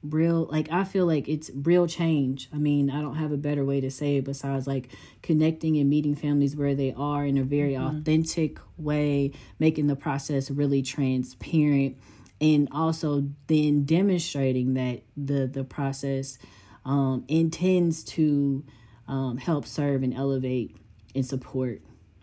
real 0.03 0.48
like 0.51 0.70
i 0.72 0.82
feel 0.82 1.07
like 1.07 1.28
it's 1.28 1.51
real 1.55 1.86
change 1.86 2.48
i 2.55 2.57
mean 2.57 2.90
i 2.90 3.03
don't 3.03 3.16
have 3.16 3.32
a 3.32 3.36
better 3.36 3.64
way 3.64 3.80
to 3.80 3.90
say 3.90 4.16
it 4.16 4.24
besides 4.24 4.66
like 4.66 4.88
connecting 5.22 5.76
and 5.76 5.90
meeting 5.90 6.14
families 6.14 6.57
where 6.57 6.74
they 6.74 6.94
are 6.96 7.26
in 7.26 7.36
a 7.36 7.44
very 7.44 7.74
mm-hmm. 7.74 7.98
authentic 7.98 8.59
way 8.78 9.30
making 9.59 9.88
the 9.88 9.96
process 9.96 10.51
really 10.51 10.80
transparent 10.80 11.96
and 12.40 12.66
also 12.72 13.28
then 13.48 13.84
demonstrating 13.84 14.72
that 14.72 15.03
the 15.16 15.46
the 15.46 15.64
process 15.64 16.38
um 16.86 17.22
intends 17.28 18.03
to 18.03 18.64
um 19.07 19.36
help 19.36 19.66
serve 19.66 20.03
and 20.03 20.14
elevate 20.14 20.74
and 21.14 21.24
support 21.24 21.80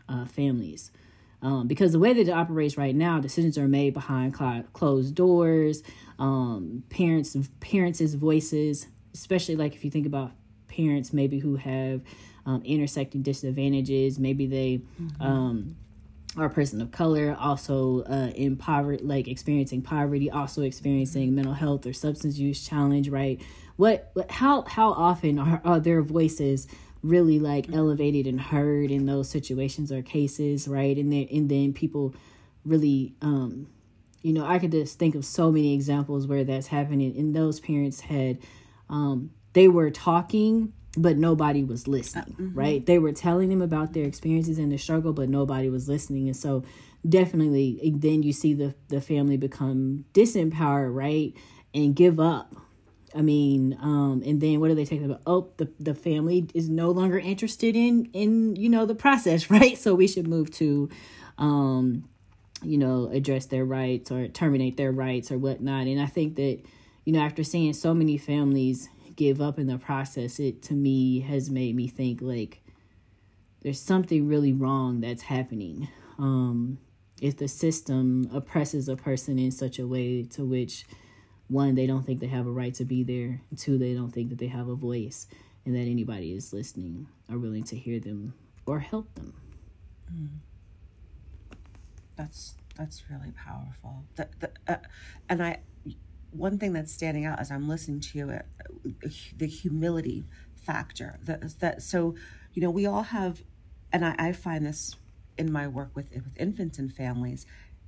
uh, 0.10 0.26
families. 0.26 0.92
Um, 1.42 1.68
because 1.68 1.92
the 1.92 2.00
way 2.00 2.14
that 2.14 2.28
it 2.28 2.32
operates 2.32 2.78
right 2.78 2.96
now, 2.96 3.20
decisions 3.20 3.58
are 3.58 3.68
made 3.68 3.94
behind 3.94 4.36
cl- 4.36 4.64
closed 4.74 5.14
doors. 5.14 5.84
Um, 6.18 6.84
parents, 6.90 7.38
parents' 7.60 8.14
voices, 8.14 8.88
especially 9.14 9.56
like 9.56 9.76
if 9.76 9.86
you 9.86 9.92
think 9.92 10.08
about 10.08 10.32
parents 10.68 11.14
maybe 11.14 11.40
who 11.40 11.56
have 11.56 12.02
um, 12.46 12.64
intersecting 12.64 13.22
disadvantages, 13.22 14.18
maybe 14.18 14.48
they 14.48 14.82
mm-hmm. 15.00 15.22
um, 15.22 15.76
are 16.38 16.46
a 16.46 16.50
person 16.50 16.82
of 16.82 16.92
color, 16.92 17.36
also 17.40 18.04
uh, 18.04 18.32
in 18.36 18.56
poverty, 18.56 19.04
like 19.04 19.28
experiencing 19.28 19.82
poverty, 19.82 20.32
also 20.32 20.64
experiencing 20.64 21.36
mental 21.36 21.54
health 21.54 21.86
or 21.86 21.94
substance 21.94 22.38
use 22.38 22.66
challenge. 22.68 23.10
Right? 23.10 23.42
What? 23.76 24.10
what 24.14 24.32
how? 24.32 24.64
How 24.64 24.92
often 24.92 25.38
are, 25.38 25.62
are 25.64 25.80
their 25.80 26.02
voices? 26.02 26.68
Really 27.08 27.40
like 27.40 27.72
elevated 27.72 28.28
and 28.28 28.40
heard 28.40 28.92
in 28.92 29.06
those 29.06 29.30
situations 29.30 29.92
or 29.92 30.02
cases, 30.02 30.68
right? 30.68 30.98
And 30.98 31.12
then 31.12 31.28
and 31.32 31.50
then 31.50 31.74
people 31.74 32.16
really 32.66 33.16
um 33.22 33.68
you 34.24 34.34
know, 34.34 34.46
I 34.46 34.60
could 34.60 34.72
just 34.72 35.00
think 35.00 35.16
of 35.16 35.24
so 35.24 35.52
many 35.52 35.74
examples 35.74 36.28
where 36.28 36.44
that's 36.44 36.68
happening 36.68 37.16
and 37.18 37.36
those 37.36 37.60
parents 37.60 38.02
had 38.02 38.40
um 38.90 39.32
they 39.54 39.68
were 39.68 39.90
talking 39.90 40.74
but 40.98 41.16
nobody 41.16 41.64
was 41.64 41.88
listening, 41.88 42.36
uh, 42.40 42.42
mm-hmm. 42.42 42.58
right? 42.58 42.86
They 42.86 42.98
were 42.98 43.12
telling 43.12 43.50
them 43.50 43.62
about 43.62 43.94
their 43.94 44.06
experiences 44.06 44.58
and 44.58 44.72
the 44.72 44.78
struggle, 44.78 45.14
but 45.14 45.30
nobody 45.30 45.70
was 45.70 45.88
listening. 45.88 46.28
And 46.28 46.36
so 46.36 46.64
definitely 47.08 47.80
then 47.96 48.24
you 48.24 48.34
see 48.34 48.54
the 48.54 48.76
the 48.90 49.00
family 49.00 49.38
become 49.38 50.06
disempowered, 50.14 50.94
right? 50.94 51.34
And 51.74 51.96
give 51.96 52.20
up 52.20 52.56
I 53.16 53.22
mean, 53.22 53.78
um, 53.82 54.22
and 54.26 54.42
then 54.42 54.60
what 54.60 54.70
are 54.70 54.76
they 54.76 54.84
talking 54.84 55.06
about? 55.06 55.22
Oh, 55.26 55.50
the 55.58 55.72
the 55.80 55.94
family 55.94 56.48
is 56.54 56.70
no 56.70 56.92
longer 56.92 57.18
interested 57.18 57.76
in 57.76 58.10
in 58.14 58.56
you 58.56 58.70
know 58.70 58.86
the 58.86 58.96
process, 58.96 59.50
right? 59.52 59.78
So 59.78 59.96
we 59.96 60.08
should 60.08 60.28
move 60.28 60.52
to, 60.52 60.90
um, 61.38 62.08
you 62.64 62.78
know, 62.78 63.10
address 63.12 63.46
their 63.46 63.66
rights 63.66 64.12
or 64.12 64.28
terminate 64.28 64.78
their 64.78 64.92
rights 64.92 65.32
or 65.32 65.38
whatnot. 65.38 65.88
And 65.88 66.02
I 66.02 66.08
think 66.08 66.36
that, 66.36 66.60
you 67.06 67.14
know, 67.14 67.20
after 67.20 67.44
seeing 67.44 67.74
so 67.74 67.94
many 67.94 68.18
families 68.18 68.90
give 69.16 69.42
up 69.42 69.58
in 69.58 69.68
the 69.68 69.78
process, 69.78 70.40
it 70.40 70.62
to 70.64 70.74
me 70.74 71.22
has 71.22 71.50
made 71.50 71.76
me 71.76 71.88
think 71.88 72.22
like 72.22 72.62
there's 73.62 73.80
something 73.80 74.28
really 74.28 74.54
wrong 74.54 75.02
that's 75.02 75.24
happening. 75.24 75.88
Um, 76.20 76.80
if 77.22 77.38
the 77.38 77.48
system 77.48 78.30
oppresses 78.34 78.88
a 78.88 78.96
person 78.96 79.40
in 79.40 79.52
such 79.52 79.80
a 79.80 79.88
way 79.88 80.24
to 80.24 80.46
which 80.46 80.86
one, 81.50 81.76
they 81.76 81.88
don't 81.88 82.06
think 82.06 82.20
they 82.20 82.28
have 82.28 82.46
a 82.48 82.52
right 82.52 82.74
to 82.76 82.86
be 82.86 83.04
there. 83.04 83.42
Two, 83.56 83.78
they 83.78 83.94
don't 83.94 84.12
think 84.12 84.30
that 84.30 84.38
they 84.38 84.48
have 84.48 84.68
a 84.68 84.76
voice 84.76 85.28
and 85.66 85.76
that 85.76 85.82
anybody 85.82 86.34
is 86.34 86.54
listening 86.54 87.08
or 87.30 87.38
willing 87.38 87.64
to 87.64 87.76
hear 87.76 88.00
them 88.00 88.34
or 88.66 88.80
help 88.80 89.14
them. 89.16 89.34
Mm. 90.14 90.28
That's 92.16 92.56
that's 92.78 93.04
really 93.10 93.32
powerful. 93.32 94.04
The, 94.16 94.30
the, 94.40 94.52
uh, 94.68 94.78
and 95.28 95.44
I, 95.44 95.60
one 96.32 96.60
thing 96.60 96.74
that's 96.74 96.94
standing 96.94 97.26
out 97.26 97.40
as 97.40 97.50
I'm 97.50 97.68
listening 97.68 98.02
to 98.02 98.18
you, 98.18 98.30
uh, 98.30 98.42
the 99.36 99.48
humility 99.48 100.26
factor. 100.56 101.20
That 101.24 101.60
that 101.60 101.82
so, 101.82 102.16
you 102.54 102.62
know, 102.62 102.70
we 102.70 102.86
all 102.86 103.04
have, 103.04 103.44
and 103.92 104.06
I, 104.06 104.16
I 104.18 104.32
find 104.32 104.66
this 104.66 104.96
in 105.38 105.52
my 105.52 105.68
work 105.68 105.92
with 105.96 106.12
with 106.12 106.36
infants 106.38 106.78
and 106.78 106.94
families 106.94 107.46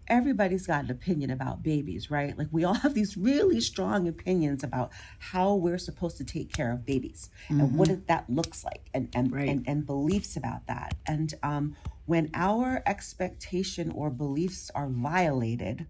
everybody's 0.10 0.66
got 0.68 0.86
an 0.86 0.92
opinion 0.92 1.30
about 1.30 1.64
babies, 1.64 2.10
right? 2.10 2.38
Like 2.38 2.48
we 2.52 2.64
all 2.64 2.74
have 2.74 2.94
these 2.94 3.16
really 3.16 3.62
strong 3.62 4.08
opinions 4.08 4.64
about 4.64 4.92
how 5.20 5.54
we're 5.54 5.78
supposed 5.78 6.18
to 6.18 6.24
take 6.24 6.52
care 6.52 6.72
of 6.72 6.86
babies 6.86 7.30
mm-hmm. 7.48 7.62
and 7.62 7.78
what 7.78 8.08
that 8.08 8.30
looks 8.30 8.64
like 8.64 8.90
and 8.94 9.10
and, 9.14 9.32
right. 9.32 9.48
and, 9.48 9.64
and 9.68 9.86
beliefs 9.86 10.36
about 10.36 10.68
that. 10.68 10.96
And 11.06 11.34
um, 11.44 11.76
when 12.06 12.30
our 12.34 12.82
expectation 12.86 13.92
or 13.92 14.10
beliefs 14.10 14.72
are 14.74 14.88
violated, 14.90 15.88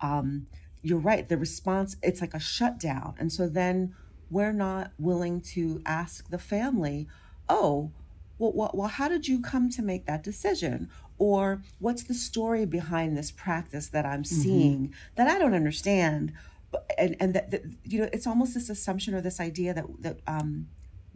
um, 0.00 0.46
you're 0.82 0.98
right. 0.98 1.28
The 1.28 1.38
response 1.38 1.96
it's 2.02 2.20
like 2.20 2.34
a 2.34 2.40
shutdown, 2.40 3.14
and 3.18 3.32
so 3.32 3.48
then 3.48 3.94
we're 4.30 4.52
not 4.52 4.92
willing 4.98 5.40
to 5.40 5.80
ask 5.86 6.28
the 6.30 6.38
family, 6.38 7.08
oh. 7.48 7.92
Well, 8.40 8.52
well, 8.54 8.70
well, 8.72 8.86
how 8.86 9.08
did 9.08 9.26
you 9.26 9.40
come 9.40 9.68
to 9.70 9.82
make 9.82 10.06
that 10.06 10.22
decision? 10.22 10.90
Or 11.18 11.62
what's 11.78 12.04
the 12.04 12.14
story 12.14 12.64
behind 12.64 13.16
this 13.16 13.30
practice 13.30 13.88
that 13.88 14.06
i'm 14.06 14.22
mm-hmm. 14.22 14.42
seeing 14.42 14.78
mm-hmm. 14.78 14.92
that 15.16 15.28
i 15.28 15.38
don't 15.38 15.54
understand 15.54 16.32
but, 16.70 16.90
and 16.98 17.16
and 17.20 17.34
that, 17.34 17.50
that, 17.50 17.62
you 17.84 18.00
know 18.00 18.08
it's 18.12 18.26
almost 18.26 18.54
this 18.54 18.70
assumption 18.70 19.14
or 19.14 19.20
this 19.20 19.40
idea 19.40 19.74
that 19.74 19.86
that 20.00 20.20
um, 20.26 20.68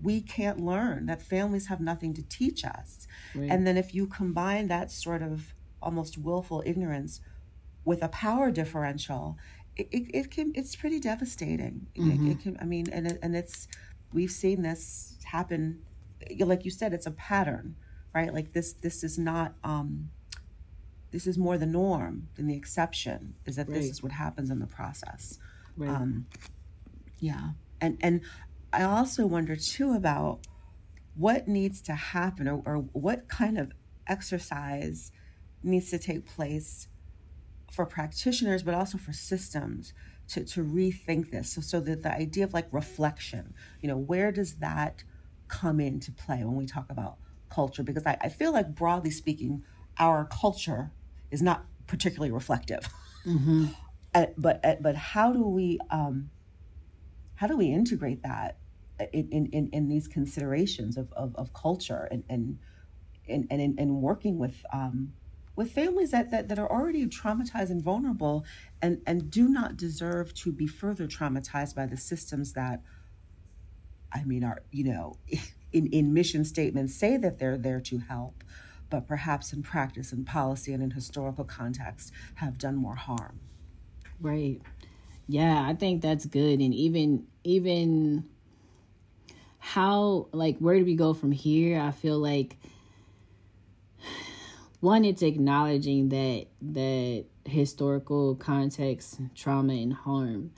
we 0.03 0.21
can't 0.21 0.61
learn 0.61 1.07
that 1.07 1.23
families 1.23 1.67
have 1.69 1.81
nothing 1.81 2.13
to 2.15 2.23
teach 2.23 2.65
us 2.65 3.07
right. 3.35 3.51
and 3.51 3.67
then 3.67 3.77
if 3.77 3.95
you 3.95 4.07
combine 4.07 4.69
that 4.69 4.91
sort 4.91 5.23
of 5.23 5.55
almost 5.81 6.19
willful 6.19 6.63
ignorance 6.67 7.21
with 7.85 8.03
a 8.03 8.09
power 8.09 8.51
differential 8.51 9.37
it, 9.77 9.89
it, 9.91 10.11
it 10.15 10.31
can 10.31 10.53
it's 10.55 10.77
pretty 10.77 11.01
devastating 11.01 11.87
mm-hmm. 11.97 12.29
it, 12.29 12.33
it, 12.33 12.41
can 12.41 12.57
i 12.61 12.65
mean 12.65 12.89
and, 12.93 13.07
it, 13.07 13.19
and 13.23 13.37
it's 13.37 13.69
we've 14.13 14.31
seen 14.31 14.63
this 14.63 15.17
happen 15.25 15.81
like 16.41 16.65
you 16.65 16.71
said 16.71 16.93
it's 16.93 17.07
a 17.07 17.11
pattern 17.13 17.75
right? 18.15 18.33
Like 18.33 18.53
this 18.53 18.73
this 18.73 19.05
is 19.05 19.19
not 19.19 19.55
um 19.65 20.11
this 21.11 21.27
is 21.27 21.37
more 21.37 21.59
the 21.59 21.67
norm 21.67 22.29
than 22.37 22.47
the 22.47 22.57
exception 22.57 23.35
is 23.45 23.57
that 23.57 23.69
right. 23.69 23.75
this 23.75 23.91
is 23.91 24.03
what 24.03 24.13
happens 24.13 24.51
in 24.51 24.59
the 24.59 24.67
process. 24.67 25.39
Right. 25.77 25.91
Um 25.91 26.27
yeah. 27.21 27.51
And 27.81 27.99
and 28.01 28.23
I 28.73 28.83
also 28.85 29.27
wonder 29.27 29.57
too 29.57 29.93
about 29.93 30.41
what 31.15 31.47
needs 31.47 31.83
to 31.83 31.93
happen 31.93 32.49
or, 32.49 32.63
or 32.65 32.77
what 32.77 33.29
kind 33.29 33.59
of 33.59 33.73
exercise 34.07 35.13
needs 35.63 35.91
to 35.91 35.99
take 35.99 36.27
place 36.27 36.89
for 37.71 37.87
practitioners 37.87 38.63
but 38.63 38.75
also 38.75 38.99
for 38.99 39.13
systems 39.13 39.93
to, 40.29 40.45
to 40.45 40.65
rethink 40.65 41.31
this 41.31 41.53
so 41.53 41.61
so 41.61 41.81
that 41.81 42.03
the 42.03 42.13
idea 42.13 42.45
of 42.45 42.53
like 42.53 42.67
reflection 42.73 43.55
you 43.81 43.89
know 43.89 43.97
where 43.97 44.33
does 44.33 44.57
that 44.57 45.05
come 45.49 45.81
into 45.81 46.11
play 46.11 46.39
when 46.45 46.57
we 46.57 46.67
talk 46.67 46.91
about 46.91 47.17
culture 47.53 47.83
because 47.83 48.07
I, 48.07 48.17
I 48.21 48.29
feel 48.29 48.53
like 48.53 48.75
broadly 48.75 49.11
speaking, 49.11 49.63
our 49.99 50.25
culture 50.25 50.91
is 51.31 51.43
not 51.43 51.65
particularly 51.87 52.33
reflective. 52.33 52.89
Mm-hmm. 53.27 53.67
uh, 54.15 54.27
but 54.37 54.65
uh, 54.65 54.77
but 54.81 54.97
how 54.97 55.33
do 55.33 55.47
we 55.47 55.79
um, 55.91 56.31
how 57.37 57.47
do 57.47 57.57
we 57.57 57.67
integrate 57.73 58.23
that 58.23 58.59
in, 59.13 59.49
in, 59.53 59.69
in 59.73 59.89
these 59.89 60.07
considerations 60.07 60.97
of, 60.97 61.13
of, 61.13 61.35
of 61.37 61.53
culture 61.53 62.09
and 62.11 62.25
and 62.29 62.59
and, 63.29 63.47
and, 63.51 63.79
and 63.79 64.03
working 64.03 64.39
with 64.39 64.65
um, 64.73 65.13
with 65.55 65.71
families 65.71 66.11
that, 66.11 66.31
that, 66.31 66.49
that 66.49 66.59
are 66.59 66.71
already 66.71 67.07
traumatized 67.07 67.71
and 67.71 67.83
vulnerable 67.83 68.45
and, 68.81 69.01
and 69.07 69.31
do 69.31 69.49
not 69.49 69.77
deserve 69.77 70.33
to 70.35 70.51
be 70.51 70.67
further 70.67 71.07
traumatized 71.07 71.75
by 71.75 71.87
the 71.87 71.97
systems 71.97 72.55
that 72.55 72.81
I 74.13 74.25
mean 74.25 74.45
are 74.45 74.63
you 74.71 74.85
know 74.85 75.17
in, 75.73 75.87
in 75.89 76.13
mission 76.13 76.45
statements 76.45 76.95
say 76.95 77.17
that 77.17 77.39
they're 77.39 77.59
there 77.59 77.81
to 77.81 77.99
help, 77.99 78.45
but 78.91 79.07
perhaps 79.07 79.53
in 79.53 79.63
practice 79.63 80.13
and 80.13 80.27
policy 80.27 80.73
and 80.73 80.83
in 80.83 80.91
historical 80.93 81.45
context 81.45 82.13
have 82.37 82.59
done 82.59 82.77
more 82.77 82.97
harm. 82.97 83.41
Right. 84.21 84.61
Yeah, 85.29 85.67
I 85.67 85.75
think 85.75 86.03
that's 86.03 86.27
good. 86.27 86.61
And 86.61 86.75
even 86.75 87.27
even 87.45 88.25
how 89.59 90.29
like 90.33 90.59
where 90.59 90.79
do 90.79 90.85
we 90.85 90.95
go 90.95 91.15
from 91.15 91.33
here? 91.33 91.81
I 91.81 91.93
feel 91.93 92.19
like 92.19 92.57
one 94.81 95.05
it's 95.05 95.23
acknowledging 95.23 96.09
that 96.09 96.47
that 96.61 97.25
historical 97.45 98.35
context, 98.35 99.21
trauma 99.35 99.75
and 99.75 99.93
harm 99.93 100.53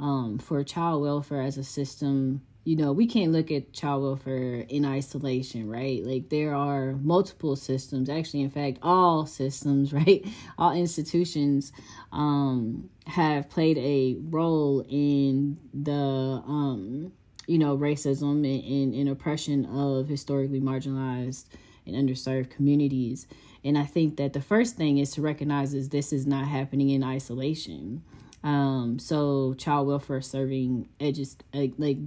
um, 0.00 0.38
for 0.38 0.62
child 0.64 1.02
welfare 1.02 1.42
as 1.42 1.58
a 1.58 1.64
system 1.64 2.42
you 2.66 2.74
know, 2.74 2.92
we 2.92 3.06
can't 3.06 3.30
look 3.30 3.52
at 3.52 3.72
child 3.72 4.02
welfare 4.02 4.66
in 4.68 4.84
isolation, 4.84 5.70
right? 5.70 6.04
Like 6.04 6.30
there 6.30 6.52
are 6.52 6.94
multiple 6.94 7.54
systems, 7.54 8.10
actually, 8.10 8.42
in 8.42 8.50
fact, 8.50 8.78
all 8.82 9.24
systems, 9.24 9.92
right? 9.92 10.26
All 10.58 10.72
institutions 10.72 11.72
um, 12.10 12.90
have 13.06 13.48
played 13.48 13.78
a 13.78 14.16
role 14.30 14.84
in 14.88 15.58
the, 15.72 15.92
um, 15.92 17.12
you 17.46 17.56
know, 17.56 17.78
racism 17.78 18.44
and, 18.44 18.64
and, 18.64 18.94
and 18.94 19.08
oppression 19.10 19.64
of 19.66 20.08
historically 20.08 20.60
marginalized 20.60 21.44
and 21.86 21.94
underserved 21.94 22.50
communities. 22.50 23.28
And 23.62 23.78
I 23.78 23.84
think 23.84 24.16
that 24.16 24.32
the 24.32 24.42
first 24.42 24.74
thing 24.76 24.98
is 24.98 25.12
to 25.12 25.22
recognize 25.22 25.72
is 25.72 25.90
this 25.90 26.12
is 26.12 26.26
not 26.26 26.48
happening 26.48 26.90
in 26.90 27.04
isolation. 27.04 28.02
Um, 28.42 28.98
so 28.98 29.54
child 29.54 29.86
welfare 29.86 30.20
serving 30.20 30.88
edges 30.98 31.36
like, 31.54 31.74
like 31.78 31.98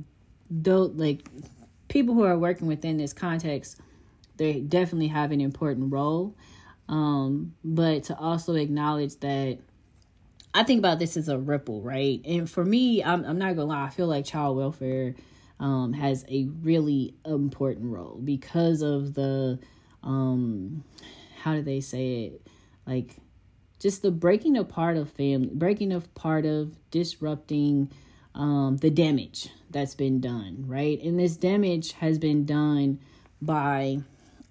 though 0.49 0.83
like 0.83 1.27
people 1.87 2.13
who 2.13 2.23
are 2.23 2.37
working 2.37 2.67
within 2.67 2.97
this 2.97 3.13
context 3.13 3.79
they 4.37 4.61
definitely 4.61 5.07
have 5.07 5.31
an 5.31 5.41
important 5.41 5.91
role. 5.91 6.35
Um 6.87 7.53
but 7.63 8.05
to 8.05 8.17
also 8.17 8.55
acknowledge 8.55 9.15
that 9.19 9.59
i 10.53 10.63
think 10.63 10.79
about 10.79 10.97
this 10.97 11.17
as 11.17 11.29
a 11.29 11.37
ripple 11.37 11.81
right? 11.81 12.21
And 12.25 12.49
for 12.49 12.65
me 12.65 13.03
i'm, 13.03 13.23
I'm 13.25 13.37
not 13.37 13.55
gonna 13.55 13.65
lie 13.65 13.85
i 13.85 13.89
feel 13.89 14.07
like 14.07 14.25
child 14.25 14.57
welfare 14.57 15.15
um 15.59 15.93
has 15.93 16.25
a 16.29 16.45
really 16.61 17.13
important 17.25 17.91
role 17.91 18.19
because 18.23 18.81
of 18.81 19.13
the 19.13 19.59
um 20.03 20.83
how 21.41 21.53
do 21.53 21.61
they 21.61 21.81
say 21.81 22.25
it? 22.25 22.47
Like 22.85 23.15
just 23.79 24.01
the 24.01 24.11
breaking 24.11 24.57
apart 24.57 24.97
of 24.97 25.09
family 25.11 25.51
breaking 25.53 25.93
apart 25.93 26.45
of 26.45 26.75
disrupting 26.91 27.91
um 28.35 28.77
the 28.77 28.89
damage 28.89 29.49
that's 29.69 29.95
been 29.95 30.19
done, 30.19 30.65
right? 30.67 31.01
And 31.01 31.19
this 31.19 31.37
damage 31.37 31.93
has 31.93 32.17
been 32.17 32.45
done 32.45 32.99
by 33.41 33.99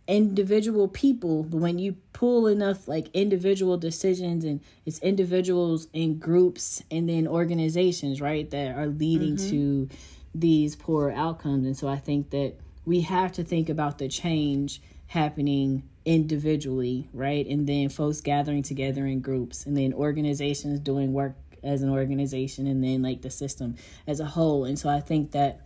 individual 0.08 0.88
people 0.88 1.42
but 1.42 1.58
when 1.58 1.78
you 1.78 1.94
pull 2.14 2.46
enough 2.46 2.88
like 2.88 3.08
individual 3.12 3.76
decisions 3.76 4.42
and 4.42 4.58
it's 4.86 4.98
individuals 5.00 5.86
and 5.92 6.18
groups 6.18 6.82
and 6.90 7.06
then 7.10 7.28
organizations 7.28 8.18
right 8.18 8.50
that 8.50 8.74
are 8.74 8.86
leading 8.86 9.36
mm-hmm. 9.36 9.50
to 9.50 9.88
these 10.34 10.74
poor 10.74 11.10
outcomes 11.10 11.66
and 11.66 11.76
so 11.76 11.86
i 11.86 11.96
think 11.96 12.30
that 12.30 12.54
we 12.86 13.02
have 13.02 13.30
to 13.30 13.44
think 13.44 13.68
about 13.68 13.98
the 13.98 14.08
change 14.08 14.80
happening 15.08 15.82
individually 16.06 17.06
right 17.12 17.46
and 17.46 17.66
then 17.66 17.90
folks 17.90 18.22
gathering 18.22 18.62
together 18.62 19.04
in 19.04 19.20
groups 19.20 19.66
and 19.66 19.76
then 19.76 19.92
organizations 19.92 20.80
doing 20.80 21.12
work 21.12 21.34
as 21.62 21.82
an 21.82 21.90
organization 21.90 22.66
and 22.66 22.82
then 22.82 23.02
like 23.02 23.22
the 23.22 23.30
system 23.30 23.76
as 24.06 24.20
a 24.20 24.24
whole. 24.24 24.64
And 24.64 24.78
so 24.78 24.88
I 24.88 25.00
think 25.00 25.32
that 25.32 25.60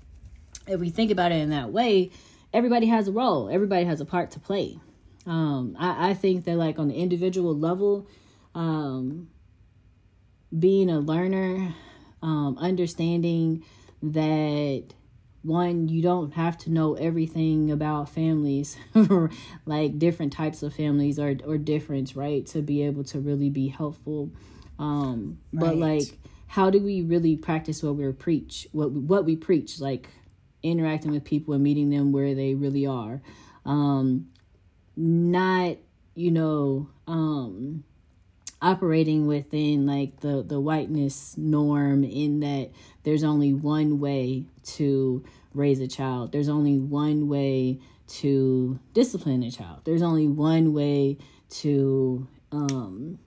if 0.67 0.81
we 0.81 0.91
think 0.91 1.11
about 1.11 1.33
it 1.33 1.37
in 1.37 1.51
that 1.51 1.73
way, 1.73 2.11
everybody 2.53 2.87
has 2.87 3.09
a 3.09 3.13
role, 3.13 3.49
everybody 3.49 3.85
has 3.85 4.01
a 4.01 4.05
part 4.05 4.31
to 4.33 4.41
play. 4.41 4.79
Um, 5.27 5.77
I, 5.79 6.11
I 6.11 6.15
think 6.15 6.45
that 6.45 6.57
like 6.57 6.79
on 6.79 6.89
the 6.89 6.95
individual 6.95 7.57
level, 7.57 8.09
um, 8.55 9.29
being 10.57 10.91
a 10.91 10.99
learner, 10.99 11.75
um, 12.23 12.57
understanding 12.59 13.65
that 14.03 14.85
one 15.43 15.89
you 15.89 16.03
don't 16.03 16.35
have 16.35 16.57
to 16.57 16.71
know 16.71 16.95
everything 16.95 17.71
about 17.71 18.09
families 18.09 18.77
like 19.67 19.99
different 19.99 20.33
types 20.33 20.63
of 20.63 20.73
families 20.73 21.19
are 21.19 21.35
or 21.45 21.59
different 21.59 22.15
right 22.15 22.47
to 22.47 22.63
be 22.63 22.83
able 22.83 23.03
to 23.03 23.19
really 23.19 23.51
be 23.51 23.69
helpful 23.69 24.31
um, 24.83 25.39
right. 25.53 25.61
But 25.61 25.77
like, 25.77 26.19
how 26.49 26.69
do 26.69 26.81
we 26.81 27.03
really 27.03 27.37
practice 27.37 27.83
what 27.83 27.95
we 27.95 28.11
preach? 28.13 28.67
What 28.73 28.91
what 28.91 29.25
we 29.25 29.37
preach, 29.37 29.81
like 29.81 30.09
interacting 30.63 31.13
with 31.13 31.25
people 31.25 31.55
and 31.55 31.63
meeting 31.63 31.91
them 31.91 32.11
where 32.11 32.35
they 32.35 32.55
really 32.55 32.85
are, 32.85 33.23
um, 33.65 34.29
not 34.97 35.77
you 36.17 36.33
know 36.33 36.89
um, 37.07 37.85
operating 38.61 39.29
within 39.29 39.87
like 39.87 40.19
the 40.21 40.43
the 40.43 40.61
whiteness 40.61 41.37
norm 41.39 42.03
in 42.03 42.41
that 42.41 42.71
there's 43.05 43.23
only 43.23 43.53
one 43.53 44.01
way 44.01 44.47
to 44.65 45.25
raise 45.55 45.79
a 45.81 45.87
child. 45.87 46.33
There's 46.33 46.49
only 46.49 46.79
one 46.79 47.29
way 47.29 47.79
to 48.09 48.81
discipline 48.95 49.45
a 49.45 49.51
child. 49.53 49.83
There's 49.85 50.03
only 50.03 50.27
one 50.27 50.75
way 50.75 51.19
to 51.51 52.27
um 52.51 53.21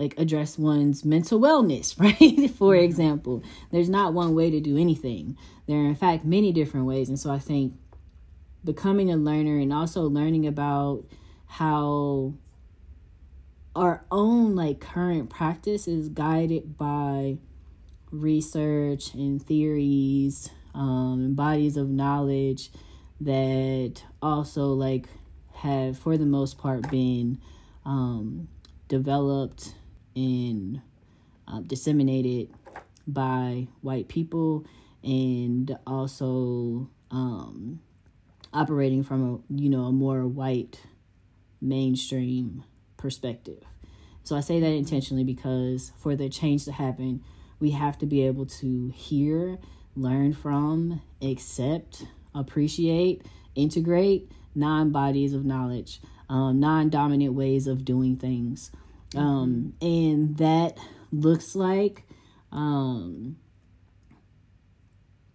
like 0.00 0.18
address 0.18 0.58
one's 0.58 1.04
mental 1.04 1.38
wellness, 1.38 1.96
right? 2.00 2.50
For 2.50 2.74
mm-hmm. 2.74 2.84
example, 2.84 3.44
there's 3.70 3.90
not 3.90 4.14
one 4.14 4.34
way 4.34 4.50
to 4.50 4.58
do 4.58 4.78
anything. 4.78 5.36
There 5.68 5.76
are 5.76 5.86
in 5.86 5.94
fact 5.94 6.24
many 6.24 6.52
different 6.52 6.86
ways. 6.86 7.10
And 7.10 7.20
so 7.20 7.30
I 7.30 7.38
think 7.38 7.74
becoming 8.64 9.12
a 9.12 9.16
learner 9.16 9.58
and 9.58 9.72
also 9.72 10.02
learning 10.04 10.46
about 10.46 11.04
how 11.46 12.32
our 13.76 14.04
own 14.10 14.56
like 14.56 14.80
current 14.80 15.28
practice 15.28 15.86
is 15.86 16.08
guided 16.08 16.76
by 16.78 17.36
research 18.10 19.14
and 19.14 19.40
theories 19.40 20.50
um, 20.74 21.20
and 21.20 21.36
bodies 21.36 21.76
of 21.76 21.88
knowledge 21.90 22.70
that 23.20 24.02
also 24.22 24.68
like 24.68 25.06
have 25.52 25.98
for 25.98 26.16
the 26.16 26.26
most 26.26 26.58
part 26.58 26.90
been 26.90 27.38
um, 27.84 28.48
developed 28.88 29.74
and 30.20 30.80
uh, 31.48 31.60
disseminated 31.60 32.50
by 33.06 33.66
white 33.80 34.08
people 34.08 34.64
and 35.02 35.76
also 35.86 36.88
um, 37.10 37.80
operating 38.52 39.02
from 39.02 39.22
a 39.34 39.60
you 39.60 39.68
know 39.70 39.84
a 39.84 39.92
more 39.92 40.26
white 40.26 40.80
mainstream 41.60 42.64
perspective. 42.96 43.62
So 44.22 44.36
I 44.36 44.40
say 44.40 44.60
that 44.60 44.72
intentionally 44.72 45.24
because 45.24 45.92
for 45.98 46.14
the 46.14 46.28
change 46.28 46.64
to 46.66 46.72
happen, 46.72 47.22
we 47.58 47.70
have 47.70 47.98
to 47.98 48.06
be 48.06 48.26
able 48.26 48.46
to 48.46 48.88
hear, 48.94 49.58
learn 49.96 50.32
from, 50.32 51.00
accept, 51.22 52.04
appreciate, 52.34 53.22
integrate 53.54 54.30
non 54.54 54.90
bodies 54.90 55.34
of 55.34 55.44
knowledge, 55.44 56.00
um, 56.28 56.60
non 56.60 56.90
dominant 56.90 57.34
ways 57.34 57.66
of 57.66 57.84
doing 57.84 58.16
things. 58.16 58.70
Um, 59.16 59.74
and 59.80 60.36
that 60.36 60.78
looks 61.12 61.54
like, 61.56 62.04
um, 62.52 63.36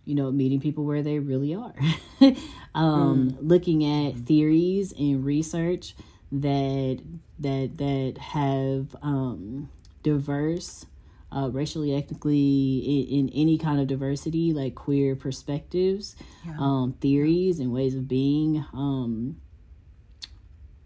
you 0.06 0.16
know, 0.16 0.32
meeting 0.32 0.60
people 0.60 0.86
where 0.86 1.02
they 1.02 1.20
really 1.20 1.56
are, 1.56 1.74
um, 2.76 3.32
mm. 3.32 3.38
looking 3.42 3.84
at 3.84 4.16
theories 4.16 4.94
and 4.98 5.26
research 5.26 5.96
that 6.32 7.02
that 7.40 7.78
that 7.78 8.18
have 8.20 8.96
um, 9.02 9.70
diverse, 10.04 10.86
uh, 11.32 11.50
racially, 11.52 11.96
ethnically, 11.96 12.78
in, 12.80 13.28
in, 13.28 13.30
any 13.34 13.58
kind 13.58 13.80
of 13.80 13.88
diversity, 13.88 14.54
like 14.54 14.76
queer 14.76 15.16
perspectives, 15.16 16.16
yeah. 16.46 16.56
um, 16.60 16.96
theories, 17.02 17.60
and 17.60 17.72
ways 17.72 17.96
of 17.96 18.08
being. 18.08 18.64
Um, 18.74 19.38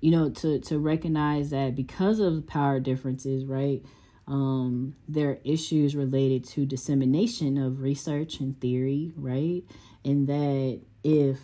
you 0.02 0.12
know, 0.12 0.30
to 0.30 0.60
to 0.60 0.80
recognize 0.80 1.50
that 1.50 1.76
because 1.76 2.20
of 2.20 2.48
power 2.48 2.80
differences, 2.80 3.46
right? 3.46 3.84
Um, 4.28 4.96
there 5.08 5.30
are 5.30 5.40
issues 5.44 5.96
related 5.96 6.44
to 6.50 6.66
dissemination 6.66 7.58
of 7.58 7.82
research 7.82 8.40
and 8.40 8.60
theory, 8.62 9.12
right? 9.16 9.64
And 10.06 10.28
that 10.28 10.82
if 11.04 11.40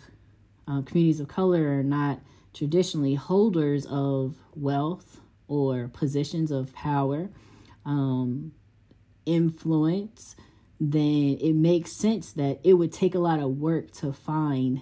um, 0.68 0.84
communities 0.84 1.20
of 1.20 1.28
color 1.28 1.78
are 1.78 1.82
not 1.82 2.20
traditionally 2.54 3.14
holders 3.14 3.86
of 3.86 4.36
wealth 4.54 5.20
or 5.48 5.88
positions 5.88 6.50
of 6.50 6.72
power, 6.72 7.28
um, 7.84 8.52
influence, 9.26 10.36
then 10.80 11.36
it 11.40 11.54
makes 11.54 11.92
sense 11.92 12.32
that 12.32 12.60
it 12.62 12.74
would 12.74 12.92
take 12.92 13.14
a 13.14 13.18
lot 13.18 13.40
of 13.40 13.58
work 13.58 13.90
to 13.92 14.12
find 14.12 14.80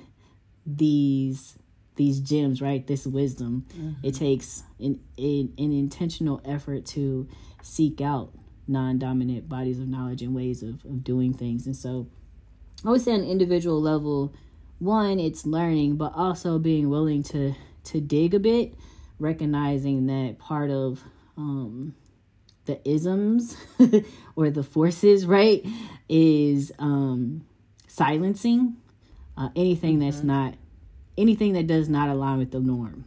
these 0.67 1.59
these 1.97 2.21
gems 2.21 2.61
right 2.61 2.87
this 2.87 3.07
wisdom 3.07 3.65
mm-hmm. 3.73 3.93
it 4.03 4.15
takes 4.15 4.65
an, 4.79 5.01
an, 5.19 5.53
an 5.59 5.73
intentional 5.73 6.41
effort 6.45 6.85
to 6.85 7.29
seek 7.63 8.01
out 8.01 8.33
non-dominant 8.67 9.49
bodies 9.49 9.79
of 9.79 9.89
knowledge 9.89 10.23
and 10.23 10.35
ways 10.35 10.63
of, 10.63 10.85
of 10.85 11.05
doing 11.05 11.33
things 11.33 11.67
and 11.67 11.77
so 11.77 12.09
i 12.85 12.91
would 12.91 13.01
say 13.01 13.13
on 13.13 13.21
an 13.21 13.27
individual 13.27 13.81
level 13.81 14.35
one 14.79 15.21
it's 15.21 15.47
learning 15.47 15.97
but 15.97 16.13
also 16.15 16.59
being 16.59 16.89
willing 16.89 17.23
to 17.23 17.55
to 17.85 18.01
dig 18.01 18.35
a 18.35 18.39
bit 18.39 18.75
recognizing 19.19 20.07
that 20.07 20.39
part 20.39 20.71
of 20.71 21.03
um 21.37 21.95
the 22.65 22.81
isms 22.89 23.57
or 24.37 24.51
the 24.51 24.63
forces 24.63 25.27
right 25.27 25.65
is 26.09 26.73
um 26.79 27.45
silencing 27.87 28.77
uh, 29.37 29.49
anything 29.55 29.99
mm-hmm. 29.99 30.11
that's 30.11 30.23
not 30.23 30.55
anything 31.17 31.53
that 31.53 31.67
does 31.67 31.89
not 31.89 32.09
align 32.09 32.39
with 32.39 32.51
the 32.51 32.61
norm 32.61 33.05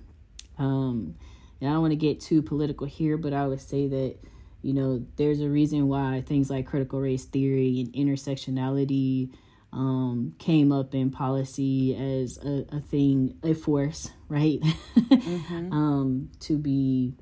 um 0.57 1.15
and 1.59 1.69
i 1.69 1.73
don't 1.73 1.81
want 1.81 1.91
to 1.91 1.97
get 1.97 2.19
too 2.19 2.41
political 2.41 2.87
here 2.87 3.17
but 3.17 3.33
i 3.33 3.45
would 3.45 3.61
say 3.61 3.87
that 3.87 4.15
you 4.61 4.73
know 4.73 5.05
there's 5.17 5.41
a 5.41 5.49
reason 5.49 5.87
why 5.87 6.23
things 6.25 6.49
like 6.49 6.65
critical 6.65 6.99
race 6.99 7.25
theory 7.25 7.79
and 7.79 7.93
intersectionality 7.93 9.29
um, 9.73 10.33
came 10.39 10.71
up 10.71 10.95
in 10.95 11.11
policy 11.11 11.95
as 11.95 12.37
a, 12.39 12.65
a 12.75 12.79
thing, 12.79 13.37
a 13.43 13.53
force, 13.53 14.09
right? 14.29 14.59
mm-hmm. 14.61 15.71
um, 15.71 16.29
to 16.41 16.57
be 16.57 17.13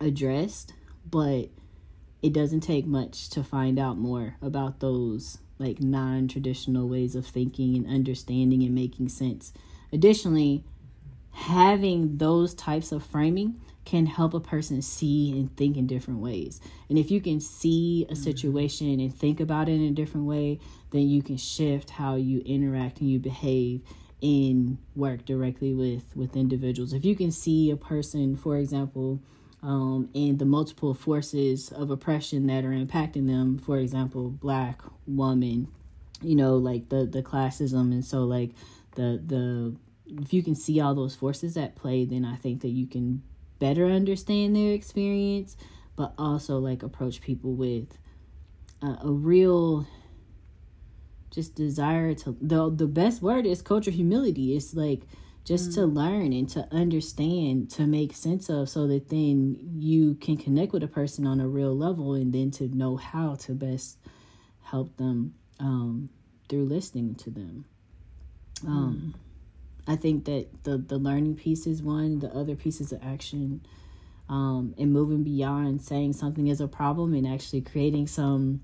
addressed, 0.00 0.72
but 1.08 1.48
it 2.22 2.32
doesn't 2.32 2.60
take 2.60 2.86
much 2.86 3.28
to 3.30 3.44
find 3.44 3.78
out 3.78 3.98
more 3.98 4.36
about 4.40 4.80
those 4.80 5.38
like 5.58 5.80
non 5.80 6.26
traditional 6.26 6.88
ways 6.88 7.14
of 7.14 7.26
thinking 7.26 7.76
and 7.76 7.86
understanding 7.86 8.62
and 8.62 8.74
making 8.74 9.08
sense. 9.08 9.52
Additionally, 9.92 10.64
having 11.32 12.18
those 12.18 12.54
types 12.54 12.92
of 12.92 13.04
framing 13.04 13.60
can 13.84 14.06
help 14.06 14.32
a 14.32 14.40
person 14.40 14.80
see 14.80 15.30
and 15.32 15.54
think 15.56 15.76
in 15.76 15.86
different 15.86 16.20
ways. 16.20 16.60
And 16.88 16.98
if 16.98 17.10
you 17.10 17.20
can 17.20 17.40
see 17.40 18.06
a 18.08 18.12
mm-hmm. 18.12 18.22
situation 18.22 19.00
and 19.00 19.14
think 19.14 19.40
about 19.40 19.68
it 19.68 19.72
in 19.72 19.82
a 19.82 19.90
different 19.90 20.26
way, 20.26 20.58
then 20.90 21.08
you 21.08 21.22
can 21.22 21.36
shift 21.36 21.90
how 21.90 22.14
you 22.14 22.40
interact 22.46 23.00
and 23.00 23.10
you 23.10 23.18
behave 23.18 23.82
in 24.20 24.78
work 24.96 25.24
directly 25.26 25.74
with 25.74 26.04
with 26.16 26.34
individuals. 26.34 26.92
If 26.94 27.04
you 27.04 27.14
can 27.14 27.30
see 27.30 27.70
a 27.70 27.76
person, 27.76 28.36
for 28.36 28.56
example, 28.56 29.20
um, 29.62 30.08
and 30.14 30.38
the 30.38 30.44
multiple 30.46 30.94
forces 30.94 31.70
of 31.72 31.90
oppression 31.90 32.46
that 32.46 32.64
are 32.64 32.70
impacting 32.70 33.26
them, 33.26 33.58
for 33.58 33.78
example, 33.78 34.30
black 34.30 34.80
woman, 35.06 35.68
you 36.22 36.36
know, 36.36 36.56
like 36.56 36.88
the 36.88 37.04
the 37.04 37.22
classism, 37.22 37.92
and 37.92 38.04
so 38.04 38.24
like 38.24 38.52
the 38.94 39.22
the 39.24 39.76
if 40.06 40.32
you 40.32 40.42
can 40.42 40.54
see 40.54 40.80
all 40.80 40.94
those 40.94 41.14
forces 41.14 41.56
at 41.56 41.76
play, 41.76 42.04
then 42.04 42.24
I 42.24 42.36
think 42.36 42.62
that 42.62 42.68
you 42.68 42.86
can 42.86 43.22
better 43.58 43.86
understand 43.86 44.54
their 44.54 44.72
experience, 44.72 45.56
but 45.96 46.12
also 46.18 46.58
like 46.58 46.82
approach 46.82 47.20
people 47.20 47.54
with 47.54 47.96
a, 48.82 48.98
a 49.04 49.10
real 49.10 49.86
just 51.30 51.54
desire 51.54 52.14
to 52.14 52.36
the 52.40 52.70
the 52.70 52.86
best 52.86 53.22
word 53.22 53.46
is 53.46 53.62
cultural 53.62 53.96
humility. 53.96 54.56
It's 54.56 54.74
like 54.74 55.02
just 55.44 55.70
mm. 55.70 55.74
to 55.74 55.86
learn 55.86 56.32
and 56.32 56.48
to 56.50 56.66
understand, 56.72 57.70
to 57.70 57.86
make 57.86 58.14
sense 58.14 58.48
of, 58.48 58.68
so 58.68 58.86
that 58.86 59.10
then 59.10 59.58
you 59.76 60.14
can 60.14 60.36
connect 60.36 60.72
with 60.72 60.82
a 60.82 60.88
person 60.88 61.26
on 61.26 61.40
a 61.40 61.48
real 61.48 61.76
level, 61.76 62.14
and 62.14 62.32
then 62.32 62.50
to 62.52 62.68
know 62.68 62.96
how 62.96 63.34
to 63.36 63.52
best 63.52 63.98
help 64.62 64.96
them 64.96 65.34
um, 65.60 66.08
through 66.48 66.64
listening 66.64 67.14
to 67.14 67.30
them. 67.30 67.66
Um, 68.66 69.14
mm. 69.14 69.92
I 69.92 69.96
think 69.96 70.24
that 70.26 70.46
the 70.64 70.78
the 70.78 70.98
learning 70.98 71.36
piece 71.36 71.66
is 71.66 71.82
one. 71.82 72.20
The 72.20 72.34
other 72.34 72.56
pieces 72.56 72.92
of 72.92 73.00
action, 73.02 73.64
um, 74.28 74.74
and 74.78 74.92
moving 74.92 75.22
beyond 75.22 75.82
saying 75.82 76.14
something 76.14 76.46
is 76.46 76.60
a 76.60 76.68
problem 76.68 77.14
and 77.14 77.26
actually 77.26 77.60
creating 77.60 78.06
some 78.06 78.62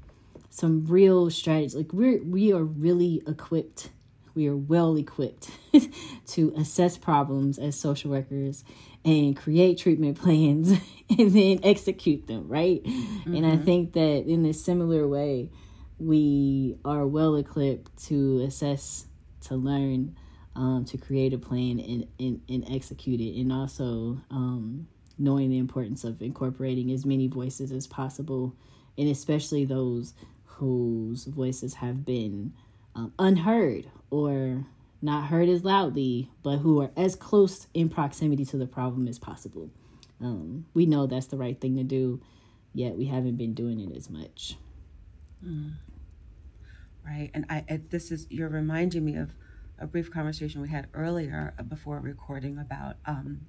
some 0.50 0.86
real 0.86 1.30
strategies. 1.30 1.74
Like 1.74 1.92
we're 1.92 2.22
we 2.22 2.52
are 2.52 2.64
really 2.64 3.22
equipped. 3.26 3.90
We 4.34 4.48
are 4.48 4.56
well 4.56 4.96
equipped 4.96 5.50
to 6.28 6.54
assess 6.56 6.96
problems 6.96 7.58
as 7.58 7.78
social 7.78 8.12
workers 8.12 8.64
and 9.04 9.36
create 9.36 9.78
treatment 9.78 10.18
plans 10.22 10.70
and 10.70 11.32
then 11.32 11.60
execute 11.62 12.26
them, 12.26 12.48
right? 12.48 12.82
Mm-hmm. 12.82 13.34
And 13.34 13.46
I 13.46 13.50
mm-hmm. 13.50 13.64
think 13.64 13.92
that 13.94 14.24
in 14.26 14.44
a 14.46 14.52
similar 14.52 15.06
way, 15.08 15.50
we 15.98 16.76
are 16.84 17.06
well 17.06 17.36
equipped 17.36 18.04
to 18.06 18.42
assess, 18.42 19.06
to 19.42 19.56
learn, 19.56 20.16
um, 20.54 20.84
to 20.86 20.98
create 20.98 21.32
a 21.32 21.38
plan 21.38 21.78
and, 21.80 22.06
and, 22.18 22.40
and 22.48 22.74
execute 22.74 23.20
it, 23.20 23.40
and 23.40 23.52
also 23.52 24.20
um, 24.30 24.88
knowing 25.18 25.50
the 25.50 25.58
importance 25.58 26.04
of 26.04 26.22
incorporating 26.22 26.90
as 26.90 27.04
many 27.04 27.26
voices 27.26 27.72
as 27.72 27.86
possible, 27.86 28.54
and 28.98 29.08
especially 29.08 29.64
those 29.64 30.14
whose 30.44 31.24
voices 31.24 31.74
have 31.74 32.04
been 32.04 32.52
um, 32.94 33.12
unheard 33.18 33.86
or 34.10 34.66
not 35.02 35.26
heard 35.26 35.48
as 35.48 35.64
loudly, 35.64 36.30
but 36.42 36.58
who 36.58 36.82
are 36.82 36.90
as 36.96 37.16
close 37.16 37.66
in 37.72 37.88
proximity 37.88 38.44
to 38.44 38.56
the 38.58 38.66
problem 38.66 39.08
as 39.08 39.18
possible. 39.18 39.70
Um, 40.20 40.66
we 40.74 40.84
know 40.84 41.06
that's 41.06 41.26
the 41.26 41.38
right 41.38 41.58
thing 41.58 41.76
to 41.76 41.84
do, 41.84 42.20
yet 42.74 42.96
we 42.96 43.06
haven't 43.06 43.36
been 43.36 43.54
doing 43.54 43.80
it 43.80 43.96
as 43.96 44.10
much. 44.10 44.56
Mm. 45.44 45.72
Right, 47.10 47.30
and 47.34 47.44
I, 47.50 47.64
I 47.68 47.80
this 47.90 48.12
is 48.12 48.28
you're 48.30 48.48
reminding 48.48 49.04
me 49.04 49.16
of 49.16 49.34
a 49.80 49.86
brief 49.86 50.12
conversation 50.12 50.60
we 50.60 50.68
had 50.68 50.86
earlier 50.94 51.54
uh, 51.58 51.64
before 51.64 51.98
recording 51.98 52.56
about 52.56 52.98
um, 53.04 53.40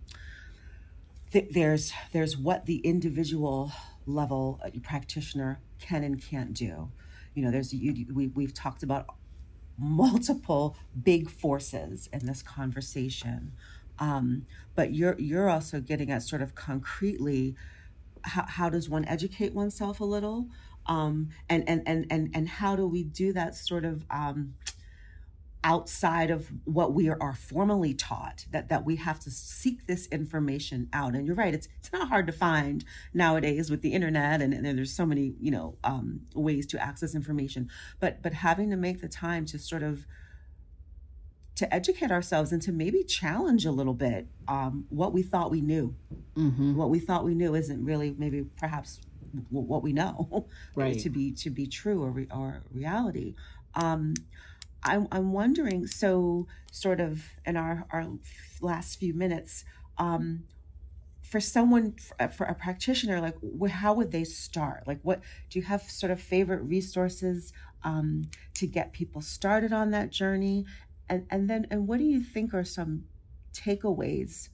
th- 1.32 1.50
there's 1.52 1.94
there's 2.12 2.36
what 2.36 2.66
the 2.66 2.78
individual 2.78 3.72
level 4.08 4.60
uh, 4.66 4.72
practitioner 4.82 5.60
can 5.80 6.04
and 6.04 6.20
can't 6.20 6.54
do. 6.56 6.90
You 7.36 7.46
know, 7.46 7.52
there's 7.52 7.72
you, 7.72 8.08
we 8.12 8.30
we've 8.30 8.54
talked 8.54 8.82
about 8.82 9.06
multiple 9.78 10.76
big 11.04 11.30
forces 11.30 12.10
in 12.12 12.26
this 12.26 12.42
conversation, 12.42 13.52
um, 14.00 14.48
but 14.74 14.96
you're 14.96 15.16
you're 15.20 15.52
also 15.52 15.80
getting 15.82 16.10
at 16.10 16.24
sort 16.24 16.42
of 16.42 16.56
concretely 16.56 17.54
how, 18.24 18.46
how 18.48 18.70
does 18.70 18.90
one 18.90 19.06
educate 19.06 19.54
oneself 19.54 20.00
a 20.00 20.06
little 20.06 20.48
um, 20.92 21.30
and, 21.48 21.64
and 21.70 21.82
and 21.86 22.06
and 22.10 22.30
and 22.34 22.50
how 22.50 22.76
do 22.76 22.86
we 22.86 23.02
do 23.02 23.32
that 23.32 23.56
sort 23.56 23.86
of 23.86 24.04
um, 24.12 24.56
outside 25.64 26.30
of 26.30 26.52
what 26.66 26.94
we 26.94 27.08
are, 27.08 27.18
are 27.22 27.34
formally 27.34 27.94
taught 27.94 28.46
that 28.52 28.68
that 28.68 28.84
we 28.84 28.98
have 28.98 29.18
to 29.22 29.32
seek 29.32 29.88
this 29.88 30.08
information 30.08 30.90
out? 30.92 31.16
And 31.16 31.26
you're 31.26 31.36
right 31.36 31.54
it's 31.54 31.70
it's 31.80 31.94
not 31.94 32.10
hard 32.10 32.28
to 32.28 32.34
find 32.34 32.84
nowadays 33.14 33.72
with 33.72 33.82
the 33.82 33.94
internet 33.94 34.42
and, 34.42 34.54
and 34.54 34.66
there's 34.66 34.94
so 34.94 35.06
many 35.06 35.34
you 35.40 35.50
know 35.50 35.78
um, 35.86 36.22
ways 36.36 36.68
to 36.68 36.84
access 36.84 37.16
information. 37.16 37.70
But 38.02 38.22
but 38.22 38.34
having 38.34 38.70
to 38.72 38.76
make 38.76 39.00
the 39.00 39.08
time 39.08 39.46
to 39.46 39.60
sort 39.60 39.84
of 39.84 40.06
to 41.56 41.74
educate 41.74 42.12
ourselves 42.12 42.52
and 42.52 42.62
to 42.64 42.74
maybe 42.74 43.04
challenge 43.06 43.66
a 43.66 43.72
little 43.72 43.94
bit 43.94 44.28
um, 44.50 44.88
what 44.90 45.14
we 45.14 45.24
thought 45.24 45.52
we 45.52 45.62
knew. 45.62 45.96
Mm-hmm. 46.36 46.76
what 46.76 46.90
we 46.90 47.00
thought 47.00 47.24
we 47.24 47.36
knew 47.36 47.56
isn't 47.56 47.84
really 47.84 48.16
maybe 48.18 48.46
perhaps 48.58 49.02
what 49.50 49.84
we 49.84 49.94
know 49.94 50.46
right. 50.76 51.00
to 51.00 51.10
be 51.10 51.32
to 51.32 51.50
be 51.50 51.68
true 51.68 52.04
or, 52.04 52.12
re, 52.12 52.28
or 52.32 52.64
reality 52.72 53.36
um, 53.76 54.14
I'm, 54.84 55.08
I'm 55.12 55.32
wondering, 55.32 55.88
so 55.88 56.48
sort 56.72 57.00
of 57.00 57.24
in 57.46 57.56
our, 57.56 57.86
our 57.92 58.08
last 58.62 59.00
few 59.00 59.14
minutes, 59.14 59.64
um, 59.98 60.44
for 61.22 61.40
someone, 61.40 61.94
for, 61.94 62.28
for 62.30 62.46
a 62.46 62.56
practitioner, 62.56 63.22
like 63.22 63.36
how 63.70 63.94
would 63.94 64.12
they 64.12 64.24
start? 64.24 64.88
Like 64.88 65.00
what, 65.04 65.22
do 65.50 65.60
you 65.60 65.66
have 65.66 65.84
sort 65.84 66.12
of 66.12 66.20
favorite 66.20 66.62
resources 66.64 67.54
um, 67.84 68.30
to 68.56 68.68
get 68.68 68.92
people 68.92 69.22
started 69.22 69.72
on 69.72 69.92
that 69.92 70.10
journey? 70.10 70.66
And, 71.08 71.28
and 71.30 71.50
then, 71.50 71.68
and 71.70 71.88
what 71.88 72.00
do 72.00 72.06
you 72.06 72.22
think 72.22 72.54
are 72.54 72.64
some 72.64 73.06
takeaways 73.54 74.50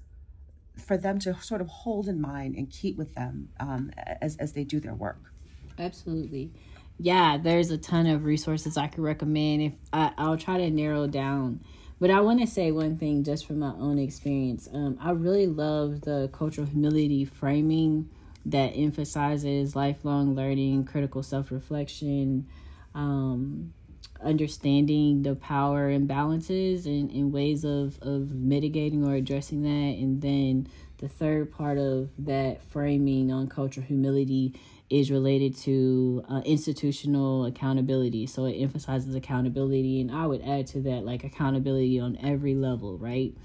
for 0.77 0.97
them 0.97 1.19
to 1.19 1.35
sort 1.41 1.61
of 1.61 1.67
hold 1.67 2.07
in 2.07 2.21
mind 2.21 2.55
and 2.55 2.69
keep 2.69 2.97
with 2.97 3.15
them 3.15 3.49
um, 3.59 3.91
as, 4.21 4.37
as 4.37 4.53
they 4.53 4.63
do 4.63 4.79
their 4.79 4.93
work? 4.93 5.33
Absolutely 5.79 6.51
yeah, 6.99 7.37
there's 7.37 7.69
a 7.69 7.77
ton 7.77 8.07
of 8.07 8.25
resources 8.25 8.77
I 8.77 8.87
could 8.87 9.03
recommend. 9.03 9.61
If 9.61 9.73
I, 9.93 10.11
I'll 10.17 10.37
try 10.37 10.57
to 10.57 10.69
narrow 10.69 11.07
down, 11.07 11.61
but 11.99 12.09
I 12.09 12.21
want 12.21 12.39
to 12.41 12.47
say 12.47 12.71
one 12.71 12.97
thing 12.97 13.23
just 13.23 13.45
from 13.45 13.59
my 13.59 13.73
own 13.77 13.99
experience. 13.99 14.67
Um, 14.73 14.97
I 14.99 15.11
really 15.11 15.47
love 15.47 16.01
the 16.01 16.29
cultural 16.33 16.65
humility 16.67 17.25
framing 17.25 18.09
that 18.45 18.69
emphasizes 18.69 19.75
lifelong 19.75 20.33
learning, 20.33 20.85
critical 20.85 21.21
self 21.21 21.51
reflection, 21.51 22.47
um, 22.95 23.73
understanding 24.21 25.23
the 25.23 25.35
power 25.35 25.89
imbalances 25.89 26.85
and, 26.85 27.11
and 27.11 27.31
ways 27.31 27.63
of, 27.63 27.99
of 28.01 28.31
mitigating 28.31 29.05
or 29.07 29.15
addressing 29.15 29.63
that. 29.63 29.97
And 29.99 30.21
then 30.21 30.67
the 30.97 31.07
third 31.07 31.51
part 31.51 31.77
of 31.77 32.09
that 32.19 32.61
framing 32.63 33.31
on 33.31 33.47
cultural 33.47 33.85
humility 33.85 34.59
is 34.89 35.11
related 35.11 35.55
to 35.57 36.23
uh, 36.29 36.41
institutional 36.45 37.45
accountability. 37.45 38.25
So 38.25 38.45
it 38.45 38.53
emphasizes 38.53 39.13
accountability, 39.15 39.99
and 39.99 40.11
I 40.11 40.25
would 40.25 40.41
add 40.41 40.67
to 40.67 40.81
that 40.81 41.03
like 41.03 41.23
accountability 41.23 41.99
on 41.99 42.17
every 42.23 42.55
level, 42.55 42.97
right? 42.97 43.35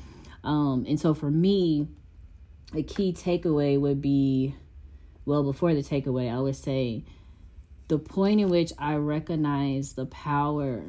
Um, 0.44 0.86
and 0.88 0.98
so 1.00 1.14
for 1.14 1.30
me, 1.30 1.88
a 2.74 2.82
key 2.82 3.12
takeaway 3.12 3.78
would 3.78 4.00
be 4.00 4.54
well, 5.24 5.44
before 5.44 5.74
the 5.74 5.82
takeaway, 5.82 6.32
I 6.32 6.40
would 6.40 6.56
say 6.56 7.04
the 7.88 7.98
point 7.98 8.40
in 8.40 8.48
which 8.48 8.72
I 8.78 8.96
recognize 8.96 9.92
the 9.94 10.06
power 10.06 10.84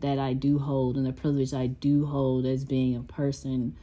that 0.00 0.18
I 0.18 0.34
do 0.34 0.58
hold 0.58 0.96
and 0.96 1.06
the 1.06 1.12
privilege 1.12 1.54
I 1.54 1.66
do 1.66 2.06
hold 2.06 2.46
as 2.46 2.64
being 2.64 2.96
a 2.96 3.02
person 3.02 3.76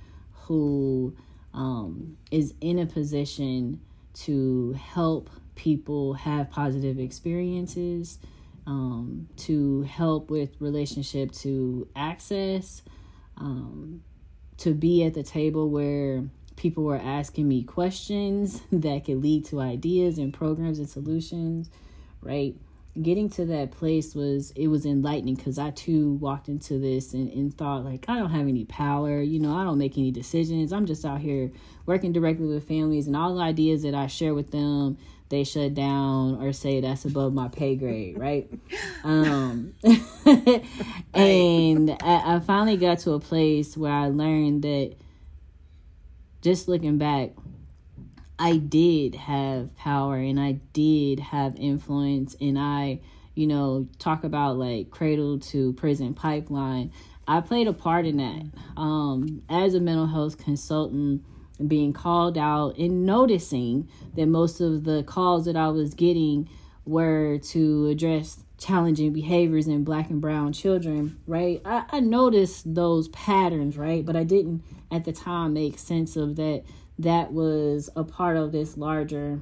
who 0.44 1.16
um, 1.54 2.18
is 2.32 2.54
in 2.62 2.80
a 2.80 2.86
position 2.86 3.82
to 4.14 4.74
help 4.74 5.30
people 5.56 6.14
have 6.14 6.50
positive 6.50 7.00
experiences, 7.00 8.20
um, 8.66 9.28
to 9.38 9.82
help 9.84 10.30
with 10.30 10.50
relationship 10.60 11.32
to 11.32 11.88
access, 11.96 12.82
um, 13.38 14.04
to 14.58 14.74
be 14.74 15.04
at 15.04 15.14
the 15.14 15.24
table 15.24 15.70
where 15.70 16.24
people 16.56 16.84
were 16.84 17.00
asking 17.00 17.48
me 17.48 17.64
questions 17.64 18.62
that 18.72 19.06
could 19.06 19.22
lead 19.22 19.46
to 19.46 19.60
ideas 19.60 20.18
and 20.18 20.34
programs 20.34 20.80
and 20.80 20.90
solutions, 20.90 21.70
right? 22.24 22.56
getting 23.02 23.28
to 23.28 23.46
that 23.46 23.72
place 23.72 24.14
was 24.14 24.52
it 24.52 24.68
was 24.68 24.86
enlightening 24.86 25.34
because 25.34 25.58
i 25.58 25.72
too 25.72 26.14
walked 26.14 26.48
into 26.48 26.78
this 26.78 27.14
and, 27.14 27.32
and 27.32 27.58
thought 27.58 27.84
like 27.84 28.06
i 28.08 28.16
don't 28.18 28.30
have 28.30 28.48
any 28.48 28.66
power 28.66 29.20
you 29.20 29.40
know 29.40 29.56
i 29.56 29.64
don't 29.64 29.80
make 29.80 29.98
any 29.98 30.12
decisions. 30.12 30.72
I'm 30.72 30.86
just 30.86 31.04
out 31.04 31.20
here 31.20 31.52
working 31.88 32.14
directly 32.14 32.48
with 32.48 32.68
families 32.68 33.08
and 33.08 33.16
all 33.16 33.34
the 33.34 33.42
ideas 33.42 33.82
that 33.82 33.96
i 33.96 34.06
share 34.06 34.36
with 34.36 34.52
them 34.52 34.98
they 35.30 35.44
shut 35.44 35.74
down 35.74 36.36
or 36.40 36.54
say 36.54 36.82
that's 36.82 37.06
above 37.06 37.34
my 37.34 37.48
pay 37.48 37.76
grade 37.76 38.18
right? 38.20 38.48
Um 39.04 39.74
and 41.14 41.90
I, 41.90 42.36
I 42.36 42.40
finally 42.40 42.78
got 42.78 43.00
to 43.00 43.14
a 43.14 43.20
place 43.20 43.76
where 43.76 43.92
i 43.92 44.08
learned 44.08 44.62
that 44.62 44.96
just 46.42 46.68
looking 46.68 46.98
back 47.00 47.32
I 48.44 48.58
did 48.58 49.16
have 49.16 49.74
power 49.78 50.18
and 50.18 50.38
I 50.38 50.60
did 50.74 51.22
have 51.22 51.56
influence 51.56 52.36
and 52.42 52.60
I, 52.60 53.00
you 53.36 53.48
know, 53.48 53.88
talk 54.00 54.26
about 54.26 54.58
like 54.58 54.92
cradle 54.92 55.40
to 55.40 55.72
prison 55.72 56.14
pipeline. 56.14 56.92
I 57.26 57.40
played 57.40 57.70
a 57.70 57.74
part 57.74 58.06
in 58.06 58.18
that. 58.18 58.44
Um, 58.76 59.44
as 59.48 59.76
a 59.76 59.80
mental 59.80 60.08
health 60.08 60.38
consultant, 60.38 61.24
being 61.66 61.94
called 61.94 62.38
out 62.38 62.78
and 62.78 63.06
noticing 63.06 63.88
that 64.16 64.26
most 64.26 64.60
of 64.60 64.84
the 64.84 65.04
calls 65.04 65.46
that 65.46 65.56
I 65.56 65.70
was 65.70 65.94
getting 65.94 66.50
were 66.84 67.38
to 67.38 67.88
address 67.88 68.44
challenging 68.58 69.14
behaviors 69.14 69.68
in 69.68 69.86
black 69.86 70.10
and 70.10 70.20
brown 70.20 70.52
children, 70.52 71.18
right? 71.28 71.62
I, 71.64 71.86
I 71.90 72.00
noticed 72.02 72.76
those 72.76 73.08
patterns, 73.08 73.78
right? 73.78 74.06
But 74.06 74.18
I 74.18 74.26
didn't 74.26 74.66
at 74.92 75.06
the 75.06 75.14
time 75.14 75.54
make 75.54 75.80
sense 75.80 76.18
of 76.18 76.36
that 76.36 76.64
that 77.00 77.34
was 77.34 77.90
a 77.96 78.04
part 78.04 78.38
of 78.38 78.52
this 78.52 78.78
larger 78.78 79.42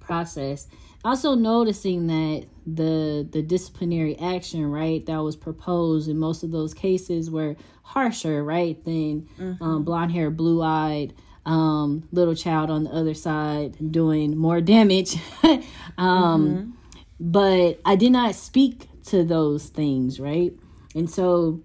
process. 0.00 0.66
Also 1.04 1.34
noticing 1.34 2.06
that 2.06 2.46
the 2.66 3.26
the 3.30 3.42
disciplinary 3.42 4.18
action, 4.18 4.64
right, 4.64 5.04
that 5.06 5.18
was 5.18 5.36
proposed 5.36 6.08
in 6.08 6.18
most 6.18 6.42
of 6.42 6.52
those 6.52 6.74
cases 6.74 7.30
were 7.30 7.56
harsher, 7.82 8.42
right, 8.44 8.82
than 8.84 9.28
mm-hmm. 9.38 9.62
um, 9.62 9.84
blonde 9.84 10.12
hair, 10.12 10.30
blue 10.30 10.62
eyed, 10.62 11.12
um, 11.44 12.08
little 12.12 12.34
child 12.34 12.70
on 12.70 12.84
the 12.84 12.90
other 12.90 13.14
side 13.14 13.76
doing 13.92 14.36
more 14.36 14.60
damage. 14.60 15.16
um, 15.42 15.60
mm-hmm. 15.98 16.70
But 17.18 17.80
I 17.84 17.96
did 17.96 18.12
not 18.12 18.34
speak 18.34 18.88
to 19.06 19.24
those 19.24 19.66
things, 19.66 20.20
right? 20.20 20.52
And 20.94 21.10
so 21.10 21.62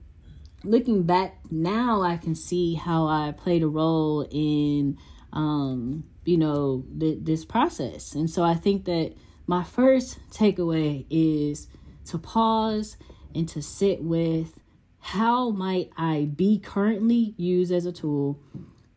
looking 0.68 1.04
back 1.04 1.40
now, 1.50 2.02
I 2.02 2.18
can 2.18 2.36
see 2.36 2.76
how 2.76 3.08
I 3.08 3.34
played 3.36 3.64
a 3.64 3.68
role 3.68 4.28
in, 4.30 4.98
um, 5.34 6.04
you 6.26 6.38
know, 6.38 6.86
th- 7.00 7.20
this 7.22 7.46
process. 7.46 8.14
And 8.14 8.30
so 8.30 8.44
I 8.44 8.54
think 8.54 8.86
that 8.86 9.14
my 9.48 9.64
first 9.64 10.20
takeaway 10.30 11.06
is 11.10 11.68
to 12.06 12.18
pause 12.18 12.98
and 13.34 13.48
to 13.50 13.62
sit 13.62 14.04
with 14.04 14.60
how 15.00 15.52
might 15.52 15.90
I 15.98 16.30
be 16.36 16.60
currently 16.60 17.34
used 17.38 17.72
as 17.72 17.86
a 17.86 17.92
tool 17.92 18.40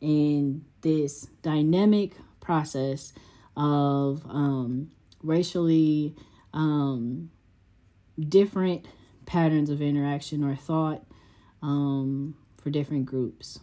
in 0.01 0.65
this 0.81 1.27
dynamic 1.43 2.15
process 2.41 3.13
of 3.57 4.25
um, 4.29 4.91
racially 5.23 6.17
um, 6.53 7.31
different 8.19 8.87
patterns 9.27 9.71
of 9.71 9.81
interaction 9.81 10.43
or 10.43 10.57
thought 10.57 11.05
um, 11.63 12.37
for 12.63 12.71
different 12.71 13.07
groups. 13.07 13.61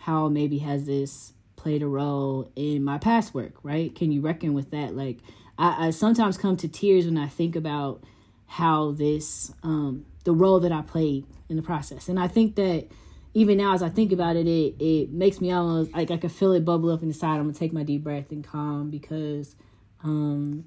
How 0.00 0.28
maybe 0.28 0.58
has 0.58 0.86
this 0.86 1.32
played 1.56 1.82
a 1.82 1.86
role 1.86 2.50
in 2.56 2.84
my 2.84 2.98
past 2.98 3.34
work, 3.34 3.54
right? 3.62 3.94
Can 3.94 4.12
you 4.12 4.20
reckon 4.20 4.54
with 4.54 4.70
that? 4.70 4.94
Like, 4.96 5.18
I, 5.58 5.88
I 5.88 5.90
sometimes 5.90 6.38
come 6.38 6.56
to 6.58 6.68
tears 6.68 7.04
when 7.04 7.18
I 7.18 7.26
think 7.28 7.56
about 7.56 8.02
how 8.46 8.92
this, 8.92 9.52
um, 9.62 10.06
the 10.24 10.32
role 10.32 10.60
that 10.60 10.72
I 10.72 10.82
played 10.82 11.26
in 11.48 11.56
the 11.56 11.62
process. 11.62 12.08
And 12.08 12.18
I 12.18 12.28
think 12.28 12.54
that 12.56 12.88
even 13.34 13.58
now, 13.58 13.74
as 13.74 13.82
I 13.82 13.88
think 13.88 14.12
about 14.12 14.36
it, 14.36 14.46
it, 14.46 14.74
it 14.78 15.10
makes 15.10 15.40
me 15.40 15.52
almost 15.52 15.92
like 15.92 16.10
I 16.10 16.16
can 16.16 16.30
feel 16.30 16.52
it 16.52 16.64
bubble 16.64 16.90
up 16.90 17.02
inside. 17.02 17.36
I'm 17.36 17.42
gonna 17.42 17.52
take 17.52 17.72
my 17.72 17.82
deep 17.82 18.02
breath 18.02 18.30
and 18.30 18.42
calm 18.42 18.90
because 18.90 19.54
um, 20.02 20.64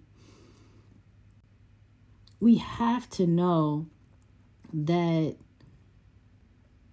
we 2.39 2.57
have 2.57 3.09
to 3.11 3.25
know 3.25 3.87
that 4.73 5.35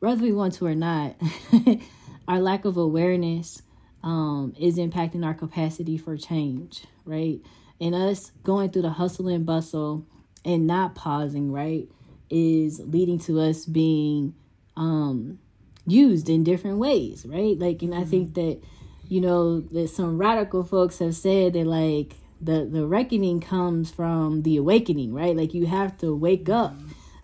whether 0.01 0.23
we 0.23 0.33
want 0.33 0.55
to 0.55 0.67
or 0.67 0.75
not, 0.75 1.17
our 2.29 2.41
lack 2.41 2.65
of 2.65 2.77
awareness 2.77 3.63
um, 4.03 4.55
is 4.59 4.79
impacting 4.79 5.25
our 5.25 5.35
capacity 5.35 5.99
for 5.99 6.17
change, 6.17 6.85
right? 7.05 7.41
And 7.81 7.95
us 7.95 8.33
going 8.43 8.71
through 8.71 8.83
the 8.83 8.91
hustle 8.91 9.29
and 9.29 9.45
bustle 9.45 10.07
and 10.45 10.67
not 10.67 10.95
pausing, 10.95 11.53
right, 11.53 11.89
is 12.31 12.81
leading 12.81 13.19
to 13.21 13.41
us 13.41 13.65
being 13.65 14.35
um, 14.77 15.39
used 15.87 16.29
in 16.29 16.45
different 16.45 16.79
ways, 16.79 17.25
right? 17.27 17.59
Like, 17.59 17.83
and 17.83 17.95
I 17.95 18.05
think 18.05 18.33
mm-hmm. 18.33 18.51
that, 18.51 18.63
you 19.09 19.21
know, 19.21 19.61
that 19.61 19.89
some 19.89 20.19
radical 20.19 20.63
folks 20.65 20.99
have 20.99 21.15
said 21.15 21.55
that, 21.55 21.67
like, 21.67 22.15
the 22.41 22.65
the 22.65 22.87
reckoning 22.87 23.41
comes 23.41 23.91
from 23.91 24.43
the 24.43 24.57
awakening 24.57 25.13
right 25.13 25.37
like 25.37 25.55
you 25.55 25.67
have 25.67 25.97
to 25.99 26.15
wake 26.15 26.49
up 26.49 26.75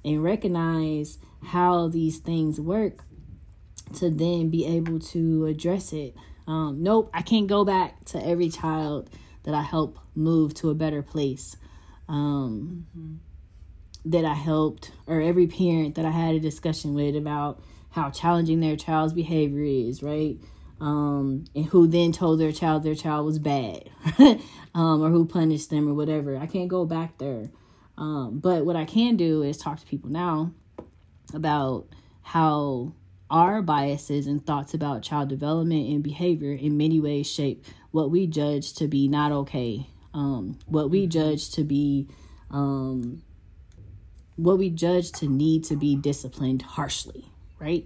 and 0.05 0.23
recognize 0.23 1.19
how 1.45 1.89
these 1.89 2.19
things 2.19 2.61
work 2.61 3.05
to 3.95 4.11
then 4.11 4.51
be 4.51 4.67
able 4.67 4.99
to 4.99 5.47
address 5.47 5.93
it 5.93 6.15
um, 6.47 6.83
nope 6.83 7.11
i 7.15 7.23
can't 7.23 7.47
go 7.47 7.65
back 7.65 8.05
to 8.05 8.25
every 8.25 8.49
child 8.49 9.09
that 9.45 9.55
i 9.55 9.63
help 9.63 9.99
move 10.15 10.55
to 10.55 10.71
a 10.71 10.75
better 10.75 11.03
place 11.03 11.57
um, 12.09 12.87
mm-hmm. 12.97 14.11
that 14.11 14.25
i 14.25 14.35
helped 14.35 14.91
or 15.07 15.21
every 15.21 15.47
parent 15.47 15.95
that 15.95 16.05
i 16.05 16.11
had 16.11 16.35
a 16.35 16.41
discussion 16.41 16.95
with 16.95 17.17
about 17.17 17.63
how 17.91 18.11
challenging 18.11 18.61
their 18.61 18.77
child's 18.77 19.13
behavior 19.13 19.63
is 19.63 20.03
right 20.03 20.39
um, 20.81 21.45
and 21.55 21.67
who 21.67 21.87
then 21.87 22.13
told 22.13 22.41
their 22.41 22.53
child 22.53 22.83
their 22.83 22.95
child 22.95 23.27
was 23.27 23.39
bad, 23.39 23.89
um, 24.75 25.03
or 25.03 25.09
who 25.09 25.25
punished 25.25 25.71
them 25.71 25.89
or 25.89 25.95
whatever. 25.95 26.37
I 26.37 26.47
can't 26.47 26.69
go 26.69 26.85
back 26.85 27.19
there. 27.19 27.51
Um, 27.97 28.41
but 28.41 28.67
what 28.67 28.77
I 28.77 28.85
can 28.85 29.17
do 29.17 29.43
is 29.43 29.57
talk 29.57 29.79
to 29.81 29.87
people 29.87 30.11
now 30.11 30.53
about 31.35 31.89
how 32.23 32.95
our 33.31 33.63
biases 33.63 34.27
and 34.27 34.45
thoughts 34.47 34.75
about 34.75 35.03
child 35.03 35.29
development 35.29 35.89
and 35.89 36.03
behavior 36.03 36.53
in 36.53 36.77
many 36.77 37.01
ways 37.01 37.31
shape 37.31 37.65
what 37.91 38.11
we 38.11 38.27
judge 38.27 38.75
to 38.75 38.89
be 38.89 39.09
not 39.09 39.33
okay, 39.33 39.87
um, 40.13 40.59
what 40.67 40.91
we 40.91 41.07
judge 41.07 41.51
to 41.51 41.65
be, 41.65 42.09
um, 42.51 43.23
what 44.37 44.59
we 44.59 44.71
judge 44.71 45.13
to 45.13 45.29
need 45.29 45.65
to 45.65 45.77
be 45.77 45.97
disciplined 45.97 46.63
harshly, 46.63 47.25
right? 47.59 47.85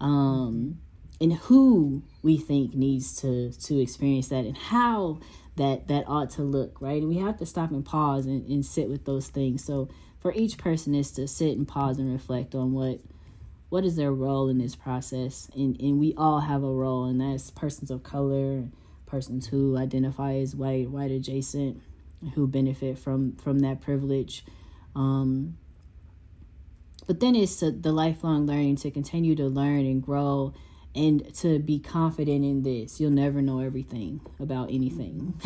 Um, 0.00 0.78
and 1.20 1.32
who 1.32 2.02
we 2.22 2.36
think 2.36 2.74
needs 2.74 3.20
to 3.20 3.52
to 3.52 3.80
experience 3.80 4.28
that 4.28 4.44
and 4.44 4.56
how 4.56 5.18
that 5.56 5.88
that 5.88 6.04
ought 6.06 6.30
to 6.30 6.42
look 6.42 6.80
right? 6.80 7.02
And 7.02 7.08
we 7.08 7.18
have 7.18 7.36
to 7.38 7.46
stop 7.46 7.70
and 7.70 7.84
pause 7.84 8.26
and, 8.26 8.46
and 8.48 8.64
sit 8.64 8.88
with 8.88 9.04
those 9.04 9.28
things. 9.28 9.64
So 9.64 9.88
for 10.28 10.34
each 10.34 10.58
person 10.58 10.94
is 10.94 11.10
to 11.12 11.26
sit 11.26 11.56
and 11.56 11.66
pause 11.66 11.98
and 11.98 12.12
reflect 12.12 12.54
on 12.54 12.74
what 12.74 13.00
what 13.70 13.82
is 13.82 13.96
their 13.96 14.12
role 14.12 14.50
in 14.50 14.58
this 14.58 14.76
process 14.76 15.48
and 15.54 15.80
and 15.80 15.98
we 15.98 16.12
all 16.18 16.40
have 16.40 16.62
a 16.62 16.70
role 16.70 17.06
and 17.06 17.18
that's 17.18 17.50
persons 17.50 17.90
of 17.90 18.02
color 18.02 18.64
persons 19.06 19.46
who 19.46 19.78
identify 19.78 20.34
as 20.34 20.54
white 20.54 20.90
white 20.90 21.10
adjacent 21.10 21.80
who 22.34 22.46
benefit 22.46 22.98
from 22.98 23.32
from 23.36 23.60
that 23.60 23.80
privilege 23.80 24.44
um 24.94 25.56
but 27.06 27.20
then 27.20 27.34
it's 27.34 27.60
the 27.60 27.90
lifelong 27.90 28.44
learning 28.44 28.76
to 28.76 28.90
continue 28.90 29.34
to 29.34 29.46
learn 29.46 29.86
and 29.86 30.02
grow 30.02 30.52
and 30.94 31.34
to 31.36 31.58
be 31.58 31.78
confident 31.78 32.44
in 32.44 32.62
this. 32.64 33.00
You'll 33.00 33.12
never 33.12 33.40
know 33.40 33.60
everything 33.60 34.20
about 34.40 34.68
anything, 34.70 35.40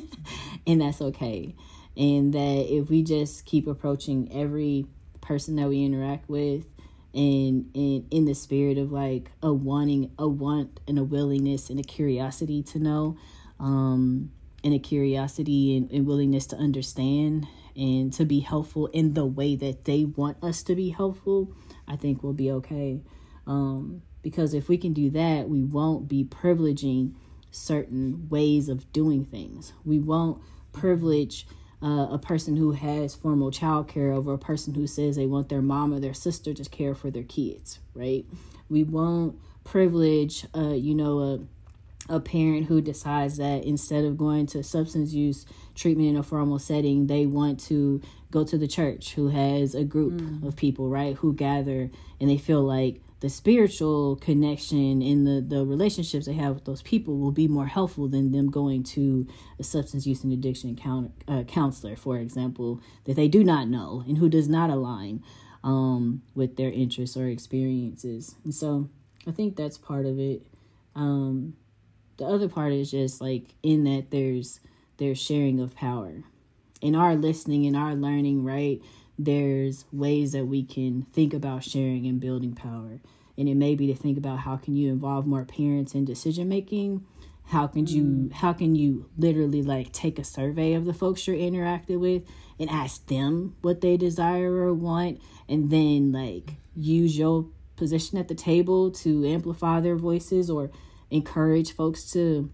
and 0.66 0.80
that's 0.80 1.02
okay. 1.02 1.54
And 1.96 2.32
that 2.32 2.66
if 2.68 2.88
we 2.88 3.02
just 3.02 3.44
keep 3.44 3.66
approaching 3.66 4.30
every 4.32 4.86
person 5.20 5.56
that 5.56 5.68
we 5.68 5.84
interact 5.84 6.28
with 6.28 6.66
and 7.14 7.70
in 7.74 8.06
in 8.10 8.24
the 8.24 8.34
spirit 8.34 8.78
of 8.78 8.90
like 8.90 9.30
a 9.42 9.52
wanting 9.52 10.10
a 10.18 10.26
want 10.26 10.80
and 10.88 10.98
a 10.98 11.04
willingness 11.04 11.68
and 11.68 11.78
a 11.78 11.82
curiosity 11.82 12.62
to 12.62 12.78
know 12.78 13.16
um 13.60 14.32
and 14.64 14.72
a 14.72 14.78
curiosity 14.78 15.76
and, 15.76 15.92
and 15.92 16.06
willingness 16.06 16.46
to 16.46 16.56
understand 16.56 17.46
and 17.76 18.14
to 18.14 18.24
be 18.24 18.40
helpful 18.40 18.86
in 18.88 19.12
the 19.12 19.26
way 19.26 19.54
that 19.54 19.84
they 19.84 20.04
want 20.04 20.42
us 20.42 20.62
to 20.62 20.74
be 20.74 20.88
helpful 20.88 21.54
i 21.86 21.94
think 21.94 22.22
we'll 22.22 22.32
be 22.32 22.50
okay 22.50 23.02
um 23.46 24.00
because 24.22 24.54
if 24.54 24.68
we 24.68 24.78
can 24.78 24.92
do 24.92 25.10
that, 25.10 25.48
we 25.48 25.62
won't 25.62 26.08
be 26.08 26.24
privileging 26.24 27.12
certain 27.50 28.28
ways 28.30 28.68
of 28.68 28.90
doing 28.92 29.24
things. 29.24 29.72
We 29.84 29.98
won't 29.98 30.40
privilege 30.72 31.46
uh, 31.82 32.08
a 32.10 32.18
person 32.18 32.56
who 32.56 32.72
has 32.72 33.14
formal 33.14 33.50
child 33.50 33.88
care 33.88 34.12
over 34.12 34.32
a 34.32 34.38
person 34.38 34.74
who 34.74 34.86
says 34.86 35.16
they 35.16 35.26
want 35.26 35.48
their 35.48 35.62
mom 35.62 35.92
or 35.92 36.00
their 36.00 36.14
sister 36.14 36.54
to 36.54 36.64
care 36.70 36.94
for 36.94 37.10
their 37.10 37.24
kids, 37.24 37.80
right? 37.94 38.24
We 38.68 38.84
won't 38.84 39.38
privilege, 39.64 40.46
uh, 40.54 40.74
you 40.74 40.94
know, 40.94 41.20
a 41.20 41.40
a 42.08 42.18
parent 42.18 42.66
who 42.66 42.80
decides 42.80 43.36
that 43.36 43.64
instead 43.64 44.04
of 44.04 44.18
going 44.18 44.46
to 44.46 44.62
substance 44.62 45.12
use 45.12 45.46
treatment 45.74 46.08
in 46.08 46.16
a 46.16 46.22
formal 46.22 46.58
setting, 46.58 47.06
they 47.06 47.26
want 47.26 47.60
to 47.60 48.00
go 48.30 48.44
to 48.44 48.58
the 48.58 48.66
church 48.66 49.14
who 49.14 49.28
has 49.28 49.74
a 49.74 49.84
group 49.84 50.14
mm. 50.14 50.46
of 50.46 50.56
people, 50.56 50.88
right, 50.88 51.14
who 51.16 51.32
gather 51.32 51.90
and 52.20 52.28
they 52.30 52.38
feel 52.38 52.62
like 52.62 53.00
the 53.22 53.30
spiritual 53.30 54.16
connection 54.16 55.00
and 55.00 55.24
the, 55.24 55.40
the 55.40 55.64
relationships 55.64 56.26
they 56.26 56.32
have 56.32 56.56
with 56.56 56.64
those 56.64 56.82
people 56.82 57.18
will 57.18 57.30
be 57.30 57.46
more 57.46 57.66
helpful 57.66 58.08
than 58.08 58.32
them 58.32 58.50
going 58.50 58.82
to 58.82 59.28
a 59.60 59.62
substance 59.62 60.04
use 60.04 60.24
and 60.24 60.32
addiction 60.32 60.74
count, 60.74 61.12
uh, 61.28 61.44
counselor, 61.44 61.94
for 61.94 62.18
example, 62.18 62.80
that 63.04 63.14
they 63.14 63.28
do 63.28 63.44
not 63.44 63.68
know 63.68 64.02
and 64.08 64.18
who 64.18 64.28
does 64.28 64.48
not 64.48 64.70
align 64.70 65.22
um, 65.62 66.20
with 66.34 66.56
their 66.56 66.72
interests 66.72 67.16
or 67.16 67.28
experiences. 67.28 68.34
And 68.42 68.52
so 68.52 68.90
I 69.24 69.30
think 69.30 69.54
that's 69.54 69.78
part 69.78 70.04
of 70.04 70.18
it. 70.18 70.44
Um, 70.96 71.54
the 72.16 72.24
other 72.24 72.48
part 72.48 72.72
is 72.72 72.90
just 72.90 73.20
like 73.20 73.54
in 73.62 73.84
that 73.84 74.10
there's 74.10 74.58
there's 74.96 75.22
sharing 75.22 75.60
of 75.60 75.76
power 75.76 76.24
in 76.80 76.96
our 76.96 77.14
listening 77.14 77.66
and 77.66 77.76
our 77.76 77.94
learning, 77.94 78.42
right? 78.44 78.82
There's 79.24 79.84
ways 79.92 80.32
that 80.32 80.46
we 80.46 80.62
can 80.62 81.02
think 81.12 81.34
about 81.34 81.64
sharing 81.64 82.06
and 82.06 82.20
building 82.20 82.54
power. 82.54 83.00
And 83.38 83.48
it 83.48 83.54
may 83.54 83.74
be 83.74 83.86
to 83.88 83.94
think 83.94 84.18
about 84.18 84.40
how 84.40 84.56
can 84.56 84.76
you 84.76 84.90
involve 84.90 85.26
more 85.26 85.44
parents 85.44 85.94
in 85.94 86.04
decision 86.04 86.48
making? 86.48 87.06
How 87.46 87.66
can 87.66 87.86
you 87.86 88.04
mm. 88.04 88.32
how 88.32 88.52
can 88.52 88.74
you 88.74 89.08
literally 89.18 89.62
like 89.62 89.92
take 89.92 90.18
a 90.18 90.24
survey 90.24 90.74
of 90.74 90.84
the 90.84 90.94
folks 90.94 91.26
you're 91.26 91.36
interacting 91.36 92.00
with 92.00 92.22
and 92.58 92.70
ask 92.70 93.06
them 93.06 93.56
what 93.62 93.80
they 93.80 93.96
desire 93.96 94.52
or 94.52 94.72
want? 94.72 95.20
And 95.48 95.70
then 95.70 96.12
like 96.12 96.54
use 96.74 97.18
your 97.18 97.46
position 97.76 98.18
at 98.18 98.28
the 98.28 98.34
table 98.34 98.90
to 98.90 99.26
amplify 99.26 99.80
their 99.80 99.96
voices 99.96 100.48
or 100.48 100.70
encourage 101.10 101.72
folks 101.72 102.10
to 102.12 102.50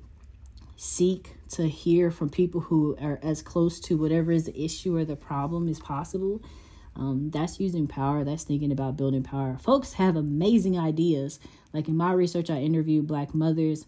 seek 0.77 1.38
to 1.51 1.69
hear 1.69 2.11
from 2.11 2.31
people 2.31 2.61
who 2.61 2.97
are 3.01 3.19
as 3.23 3.43
close 3.43 3.81
to 3.81 3.97
whatever 3.97 4.33
is 4.33 4.47
the 4.47 4.65
issue 4.65 4.97
or 4.97 5.05
the 5.05 5.17
problem 5.17 5.69
as 5.69 5.79
possible. 5.79 6.43
Um, 6.97 7.31
that's 7.31 7.61
using 7.61 7.87
power. 7.87 8.25
That's 8.25 8.45
thinking 8.45 8.73
about 8.73 8.97
building 8.97 9.23
power. 9.23 9.57
Folks 9.59 9.95
have 9.95 10.17
amazing 10.17 10.79
ideas. 10.79 11.39
Like 11.73 11.89
in 11.89 11.97
my 11.97 12.13
research, 12.13 12.51
I 12.51 12.59
interviewed 12.59 13.07
Black 13.07 13.35
mothers 13.35 13.87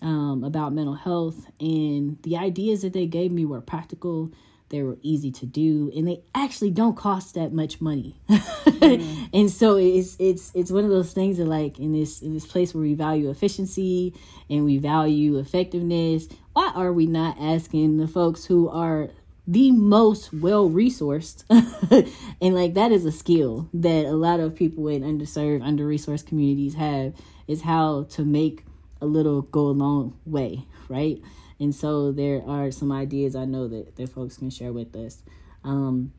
um, 0.00 0.44
about 0.44 0.72
mental 0.72 0.94
health, 0.94 1.46
and 1.60 2.18
the 2.22 2.36
ideas 2.36 2.82
that 2.82 2.92
they 2.92 3.06
gave 3.06 3.32
me 3.32 3.44
were 3.44 3.60
practical. 3.60 4.32
They 4.72 4.82
were 4.82 4.98
easy 5.02 5.30
to 5.30 5.46
do, 5.46 5.92
and 5.94 6.08
they 6.08 6.22
actually 6.34 6.70
don't 6.70 6.96
cost 6.96 7.34
that 7.34 7.52
much 7.52 7.80
money. 7.80 8.16
mm. 8.28 9.28
and 9.32 9.50
so 9.50 9.76
it's 9.76 10.16
it's 10.18 10.50
it's 10.54 10.70
one 10.70 10.84
of 10.84 10.90
those 10.90 11.12
things 11.12 11.38
that 11.38 11.46
like 11.46 11.78
in 11.78 11.92
this 11.92 12.22
in 12.22 12.34
this 12.34 12.46
place 12.46 12.74
where 12.74 12.82
we 12.82 12.94
value 12.94 13.30
efficiency 13.30 14.14
and 14.50 14.64
we 14.64 14.78
value 14.78 15.38
effectiveness 15.38 16.28
why 16.52 16.70
are 16.74 16.92
we 16.92 17.06
not 17.06 17.36
asking 17.40 17.96
the 17.98 18.08
folks 18.08 18.44
who 18.44 18.68
are 18.68 19.10
the 19.46 19.70
most 19.70 20.32
well 20.32 20.68
resourced 20.70 21.44
and 22.40 22.54
like 22.54 22.74
that 22.74 22.92
is 22.92 23.04
a 23.04 23.12
skill 23.12 23.68
that 23.74 24.04
a 24.04 24.12
lot 24.12 24.40
of 24.40 24.54
people 24.54 24.86
in 24.88 25.02
underserved 25.02 25.62
under 25.62 25.86
resourced 25.86 26.26
communities 26.26 26.74
have 26.74 27.14
is 27.48 27.62
how 27.62 28.04
to 28.04 28.24
make 28.24 28.64
a 29.00 29.06
little 29.06 29.42
go 29.42 29.66
a 29.66 29.72
long 29.72 30.16
way 30.24 30.64
right 30.88 31.20
and 31.62 31.74
so 31.74 32.12
there 32.12 32.42
are 32.46 32.70
some 32.70 32.92
ideas 32.92 33.34
i 33.34 33.44
know 33.44 33.68
that, 33.68 33.96
that 33.96 34.08
folks 34.08 34.36
can 34.36 34.50
share 34.50 34.72
with 34.72 34.94
us 34.96 35.22
um, 35.64 36.12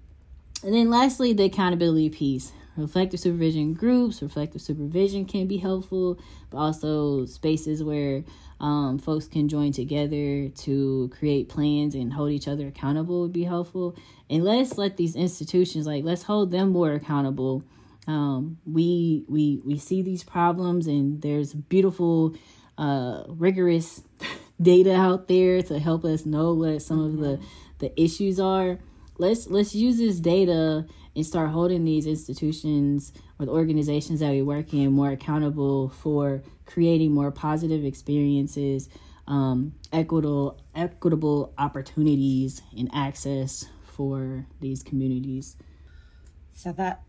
and 0.64 0.74
then 0.74 0.90
lastly 0.90 1.34
the 1.34 1.44
accountability 1.44 2.10
piece 2.10 2.52
reflective 2.78 3.20
supervision 3.20 3.74
groups 3.74 4.22
reflective 4.22 4.62
supervision 4.62 5.26
can 5.26 5.48
be 5.48 5.58
helpful 5.58 6.18
but 6.50 6.58
also 6.58 7.26
spaces 7.26 7.84
where 7.84 8.24
um, 8.64 8.98
folks 8.98 9.28
can 9.28 9.50
join 9.50 9.74
together 9.74 10.48
to 10.48 11.12
create 11.20 11.50
plans 11.50 11.96
and 11.96 12.14
hold 12.14 12.32
each 12.32 12.48
other 12.48 12.68
accountable 12.68 13.22
would 13.22 13.34
be 13.34 13.44
helpful. 13.44 13.94
And 14.30 14.46
let's 14.46 14.78
let 14.78 14.96
these 14.96 15.18
institutions 15.18 15.86
like 15.86 16.06
let's 16.06 16.24
hold 16.24 16.52
them 16.52 16.70
more 16.70 16.94
accountable. 16.94 17.64
Um, 18.08 18.58
we 18.66 19.26
we 19.28 19.62
we 19.66 19.78
see 19.78 20.02
these 20.02 20.24
problems 20.24 20.88
and 20.88 21.22
there's 21.22 21.54
beautiful, 21.54 22.36
uh, 22.78 23.24
rigorous 23.28 24.02
data 24.62 24.96
out 24.96 25.28
there 25.28 25.62
to 25.62 25.80
help 25.80 26.06
us 26.06 26.26
know 26.26 26.54
what 26.54 26.82
some 26.82 27.04
of 27.04 27.18
the 27.18 27.40
the 27.80 28.02
issues 28.02 28.40
are. 28.40 28.80
Let's 29.18 29.48
let's 29.48 29.76
use 29.76 29.98
this 29.98 30.20
data 30.20 30.86
and 31.16 31.26
start 31.26 31.52
holding 31.52 31.86
these 31.86 32.08
institutions 32.08 33.14
or 33.40 33.46
the 33.46 33.52
organizations 33.52 34.20
that 34.22 34.32
we 34.32 34.42
work 34.42 34.74
in 34.74 34.92
more 34.92 35.12
accountable 35.12 35.90
for 35.90 36.42
creating 36.66 37.14
more 37.14 37.32
positive 37.32 37.86
experiences, 37.86 38.90
um, 39.28 39.74
equitable 39.92 40.60
equitable 40.74 41.54
opportunities 41.58 42.62
and 42.76 42.90
access 42.94 43.66
for 43.84 44.48
these 44.60 44.82
communities. 44.82 45.56
So 46.54 46.72
that 46.74 47.04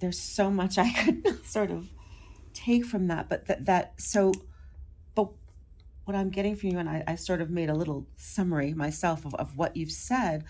there's 0.00 0.18
so 0.18 0.50
much 0.50 0.78
I 0.78 0.90
could 0.90 1.44
sort 1.46 1.70
of 1.70 1.88
take 2.52 2.84
from 2.84 3.06
that, 3.08 3.28
but 3.28 3.46
that 3.46 3.66
that 3.66 4.00
so, 4.00 4.32
what 6.10 6.18
I'm 6.18 6.30
getting 6.30 6.56
from 6.56 6.70
you, 6.70 6.78
and 6.78 6.88
I, 6.88 7.04
I 7.06 7.14
sort 7.14 7.40
of 7.40 7.50
made 7.50 7.70
a 7.70 7.74
little 7.74 8.08
summary 8.16 8.74
myself 8.74 9.24
of, 9.24 9.32
of 9.36 9.56
what 9.56 9.76
you've 9.76 9.92
said, 9.92 10.44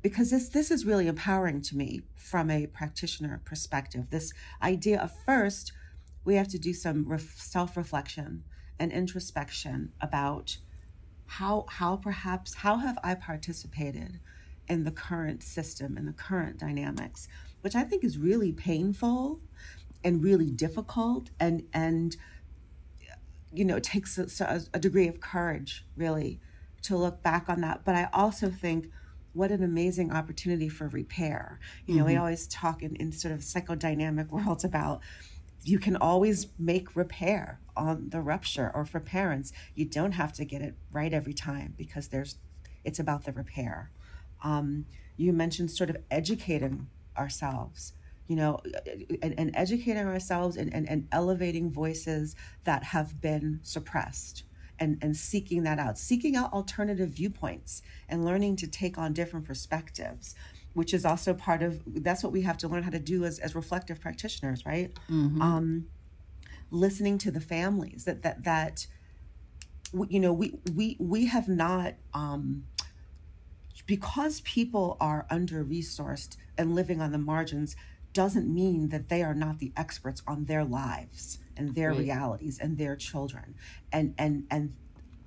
because 0.00 0.30
this 0.30 0.48
this 0.48 0.70
is 0.70 0.86
really 0.86 1.08
empowering 1.08 1.60
to 1.60 1.76
me 1.76 2.00
from 2.16 2.50
a 2.50 2.66
practitioner 2.66 3.42
perspective. 3.44 4.08
This 4.08 4.32
idea 4.62 4.98
of 4.98 5.12
first, 5.26 5.72
we 6.24 6.36
have 6.36 6.48
to 6.48 6.58
do 6.58 6.72
some 6.72 7.06
ref, 7.06 7.36
self 7.36 7.76
reflection 7.76 8.44
and 8.78 8.90
introspection 8.92 9.92
about 10.00 10.56
how 11.26 11.66
how 11.68 11.96
perhaps 11.96 12.54
how 12.54 12.78
have 12.78 12.98
I 13.04 13.16
participated 13.16 14.20
in 14.70 14.84
the 14.84 14.90
current 14.90 15.42
system 15.42 15.98
and 15.98 16.08
the 16.08 16.14
current 16.14 16.56
dynamics, 16.56 17.28
which 17.60 17.74
I 17.74 17.82
think 17.82 18.04
is 18.04 18.16
really 18.16 18.52
painful 18.52 19.40
and 20.02 20.24
really 20.24 20.50
difficult 20.50 21.28
and 21.38 21.64
and 21.74 22.16
you 23.52 23.64
know, 23.64 23.76
it 23.76 23.84
takes 23.84 24.18
a, 24.18 24.60
a 24.72 24.78
degree 24.78 25.08
of 25.08 25.20
courage, 25.20 25.84
really, 25.96 26.40
to 26.82 26.96
look 26.96 27.22
back 27.22 27.48
on 27.48 27.60
that. 27.62 27.84
But 27.84 27.94
I 27.94 28.08
also 28.12 28.50
think 28.50 28.90
what 29.32 29.50
an 29.50 29.62
amazing 29.62 30.12
opportunity 30.12 30.68
for 30.68 30.88
repair. 30.88 31.60
You 31.86 31.94
know, 31.94 32.00
mm-hmm. 32.00 32.12
we 32.12 32.16
always 32.16 32.46
talk 32.48 32.82
in, 32.82 32.96
in 32.96 33.12
sort 33.12 33.32
of 33.32 33.40
psychodynamic 33.40 34.28
worlds 34.30 34.64
about 34.64 35.00
you 35.62 35.78
can 35.78 35.96
always 35.96 36.46
make 36.58 36.96
repair 36.96 37.60
on 37.76 38.08
the 38.10 38.20
rupture 38.20 38.70
or 38.74 38.84
for 38.84 39.00
parents 39.00 39.52
you 39.74 39.84
don't 39.84 40.12
have 40.12 40.32
to 40.32 40.44
get 40.44 40.62
it 40.62 40.74
right 40.90 41.12
every 41.12 41.34
time 41.34 41.74
because 41.76 42.08
there's 42.08 42.36
it's 42.84 42.98
about 42.98 43.24
the 43.24 43.32
repair 43.32 43.90
um, 44.42 44.86
you 45.16 45.32
mentioned 45.32 45.70
sort 45.70 45.90
of 45.90 45.98
educating 46.10 46.88
ourselves 47.16 47.92
you 48.30 48.36
know, 48.36 48.60
and, 49.22 49.34
and 49.36 49.50
educating 49.54 50.06
ourselves 50.06 50.56
and, 50.56 50.72
and, 50.72 50.88
and 50.88 51.08
elevating 51.10 51.68
voices 51.68 52.36
that 52.62 52.84
have 52.84 53.20
been 53.20 53.58
suppressed. 53.64 54.44
And, 54.78 54.98
and 55.02 55.14
seeking 55.14 55.64
that 55.64 55.78
out, 55.78 55.98
seeking 55.98 56.36
out 56.36 56.52
alternative 56.54 57.10
viewpoints 57.10 57.82
and 58.08 58.24
learning 58.24 58.56
to 58.56 58.66
take 58.66 58.96
on 58.96 59.12
different 59.12 59.44
perspectives, 59.44 60.34
which 60.72 60.94
is 60.94 61.04
also 61.04 61.34
part 61.34 61.62
of 61.62 61.82
that's 61.86 62.22
what 62.22 62.32
we 62.32 62.42
have 62.42 62.56
to 62.58 62.68
learn 62.68 62.84
how 62.84 62.90
to 62.90 62.98
do 63.00 63.24
as, 63.24 63.38
as 63.40 63.54
reflective 63.54 64.00
practitioners, 64.00 64.64
right? 64.64 64.96
Mm-hmm. 65.10 65.42
Um, 65.42 65.86
listening 66.70 67.18
to 67.18 67.30
the 67.30 67.40
families 67.40 68.04
that 68.04 68.22
that 68.22 68.44
that 68.44 68.86
you 70.08 70.18
know 70.18 70.32
we 70.32 70.54
we 70.74 70.96
we 70.98 71.26
have 71.26 71.46
not 71.46 71.96
um, 72.14 72.64
because 73.86 74.40
people 74.42 74.96
are 74.98 75.26
under 75.28 75.62
resourced 75.62 76.38
and 76.56 76.74
living 76.74 77.02
on 77.02 77.12
the 77.12 77.18
margins 77.18 77.76
doesn't 78.12 78.52
mean 78.52 78.88
that 78.88 79.08
they 79.08 79.22
are 79.22 79.34
not 79.34 79.58
the 79.58 79.72
experts 79.76 80.22
on 80.26 80.46
their 80.46 80.64
lives 80.64 81.38
and 81.56 81.74
their 81.74 81.90
right. 81.90 81.98
realities 81.98 82.58
and 82.58 82.78
their 82.78 82.96
children 82.96 83.54
and 83.92 84.14
and 84.18 84.44
and 84.50 84.74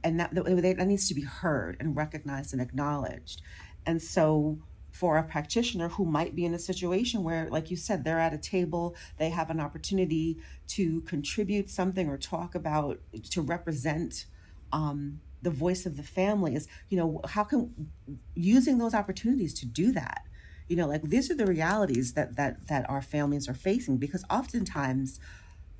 and 0.04 0.20
that, 0.20 0.36
that 0.36 0.88
needs 0.88 1.08
to 1.08 1.14
be 1.14 1.22
heard 1.22 1.78
and 1.80 1.96
recognized 1.96 2.52
and 2.52 2.62
acknowledged 2.62 3.42
and 3.86 4.02
so 4.02 4.60
for 4.92 5.18
a 5.18 5.24
practitioner 5.24 5.90
who 5.90 6.06
might 6.06 6.36
be 6.36 6.46
in 6.46 6.54
a 6.54 6.60
situation 6.60 7.24
where 7.24 7.50
like 7.50 7.72
you 7.72 7.78
said 7.78 8.04
they're 8.04 8.20
at 8.20 8.34
a 8.34 8.38
table 8.38 8.96
they 9.18 9.30
have 9.30 9.50
an 9.50 9.60
opportunity 9.60 10.38
to 10.68 11.02
contribute 11.02 11.70
something 11.70 12.08
or 12.10 12.18
talk 12.18 12.54
about 12.54 13.00
to 13.30 13.42
represent 13.42 14.26
um, 14.72 15.20
the 15.42 15.50
voice 15.50 15.86
of 15.86 15.98
the 15.98 16.04
family 16.04 16.56
is 16.56 16.68
you 16.90 16.98
know 16.98 17.22
how 17.30 17.44
can 17.44 17.92
using 18.36 18.78
those 18.78 18.94
opportunities 18.94 19.54
to 19.54 19.66
do 19.66 19.92
that 19.92 20.24
you 20.68 20.76
know 20.76 20.88
like 20.88 21.02
these 21.04 21.30
are 21.30 21.36
the 21.36 21.46
realities 21.46 22.14
that 22.14 22.36
that 22.36 22.68
that 22.68 22.90
our 22.90 23.02
families 23.02 23.48
are 23.48 23.54
facing 23.54 23.98
because 23.98 24.24
oftentimes 24.30 25.20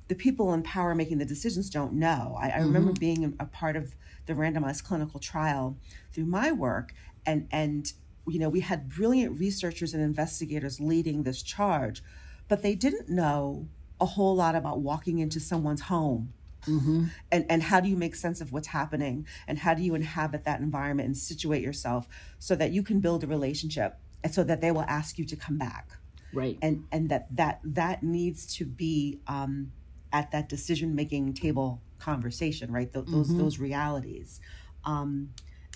the 0.08 0.14
people 0.14 0.52
in 0.52 0.62
power 0.62 0.94
making 0.94 1.18
the 1.18 1.24
decisions 1.24 1.70
don't 1.70 1.92
know 1.92 2.36
i, 2.38 2.46
I 2.46 2.50
mm-hmm. 2.50 2.66
remember 2.66 2.92
being 2.92 3.34
a 3.38 3.46
part 3.46 3.76
of 3.76 3.94
the 4.26 4.34
randomized 4.34 4.84
clinical 4.84 5.20
trial 5.20 5.76
through 6.12 6.26
my 6.26 6.52
work 6.52 6.94
and 7.26 7.48
and 7.50 7.92
you 8.26 8.38
know 8.38 8.48
we 8.48 8.60
had 8.60 8.88
brilliant 8.88 9.38
researchers 9.38 9.94
and 9.94 10.02
investigators 10.02 10.80
leading 10.80 11.22
this 11.22 11.42
charge 11.42 12.02
but 12.48 12.62
they 12.62 12.74
didn't 12.74 13.08
know 13.08 13.68
a 14.00 14.06
whole 14.06 14.34
lot 14.34 14.54
about 14.54 14.80
walking 14.80 15.18
into 15.18 15.40
someone's 15.40 15.82
home 15.82 16.32
Mm-hmm. 16.66 17.04
And 17.30 17.46
and 17.48 17.62
how 17.62 17.80
do 17.80 17.88
you 17.88 17.96
make 17.96 18.14
sense 18.14 18.40
of 18.40 18.52
what's 18.52 18.68
happening 18.68 19.26
and 19.46 19.58
how 19.58 19.74
do 19.74 19.82
you 19.82 19.94
inhabit 19.94 20.44
that 20.44 20.60
environment 20.60 21.06
and 21.06 21.16
situate 21.16 21.62
yourself 21.62 22.08
so 22.38 22.54
that 22.56 22.72
you 22.72 22.82
can 22.82 23.00
build 23.00 23.24
a 23.24 23.26
relationship 23.26 23.98
and 24.24 24.34
so 24.34 24.42
that 24.42 24.60
they 24.60 24.72
will 24.72 24.86
ask 24.88 25.18
you 25.18 25.24
to 25.26 25.36
come 25.36 25.58
back. 25.58 25.90
Right. 26.32 26.58
And 26.60 26.86
and 26.90 27.10
that 27.10 27.28
that 27.36 27.60
that 27.62 28.02
needs 28.02 28.46
to 28.56 28.64
be 28.64 29.20
um, 29.28 29.70
at 30.12 30.32
that 30.32 30.48
decision 30.48 30.96
making 30.96 31.34
table 31.34 31.80
conversation 31.98 32.72
right? 32.72 32.92
Th- 32.92 33.04
those 33.06 33.28
mm-hmm. 33.28 33.38
those 33.38 33.58
realities. 33.58 34.40
Um, 34.84 35.30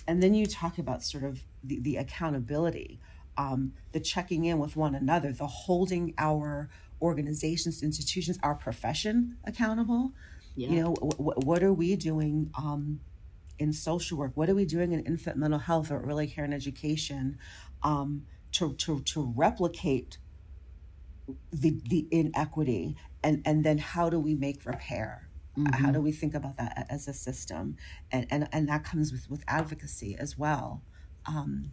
and 0.07 0.21
then 0.21 0.33
you 0.33 0.45
talk 0.45 0.77
about 0.77 1.03
sort 1.03 1.23
of 1.23 1.43
the, 1.63 1.79
the 1.79 1.95
accountability 1.95 2.99
um, 3.37 3.73
the 3.93 3.99
checking 3.99 4.43
in 4.45 4.59
with 4.59 4.75
one 4.75 4.95
another 4.95 5.31
the 5.31 5.47
holding 5.47 6.13
our 6.17 6.69
organizations 7.01 7.81
institutions 7.81 8.37
our 8.43 8.55
profession 8.55 9.37
accountable. 9.45 10.11
Yeah. 10.55 10.69
you 10.69 10.81
know 10.81 10.93
w- 10.95 11.11
w- 11.11 11.39
what 11.45 11.63
are 11.63 11.71
we 11.71 11.95
doing 11.95 12.51
um, 12.57 12.99
in 13.59 13.71
social 13.71 14.17
work? 14.17 14.31
What 14.35 14.49
are 14.49 14.55
we 14.55 14.65
doing 14.65 14.91
in 14.91 15.01
infant 15.01 15.37
mental 15.37 15.59
health 15.59 15.91
or 15.91 16.01
early 16.01 16.27
care 16.27 16.43
and 16.43 16.53
education? 16.53 17.37
Um, 17.83 18.25
to 18.53 18.73
to 18.73 19.01
to 19.01 19.33
replicate 19.35 20.17
the 21.51 21.79
the 21.89 22.07
inequity 22.11 22.95
and 23.23 23.41
and 23.45 23.63
then 23.63 23.77
how 23.77 24.09
do 24.09 24.19
we 24.19 24.35
make 24.35 24.65
repair? 24.65 25.25
Mm-hmm. 25.57 25.83
how 25.83 25.91
do 25.91 25.99
we 25.99 26.11
think 26.11 26.35
about 26.35 26.57
that 26.57 26.85
as 26.89 27.07
a 27.07 27.13
system? 27.13 27.75
And 28.11 28.27
and, 28.29 28.47
and 28.51 28.69
that 28.69 28.83
comes 28.83 29.11
with 29.11 29.29
with 29.29 29.43
advocacy 29.47 30.15
as 30.17 30.37
well. 30.37 30.83
Um, 31.25 31.71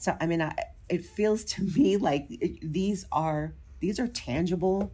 so 0.00 0.16
i 0.20 0.26
mean 0.26 0.42
I, 0.42 0.54
it 0.88 1.04
feels 1.04 1.44
to 1.44 1.62
me 1.62 1.96
like 1.96 2.26
it, 2.30 2.58
these 2.62 3.06
are 3.12 3.54
these 3.78 4.00
are 4.00 4.08
tangible 4.08 4.92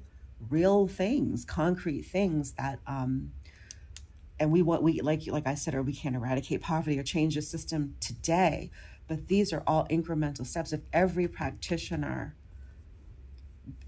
real 0.50 0.86
things 0.86 1.44
concrete 1.44 2.02
things 2.02 2.52
that 2.52 2.80
um, 2.86 3.32
and 4.38 4.52
we 4.52 4.60
want 4.60 4.82
we 4.82 5.00
like 5.00 5.26
like 5.28 5.46
i 5.46 5.54
said 5.54 5.74
or 5.74 5.82
we 5.82 5.94
can't 5.94 6.14
eradicate 6.14 6.60
poverty 6.60 6.98
or 6.98 7.02
change 7.02 7.36
the 7.36 7.42
system 7.42 7.94
today 8.00 8.70
but 9.08 9.28
these 9.28 9.52
are 9.52 9.62
all 9.66 9.86
incremental 9.88 10.46
steps. 10.46 10.72
If 10.72 10.80
every 10.92 11.28
practitioner 11.28 12.34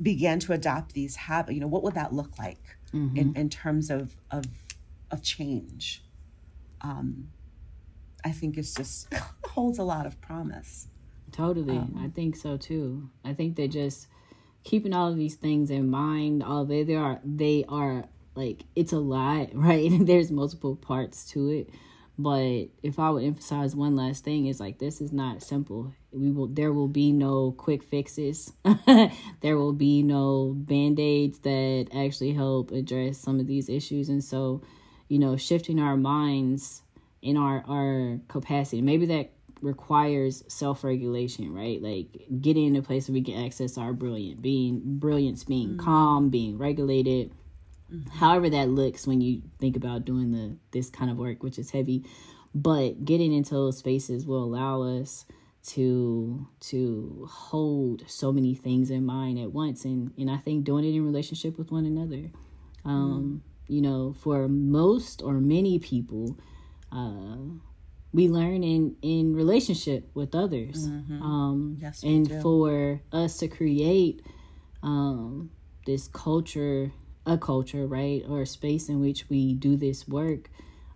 began 0.01 0.39
to 0.41 0.53
adopt 0.53 0.93
these 0.93 1.17
habits, 1.17 1.55
you 1.55 1.61
know, 1.61 1.67
what 1.67 1.83
would 1.83 1.95
that 1.95 2.13
look 2.13 2.39
like 2.39 2.77
mm-hmm. 2.93 3.17
in, 3.17 3.37
in 3.37 3.49
terms 3.49 3.91
of, 3.91 4.17
of, 4.31 4.45
of 5.11 5.23
change? 5.23 6.03
Um, 6.81 7.29
I 8.25 8.31
think 8.31 8.57
it's 8.57 8.75
just 8.75 9.13
holds 9.45 9.79
a 9.79 9.85
lot 9.85 10.07
of 10.07 10.21
promise. 10.21 10.89
Totally. 11.33 11.77
Um, 11.77 12.01
I 12.03 12.09
think 12.09 12.37
so 12.37 12.57
too. 12.57 13.11
I 13.25 13.35
think 13.35 13.57
that 13.57 13.69
just 13.69 14.07
keeping 14.65 14.93
all 14.93 15.09
of 15.09 15.17
these 15.17 15.35
things 15.35 15.71
in 15.71 15.91
mind, 15.91 16.43
all 16.43 16.65
they, 16.65 16.85
they 16.85 16.95
are, 16.95 17.21
they 17.25 17.65
are 17.69 18.05
like, 18.35 18.65
it's 18.77 18.93
a 18.93 18.99
lot, 18.99 19.49
right? 19.53 19.91
There's 20.01 20.31
multiple 20.31 20.77
parts 20.77 21.29
to 21.33 21.49
it 21.49 21.71
but 22.19 22.67
if 22.83 22.99
I 22.99 23.11
would 23.11 23.23
emphasize 23.23 23.77
one 23.77 23.95
last 23.95 24.25
thing, 24.25 24.47
is 24.47 24.59
like 24.59 24.79
this 24.79 25.01
is 25.01 25.13
not 25.13 25.41
simple. 25.41 25.95
We 26.11 26.33
will 26.33 26.49
there 26.49 26.73
will 26.73 26.89
be 26.89 27.13
no 27.13 27.53
quick 27.53 27.85
fixes. 27.85 28.53
there 29.41 29.57
will 29.57 29.73
be 29.73 30.03
no 30.03 30.53
band-aids 30.57 31.39
that 31.41 31.89
actually 31.95 32.33
help 32.33 32.73
address 32.73 33.19
some 33.19 33.39
of 33.39 33.47
these 33.47 33.69
issues. 33.69 34.09
And 34.09 34.23
so, 34.23 34.63
you 35.07 35.21
know, 35.21 35.37
shifting 35.37 35.79
our 35.79 35.97
minds 35.97 36.83
in 37.23 37.37
our 37.37 37.65
our 37.69 38.19
capacity. 38.27 38.83
Maybe 38.83 39.07
that 39.07 39.31
requires 39.61 40.43
self-regulation, 40.49 41.53
right? 41.55 41.81
Like 41.81 42.27
getting 42.41 42.67
in 42.67 42.77
a 42.77 42.83
place 42.83 43.09
where 43.09 43.15
we 43.15 43.23
can 43.23 43.45
access 43.45 43.79
our 43.79 43.93
brilliant 43.93 44.43
being 44.43 44.81
brilliance 44.85 45.45
being 45.45 45.71
mm-hmm. 45.71 45.85
calm, 45.85 46.31
being 46.31 46.59
regulated 46.59 47.33
Mm-hmm. 47.93 48.11
However 48.19 48.51
that 48.51 48.69
looks 48.69 49.07
when 49.07 49.21
you 49.21 49.43
think 49.59 49.77
about 49.77 50.05
doing 50.05 50.33
the 50.33 50.57
this 50.73 50.91
kind 50.91 51.11
of 51.11 51.17
work, 51.17 51.43
which 51.43 51.59
is 51.59 51.71
heavy, 51.71 52.05
but 52.55 53.05
getting 53.05 53.33
into 53.33 53.55
those 53.55 53.79
spaces 53.79 54.27
will 54.27 54.43
allow 54.45 54.83
us 54.83 55.25
to 55.69 56.47
to 56.61 57.29
hold 57.31 58.03
so 58.07 58.33
many 58.33 58.55
things 58.55 58.91
in 58.91 59.05
mind 59.05 59.39
at 59.39 59.53
once 59.53 59.85
and 59.85 60.13
and 60.17 60.31
I 60.31 60.39
think 60.39 60.65
doing 60.65 60.85
it 60.85 60.95
in 60.95 61.05
relationship 61.05 61.59
with 61.59 61.71
one 61.71 61.85
another. 61.85 62.31
Um, 62.85 63.43
mm-hmm. 63.43 63.75
you 63.75 63.83
know, 63.83 64.15
for 64.19 64.49
most 64.49 65.21
or 65.23 65.35
many 65.35 65.79
people, 65.79 66.39
uh 66.93 67.37
we 68.13 68.29
learn 68.29 68.65
in 68.65 68.97
in 69.03 69.35
relationship 69.35 70.11
with 70.15 70.35
others. 70.35 70.89
Mm-hmm. 70.89 71.23
Um 71.23 71.77
yes, 71.81 72.03
and 72.03 72.29
do. 72.29 72.41
for 72.41 73.01
us 73.13 73.39
to 73.39 73.49
create 73.49 74.23
um 74.83 75.51
this 75.87 76.09
culture 76.09 76.93
a 77.29 77.37
culture, 77.37 77.87
right, 77.87 78.25
or 78.29 78.43
a 78.43 78.47
space 78.47 78.89
in 78.89 79.01
which 79.01 79.29
we 79.29 79.53
do 79.53 79.77
this 79.77 80.09
work 80.09 80.51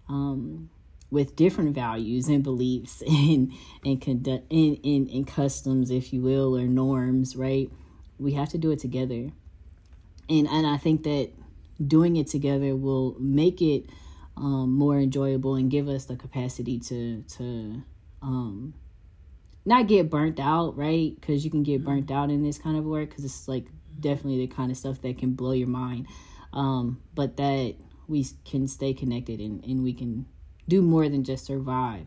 um, 0.08 0.70
with 1.10 1.36
different 1.36 1.74
values 1.74 2.26
and 2.28 2.42
beliefs 2.42 3.02
and 3.06 3.52
and 3.84 4.00
conduct 4.00 4.50
and, 4.50 4.78
and, 4.82 5.08
and 5.10 5.26
customs, 5.26 5.90
if 5.90 6.12
you 6.12 6.22
will, 6.22 6.56
or 6.56 6.66
norms, 6.66 7.36
right? 7.36 7.70
We 8.18 8.32
have 8.32 8.48
to 8.50 8.58
do 8.58 8.70
it 8.70 8.78
together, 8.78 9.30
and 10.28 10.48
and 10.48 10.66
I 10.66 10.78
think 10.78 11.02
that 11.04 11.30
doing 11.86 12.16
it 12.16 12.28
together 12.28 12.74
will 12.74 13.16
make 13.18 13.60
it 13.60 13.84
um, 14.36 14.72
more 14.72 14.98
enjoyable 14.98 15.54
and 15.56 15.70
give 15.70 15.88
us 15.88 16.06
the 16.06 16.16
capacity 16.16 16.78
to 16.80 17.22
to 17.36 17.82
um, 18.22 18.74
not 19.66 19.86
get 19.86 20.08
burnt 20.08 20.40
out, 20.40 20.76
right? 20.76 21.14
Because 21.14 21.44
you 21.44 21.50
can 21.50 21.62
get 21.62 21.84
burnt 21.84 22.10
out 22.10 22.30
in 22.30 22.42
this 22.42 22.58
kind 22.58 22.76
of 22.76 22.84
work 22.84 23.10
because 23.10 23.24
it's 23.24 23.46
like 23.46 23.66
definitely 23.98 24.46
the 24.46 24.54
kind 24.54 24.70
of 24.70 24.76
stuff 24.76 25.00
that 25.02 25.18
can 25.18 25.32
blow 25.32 25.52
your 25.52 25.68
mind. 25.68 26.06
Um, 26.52 27.00
but 27.14 27.36
that 27.38 27.76
we 28.08 28.26
can 28.44 28.68
stay 28.68 28.92
connected 28.92 29.40
and, 29.40 29.64
and 29.64 29.82
we 29.82 29.94
can 29.94 30.26
do 30.68 30.82
more 30.82 31.08
than 31.08 31.24
just 31.24 31.46
survive. 31.46 32.06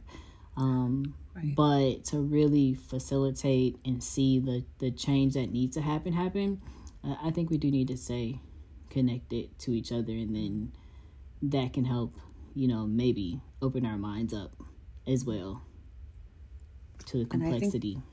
Um, 0.55 1.15
right. 1.35 1.55
But 1.55 2.05
to 2.05 2.19
really 2.19 2.73
facilitate 2.75 3.77
and 3.83 4.03
see 4.03 4.39
the, 4.39 4.65
the 4.79 4.91
change 4.91 5.33
that 5.33 5.51
needs 5.51 5.75
to 5.75 5.81
happen 5.81 6.13
happen, 6.13 6.61
uh, 7.03 7.15
I 7.23 7.31
think 7.31 7.49
we 7.49 7.57
do 7.57 7.71
need 7.71 7.87
to 7.89 7.97
stay 7.97 8.39
connected 8.89 9.57
to 9.59 9.71
each 9.71 9.91
other, 9.91 10.13
and 10.13 10.35
then 10.35 10.71
that 11.41 11.73
can 11.73 11.85
help, 11.85 12.15
you 12.53 12.67
know, 12.67 12.85
maybe 12.87 13.41
open 13.61 13.85
our 13.85 13.97
minds 13.97 14.33
up 14.33 14.53
as 15.05 15.25
well 15.25 15.61
to 17.07 17.17
the 17.19 17.25
complexity. 17.25 17.95
Think, 17.95 18.05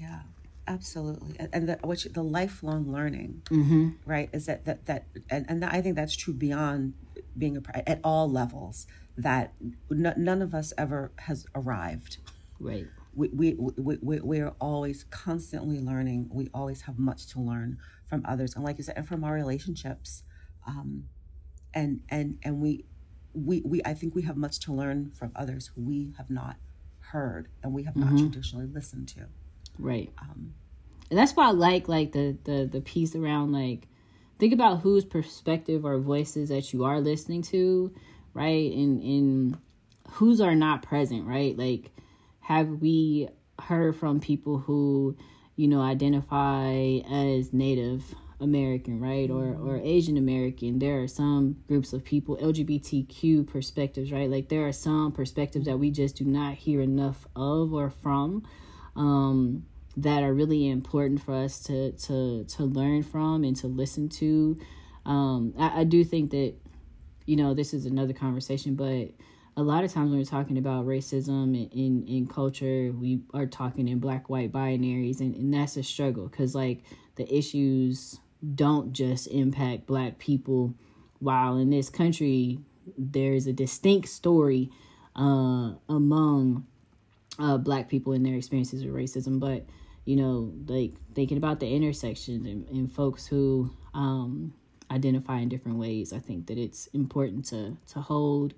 yeah, 0.00 0.20
absolutely. 0.66 1.36
And, 1.52 1.68
the, 1.68 1.78
which 1.82 2.04
the 2.04 2.22
lifelong 2.22 2.90
learning, 2.90 3.42
mm-hmm. 3.46 3.90
right? 4.06 4.30
Is 4.32 4.46
that 4.46 4.64
that 4.64 4.86
that 4.86 5.06
and, 5.30 5.46
and 5.48 5.64
I 5.64 5.80
think 5.80 5.96
that's 5.96 6.16
true 6.16 6.34
beyond 6.34 6.94
being 7.36 7.56
a 7.56 7.88
at 7.88 8.00
all 8.04 8.30
levels. 8.30 8.86
That 9.16 9.52
n- 9.90 10.14
none 10.16 10.42
of 10.42 10.54
us 10.54 10.72
ever 10.76 11.12
has 11.20 11.46
arrived. 11.54 12.18
Right. 12.58 12.86
We, 13.14 13.28
we, 13.28 13.54
we, 13.54 13.96
we, 14.02 14.20
we 14.20 14.40
are 14.40 14.54
always 14.60 15.04
constantly 15.04 15.78
learning. 15.78 16.30
We 16.32 16.50
always 16.52 16.82
have 16.82 16.98
much 16.98 17.26
to 17.28 17.40
learn 17.40 17.78
from 18.08 18.22
others. 18.24 18.56
And 18.56 18.64
like 18.64 18.78
you 18.78 18.84
said, 18.84 18.96
and 18.96 19.06
from 19.06 19.22
our 19.22 19.34
relationships. 19.34 20.24
Um, 20.66 21.04
and, 21.72 22.00
and, 22.08 22.38
and 22.42 22.60
we, 22.60 22.86
we, 23.32 23.60
we, 23.64 23.82
I 23.84 23.94
think 23.94 24.16
we 24.16 24.22
have 24.22 24.36
much 24.36 24.58
to 24.60 24.72
learn 24.72 25.12
from 25.14 25.30
others 25.36 25.70
who 25.74 25.82
we 25.82 26.14
have 26.16 26.28
not 26.28 26.56
heard 26.98 27.48
and 27.62 27.72
we 27.72 27.84
have 27.84 27.94
not 27.96 28.08
mm-hmm. 28.08 28.30
traditionally 28.30 28.66
listened 28.66 29.08
to. 29.08 29.26
Right. 29.78 30.12
Um, 30.18 30.54
and 31.10 31.18
that's 31.18 31.32
why 31.32 31.48
I 31.48 31.50
like 31.50 31.88
like 31.88 32.12
the 32.12 32.36
the 32.44 32.68
the 32.70 32.80
piece 32.80 33.14
around 33.14 33.52
like 33.52 33.88
think 34.38 34.52
about 34.52 34.80
whose 34.80 35.04
perspective 35.04 35.84
or 35.84 35.98
voices 35.98 36.48
that 36.48 36.72
you 36.72 36.84
are 36.84 37.00
listening 37.00 37.42
to, 37.42 37.94
right? 38.32 38.72
And 38.72 39.02
and 39.02 39.58
whose 40.12 40.40
are 40.40 40.54
not 40.54 40.82
present, 40.82 41.26
right? 41.26 41.56
Like 41.56 41.90
have 42.40 42.68
we 42.80 43.28
heard 43.60 43.96
from 43.96 44.20
people 44.20 44.58
who, 44.58 45.16
you 45.56 45.68
know, 45.68 45.80
identify 45.80 46.98
as 47.10 47.52
native 47.52 48.14
American, 48.40 49.00
right? 49.00 49.30
Or 49.30 49.56
or 49.56 49.78
Asian 49.78 50.16
American. 50.16 50.78
There 50.78 51.02
are 51.02 51.08
some 51.08 51.56
groups 51.68 51.92
of 51.92 52.04
people, 52.04 52.36
LGBTQ 52.36 53.46
perspectives, 53.46 54.12
right? 54.12 54.30
Like 54.30 54.48
there 54.48 54.66
are 54.66 54.72
some 54.72 55.12
perspectives 55.12 55.66
that 55.66 55.78
we 55.78 55.90
just 55.90 56.16
do 56.16 56.24
not 56.24 56.54
hear 56.54 56.80
enough 56.80 57.26
of 57.36 57.72
or 57.72 57.90
from. 57.90 58.44
Um, 58.96 59.66
that 59.96 60.22
are 60.22 60.32
really 60.32 60.68
important 60.68 61.22
for 61.22 61.34
us 61.34 61.60
to 61.64 61.92
to 61.92 62.44
to 62.44 62.64
learn 62.64 63.02
from 63.02 63.44
and 63.44 63.56
to 63.56 63.66
listen 63.66 64.08
to. 64.08 64.58
Um, 65.06 65.54
I, 65.58 65.80
I 65.80 65.84
do 65.84 66.04
think 66.04 66.30
that 66.30 66.54
you 67.26 67.36
know 67.36 67.54
this 67.54 67.72
is 67.72 67.86
another 67.86 68.12
conversation, 68.12 68.74
but 68.74 69.10
a 69.56 69.62
lot 69.62 69.84
of 69.84 69.92
times 69.92 70.10
when 70.10 70.18
we're 70.18 70.24
talking 70.24 70.58
about 70.58 70.86
racism 70.86 71.54
in 71.54 71.68
in, 71.70 72.06
in 72.08 72.26
culture, 72.26 72.92
we 72.92 73.20
are 73.32 73.46
talking 73.46 73.88
in 73.88 73.98
black 73.98 74.28
white 74.28 74.50
binaries, 74.50 75.20
and, 75.20 75.34
and 75.36 75.54
that's 75.54 75.76
a 75.76 75.82
struggle 75.82 76.26
because 76.26 76.54
like 76.54 76.82
the 77.16 77.32
issues 77.32 78.18
don't 78.54 78.92
just 78.92 79.26
impact 79.28 79.86
black 79.86 80.18
people. 80.18 80.74
While 81.20 81.56
in 81.56 81.70
this 81.70 81.88
country, 81.88 82.58
there's 82.98 83.46
a 83.46 83.52
distinct 83.52 84.08
story 84.08 84.70
uh, 85.16 85.74
among 85.88 86.66
uh, 87.38 87.56
black 87.58 87.88
people 87.88 88.12
and 88.12 88.24
their 88.24 88.34
experiences 88.34 88.84
with 88.84 88.94
racism, 88.94 89.40
but 89.40 89.66
you 90.04 90.16
know, 90.16 90.52
like 90.66 90.92
thinking 91.14 91.38
about 91.38 91.60
the 91.60 91.68
intersections 91.68 92.46
and, 92.46 92.68
and 92.68 92.92
folks 92.92 93.26
who 93.26 93.70
um, 93.94 94.52
identify 94.90 95.38
in 95.38 95.48
different 95.48 95.78
ways. 95.78 96.12
I 96.12 96.18
think 96.18 96.46
that 96.48 96.58
it's 96.58 96.86
important 96.88 97.46
to 97.46 97.76
to 97.92 98.00
hold 98.00 98.54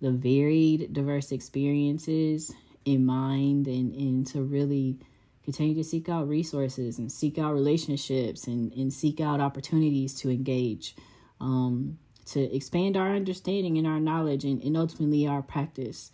the 0.00 0.10
varied, 0.10 0.92
diverse 0.92 1.30
experiences 1.30 2.52
in 2.84 3.06
mind 3.06 3.68
and, 3.68 3.94
and 3.94 4.26
to 4.26 4.42
really 4.42 4.98
continue 5.44 5.74
to 5.76 5.84
seek 5.84 6.08
out 6.08 6.28
resources 6.28 6.98
and 6.98 7.10
seek 7.10 7.38
out 7.38 7.54
relationships 7.54 8.46
and, 8.46 8.72
and 8.72 8.92
seek 8.92 9.20
out 9.20 9.40
opportunities 9.40 10.14
to 10.14 10.30
engage, 10.30 10.96
um, 11.40 11.98
to 12.26 12.40
expand 12.54 12.96
our 12.96 13.14
understanding 13.14 13.78
and 13.78 13.86
our 13.86 14.00
knowledge 14.00 14.44
and, 14.44 14.60
and 14.62 14.76
ultimately 14.76 15.26
our 15.26 15.42
practice. 15.42 16.10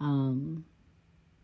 Um, 0.00 0.64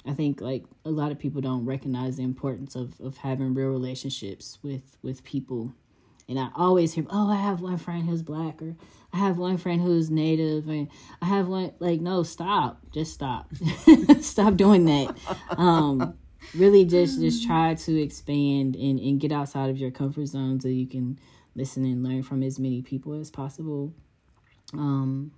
I 0.07 0.13
think 0.13 0.41
like 0.41 0.65
a 0.85 0.91
lot 0.91 1.13
of 1.13 1.19
people 1.19 1.41
don't 1.41 1.65
recognize 1.65 2.17
the 2.17 2.23
importance 2.25 2.75
of, 2.75 3.01
of 3.01 3.19
having 3.19 3.55
real 3.55 3.69
relationships 3.69 4.59
with 4.63 4.97
with 5.03 5.25
people. 5.25 5.75
And 6.29 6.39
I 6.39 6.49
always 6.57 6.95
hear, 6.95 7.05
oh, 7.11 7.31
I 7.31 7.37
have 7.37 7.61
one 7.61 7.77
friend 7.77 8.09
who's 8.09 8.23
black, 8.23 8.63
or 8.63 8.77
I 9.13 9.19
have 9.19 9.37
one 9.37 9.59
friend 9.59 9.83
who's 9.83 10.11
native, 10.11 10.69
and 10.69 10.89
I 11.21 11.27
have 11.27 11.49
one 11.49 11.73
like, 11.81 12.01
no, 12.01 12.23
stop, 12.23 12.81
just 12.93 13.13
stop, 13.13 13.51
stop 14.21 14.57
doing 14.57 14.87
that. 14.87 15.15
Um, 15.51 16.15
really, 16.55 16.85
just 16.85 17.21
just 17.21 17.47
try 17.47 17.75
to 17.75 18.01
expand 18.01 18.77
and 18.77 18.99
and 18.99 19.21
get 19.21 19.33
outside 19.33 19.71
of 19.71 19.79
your 19.79 19.91
comfort 19.91 20.27
zone 20.27 20.61
so 20.61 20.69
you 20.69 20.87
can 20.87 21.19
listen 21.55 21.85
and 21.85 22.03
learn 22.03 22.23
from 22.23 22.43
as 22.43 22.59
many 22.59 22.83
people 22.83 23.13
as 23.15 23.31
possible. 23.31 23.95
Um, 24.73 25.33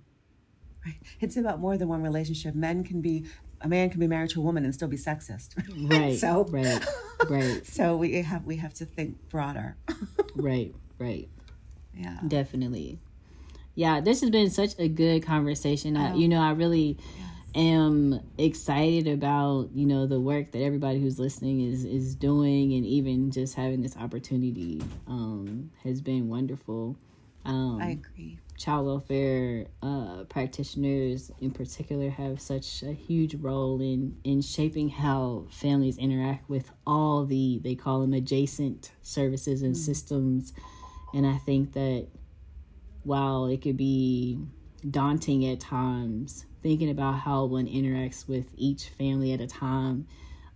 It's 1.19 1.37
about 1.37 1.59
more 1.59 1.77
than 1.77 1.87
one 1.87 2.01
relationship. 2.01 2.55
Men 2.55 2.83
can 2.83 3.01
be 3.01 3.25
a 3.61 3.67
man 3.67 3.89
can 3.89 3.99
be 3.99 4.07
married 4.07 4.29
to 4.31 4.39
a 4.39 4.43
woman 4.43 4.63
and 4.63 4.73
still 4.73 4.87
be 4.87 4.97
sexist. 4.97 5.49
Right. 5.89 6.17
so 6.17 6.45
right. 6.49 6.85
Right. 7.29 7.65
so 7.65 7.95
we 7.95 8.21
have 8.21 8.45
we 8.45 8.57
have 8.57 8.73
to 8.75 8.85
think 8.85 9.29
broader. 9.29 9.77
right. 10.35 10.73
Right. 10.99 11.29
Yeah. 11.93 12.19
Definitely. 12.27 12.99
Yeah, 13.75 14.01
this 14.01 14.21
has 14.21 14.31
been 14.31 14.49
such 14.49 14.71
a 14.79 14.87
good 14.87 15.23
conversation. 15.23 15.97
I, 15.97 16.15
you 16.15 16.27
know, 16.27 16.41
I 16.41 16.49
really 16.51 16.97
yes. 16.97 17.27
am 17.53 18.19
excited 18.39 19.07
about, 19.07 19.69
you 19.71 19.85
know, 19.85 20.07
the 20.07 20.19
work 20.19 20.51
that 20.53 20.63
everybody 20.63 20.99
who's 20.99 21.19
listening 21.19 21.61
is 21.61 21.85
is 21.85 22.15
doing 22.15 22.73
and 22.73 22.85
even 22.85 23.29
just 23.29 23.55
having 23.55 23.81
this 23.81 23.95
opportunity 23.95 24.81
um 25.07 25.71
has 25.83 26.01
been 26.01 26.27
wonderful. 26.27 26.95
Um 27.45 27.79
I 27.81 27.89
agree 27.89 28.39
child 28.57 28.87
welfare 28.87 29.67
uh, 29.83 30.23
practitioners 30.29 31.31
in 31.39 31.51
particular 31.51 32.09
have 32.09 32.41
such 32.41 32.81
a 32.81 32.91
huge 32.91 33.35
role 33.35 33.79
in 33.79 34.17
in 34.23 34.41
shaping 34.41 34.89
how 34.89 35.45
families 35.49 35.97
interact 35.97 36.49
with 36.49 36.71
all 36.85 37.25
the 37.25 37.59
they 37.63 37.75
call 37.75 38.01
them 38.01 38.13
adjacent 38.13 38.91
services 39.01 39.61
and 39.61 39.75
mm. 39.75 39.77
systems 39.77 40.53
and 41.13 41.25
i 41.25 41.37
think 41.37 41.73
that 41.73 42.07
while 43.03 43.45
it 43.45 43.61
could 43.61 43.77
be 43.77 44.39
daunting 44.89 45.45
at 45.45 45.59
times 45.59 46.45
thinking 46.63 46.89
about 46.89 47.19
how 47.19 47.45
one 47.45 47.67
interacts 47.67 48.27
with 48.27 48.47
each 48.57 48.89
family 48.89 49.31
at 49.31 49.39
a 49.39 49.47
time 49.47 50.07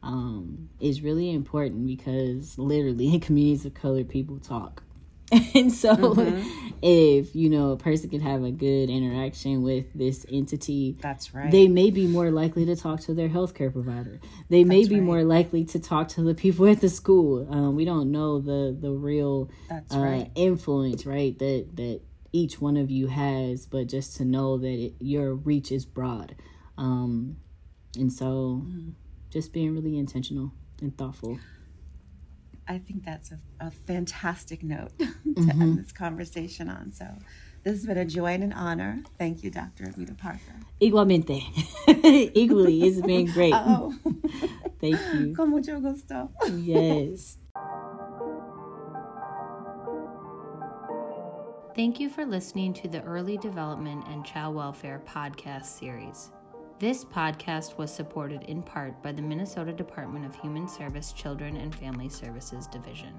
um, 0.03 0.69
is 0.79 1.01
really 1.01 1.31
important 1.31 1.85
because 1.85 2.57
literally 2.57 3.07
in 3.13 3.19
communities 3.19 3.65
of 3.65 3.73
color 3.73 4.03
people 4.03 4.39
talk 4.39 4.83
and 5.55 5.71
so 5.71 5.95
mm-hmm. 5.95 6.75
if 6.81 7.33
you 7.33 7.49
know 7.49 7.71
a 7.71 7.77
person 7.77 8.09
can 8.09 8.19
have 8.19 8.43
a 8.43 8.51
good 8.51 8.89
interaction 8.89 9.61
with 9.61 9.85
this 9.93 10.25
entity 10.29 10.97
that's 10.99 11.33
right 11.33 11.51
they 11.51 11.69
may 11.69 11.89
be 11.89 12.05
more 12.05 12.31
likely 12.31 12.65
to 12.65 12.75
talk 12.75 12.99
to 12.99 13.13
their 13.13 13.29
healthcare 13.29 13.71
provider 13.71 14.19
they 14.49 14.65
may 14.65 14.85
be 14.85 14.95
right. 14.95 15.03
more 15.03 15.23
likely 15.23 15.63
to 15.63 15.79
talk 15.79 16.09
to 16.09 16.21
the 16.21 16.35
people 16.35 16.67
at 16.67 16.81
the 16.81 16.89
school 16.89 17.47
um, 17.49 17.75
we 17.75 17.85
don't 17.85 18.11
know 18.11 18.39
the 18.39 18.77
the 18.77 18.91
real 18.91 19.49
that's 19.69 19.95
uh, 19.95 19.99
right. 19.99 20.31
influence 20.35 21.05
right 21.05 21.39
that 21.39 21.65
that 21.75 22.01
each 22.33 22.59
one 22.59 22.75
of 22.75 22.91
you 22.91 23.07
has 23.07 23.65
but 23.65 23.87
just 23.87 24.17
to 24.17 24.25
know 24.25 24.57
that 24.57 24.67
it, 24.67 24.93
your 24.99 25.33
reach 25.33 25.71
is 25.71 25.85
broad 25.85 26.35
um, 26.77 27.37
and 27.95 28.11
so 28.11 28.63
mm. 28.65 28.91
just 29.29 29.53
being 29.53 29.73
really 29.73 29.97
intentional 29.97 30.51
and 30.81 30.97
thoughtful 30.97 31.39
I 32.67 32.77
think 32.77 33.03
that's 33.03 33.31
a, 33.31 33.39
a 33.59 33.71
fantastic 33.71 34.63
note 34.63 34.91
to 34.99 35.05
mm-hmm. 35.05 35.61
end 35.61 35.79
this 35.79 35.91
conversation 35.91 36.69
on. 36.69 36.91
So, 36.91 37.05
this 37.63 37.73
has 37.73 37.85
been 37.85 37.97
a 37.97 38.05
joy 38.05 38.33
and 38.33 38.43
an 38.43 38.53
honor. 38.53 39.03
Thank 39.19 39.43
you, 39.43 39.51
Dr. 39.51 39.85
Avita 39.85 40.17
Parker. 40.17 40.55
Igualmente. 40.81 41.43
Equally, 42.33 42.81
it's 42.81 43.01
been 43.01 43.25
great. 43.33 43.53
Oh, 43.53 43.93
thank 44.79 44.99
you. 45.13 45.35
Con 45.35 45.51
mucho 45.51 45.79
gusto. 45.79 46.31
yes. 46.55 47.37
Thank 51.75 51.99
you 51.99 52.09
for 52.09 52.25
listening 52.25 52.73
to 52.75 52.87
the 52.87 53.01
Early 53.03 53.37
Development 53.37 54.05
and 54.07 54.25
Child 54.25 54.55
Welfare 54.55 55.01
podcast 55.07 55.65
series. 55.65 56.31
This 56.81 57.05
podcast 57.05 57.77
was 57.77 57.93
supported 57.93 58.41
in 58.45 58.63
part 58.63 59.03
by 59.03 59.11
the 59.11 59.21
Minnesota 59.21 59.71
Department 59.71 60.25
of 60.25 60.33
Human 60.33 60.67
Service 60.67 61.13
Children 61.13 61.55
and 61.57 61.75
Family 61.75 62.09
Services 62.09 62.65
Division. 62.65 63.13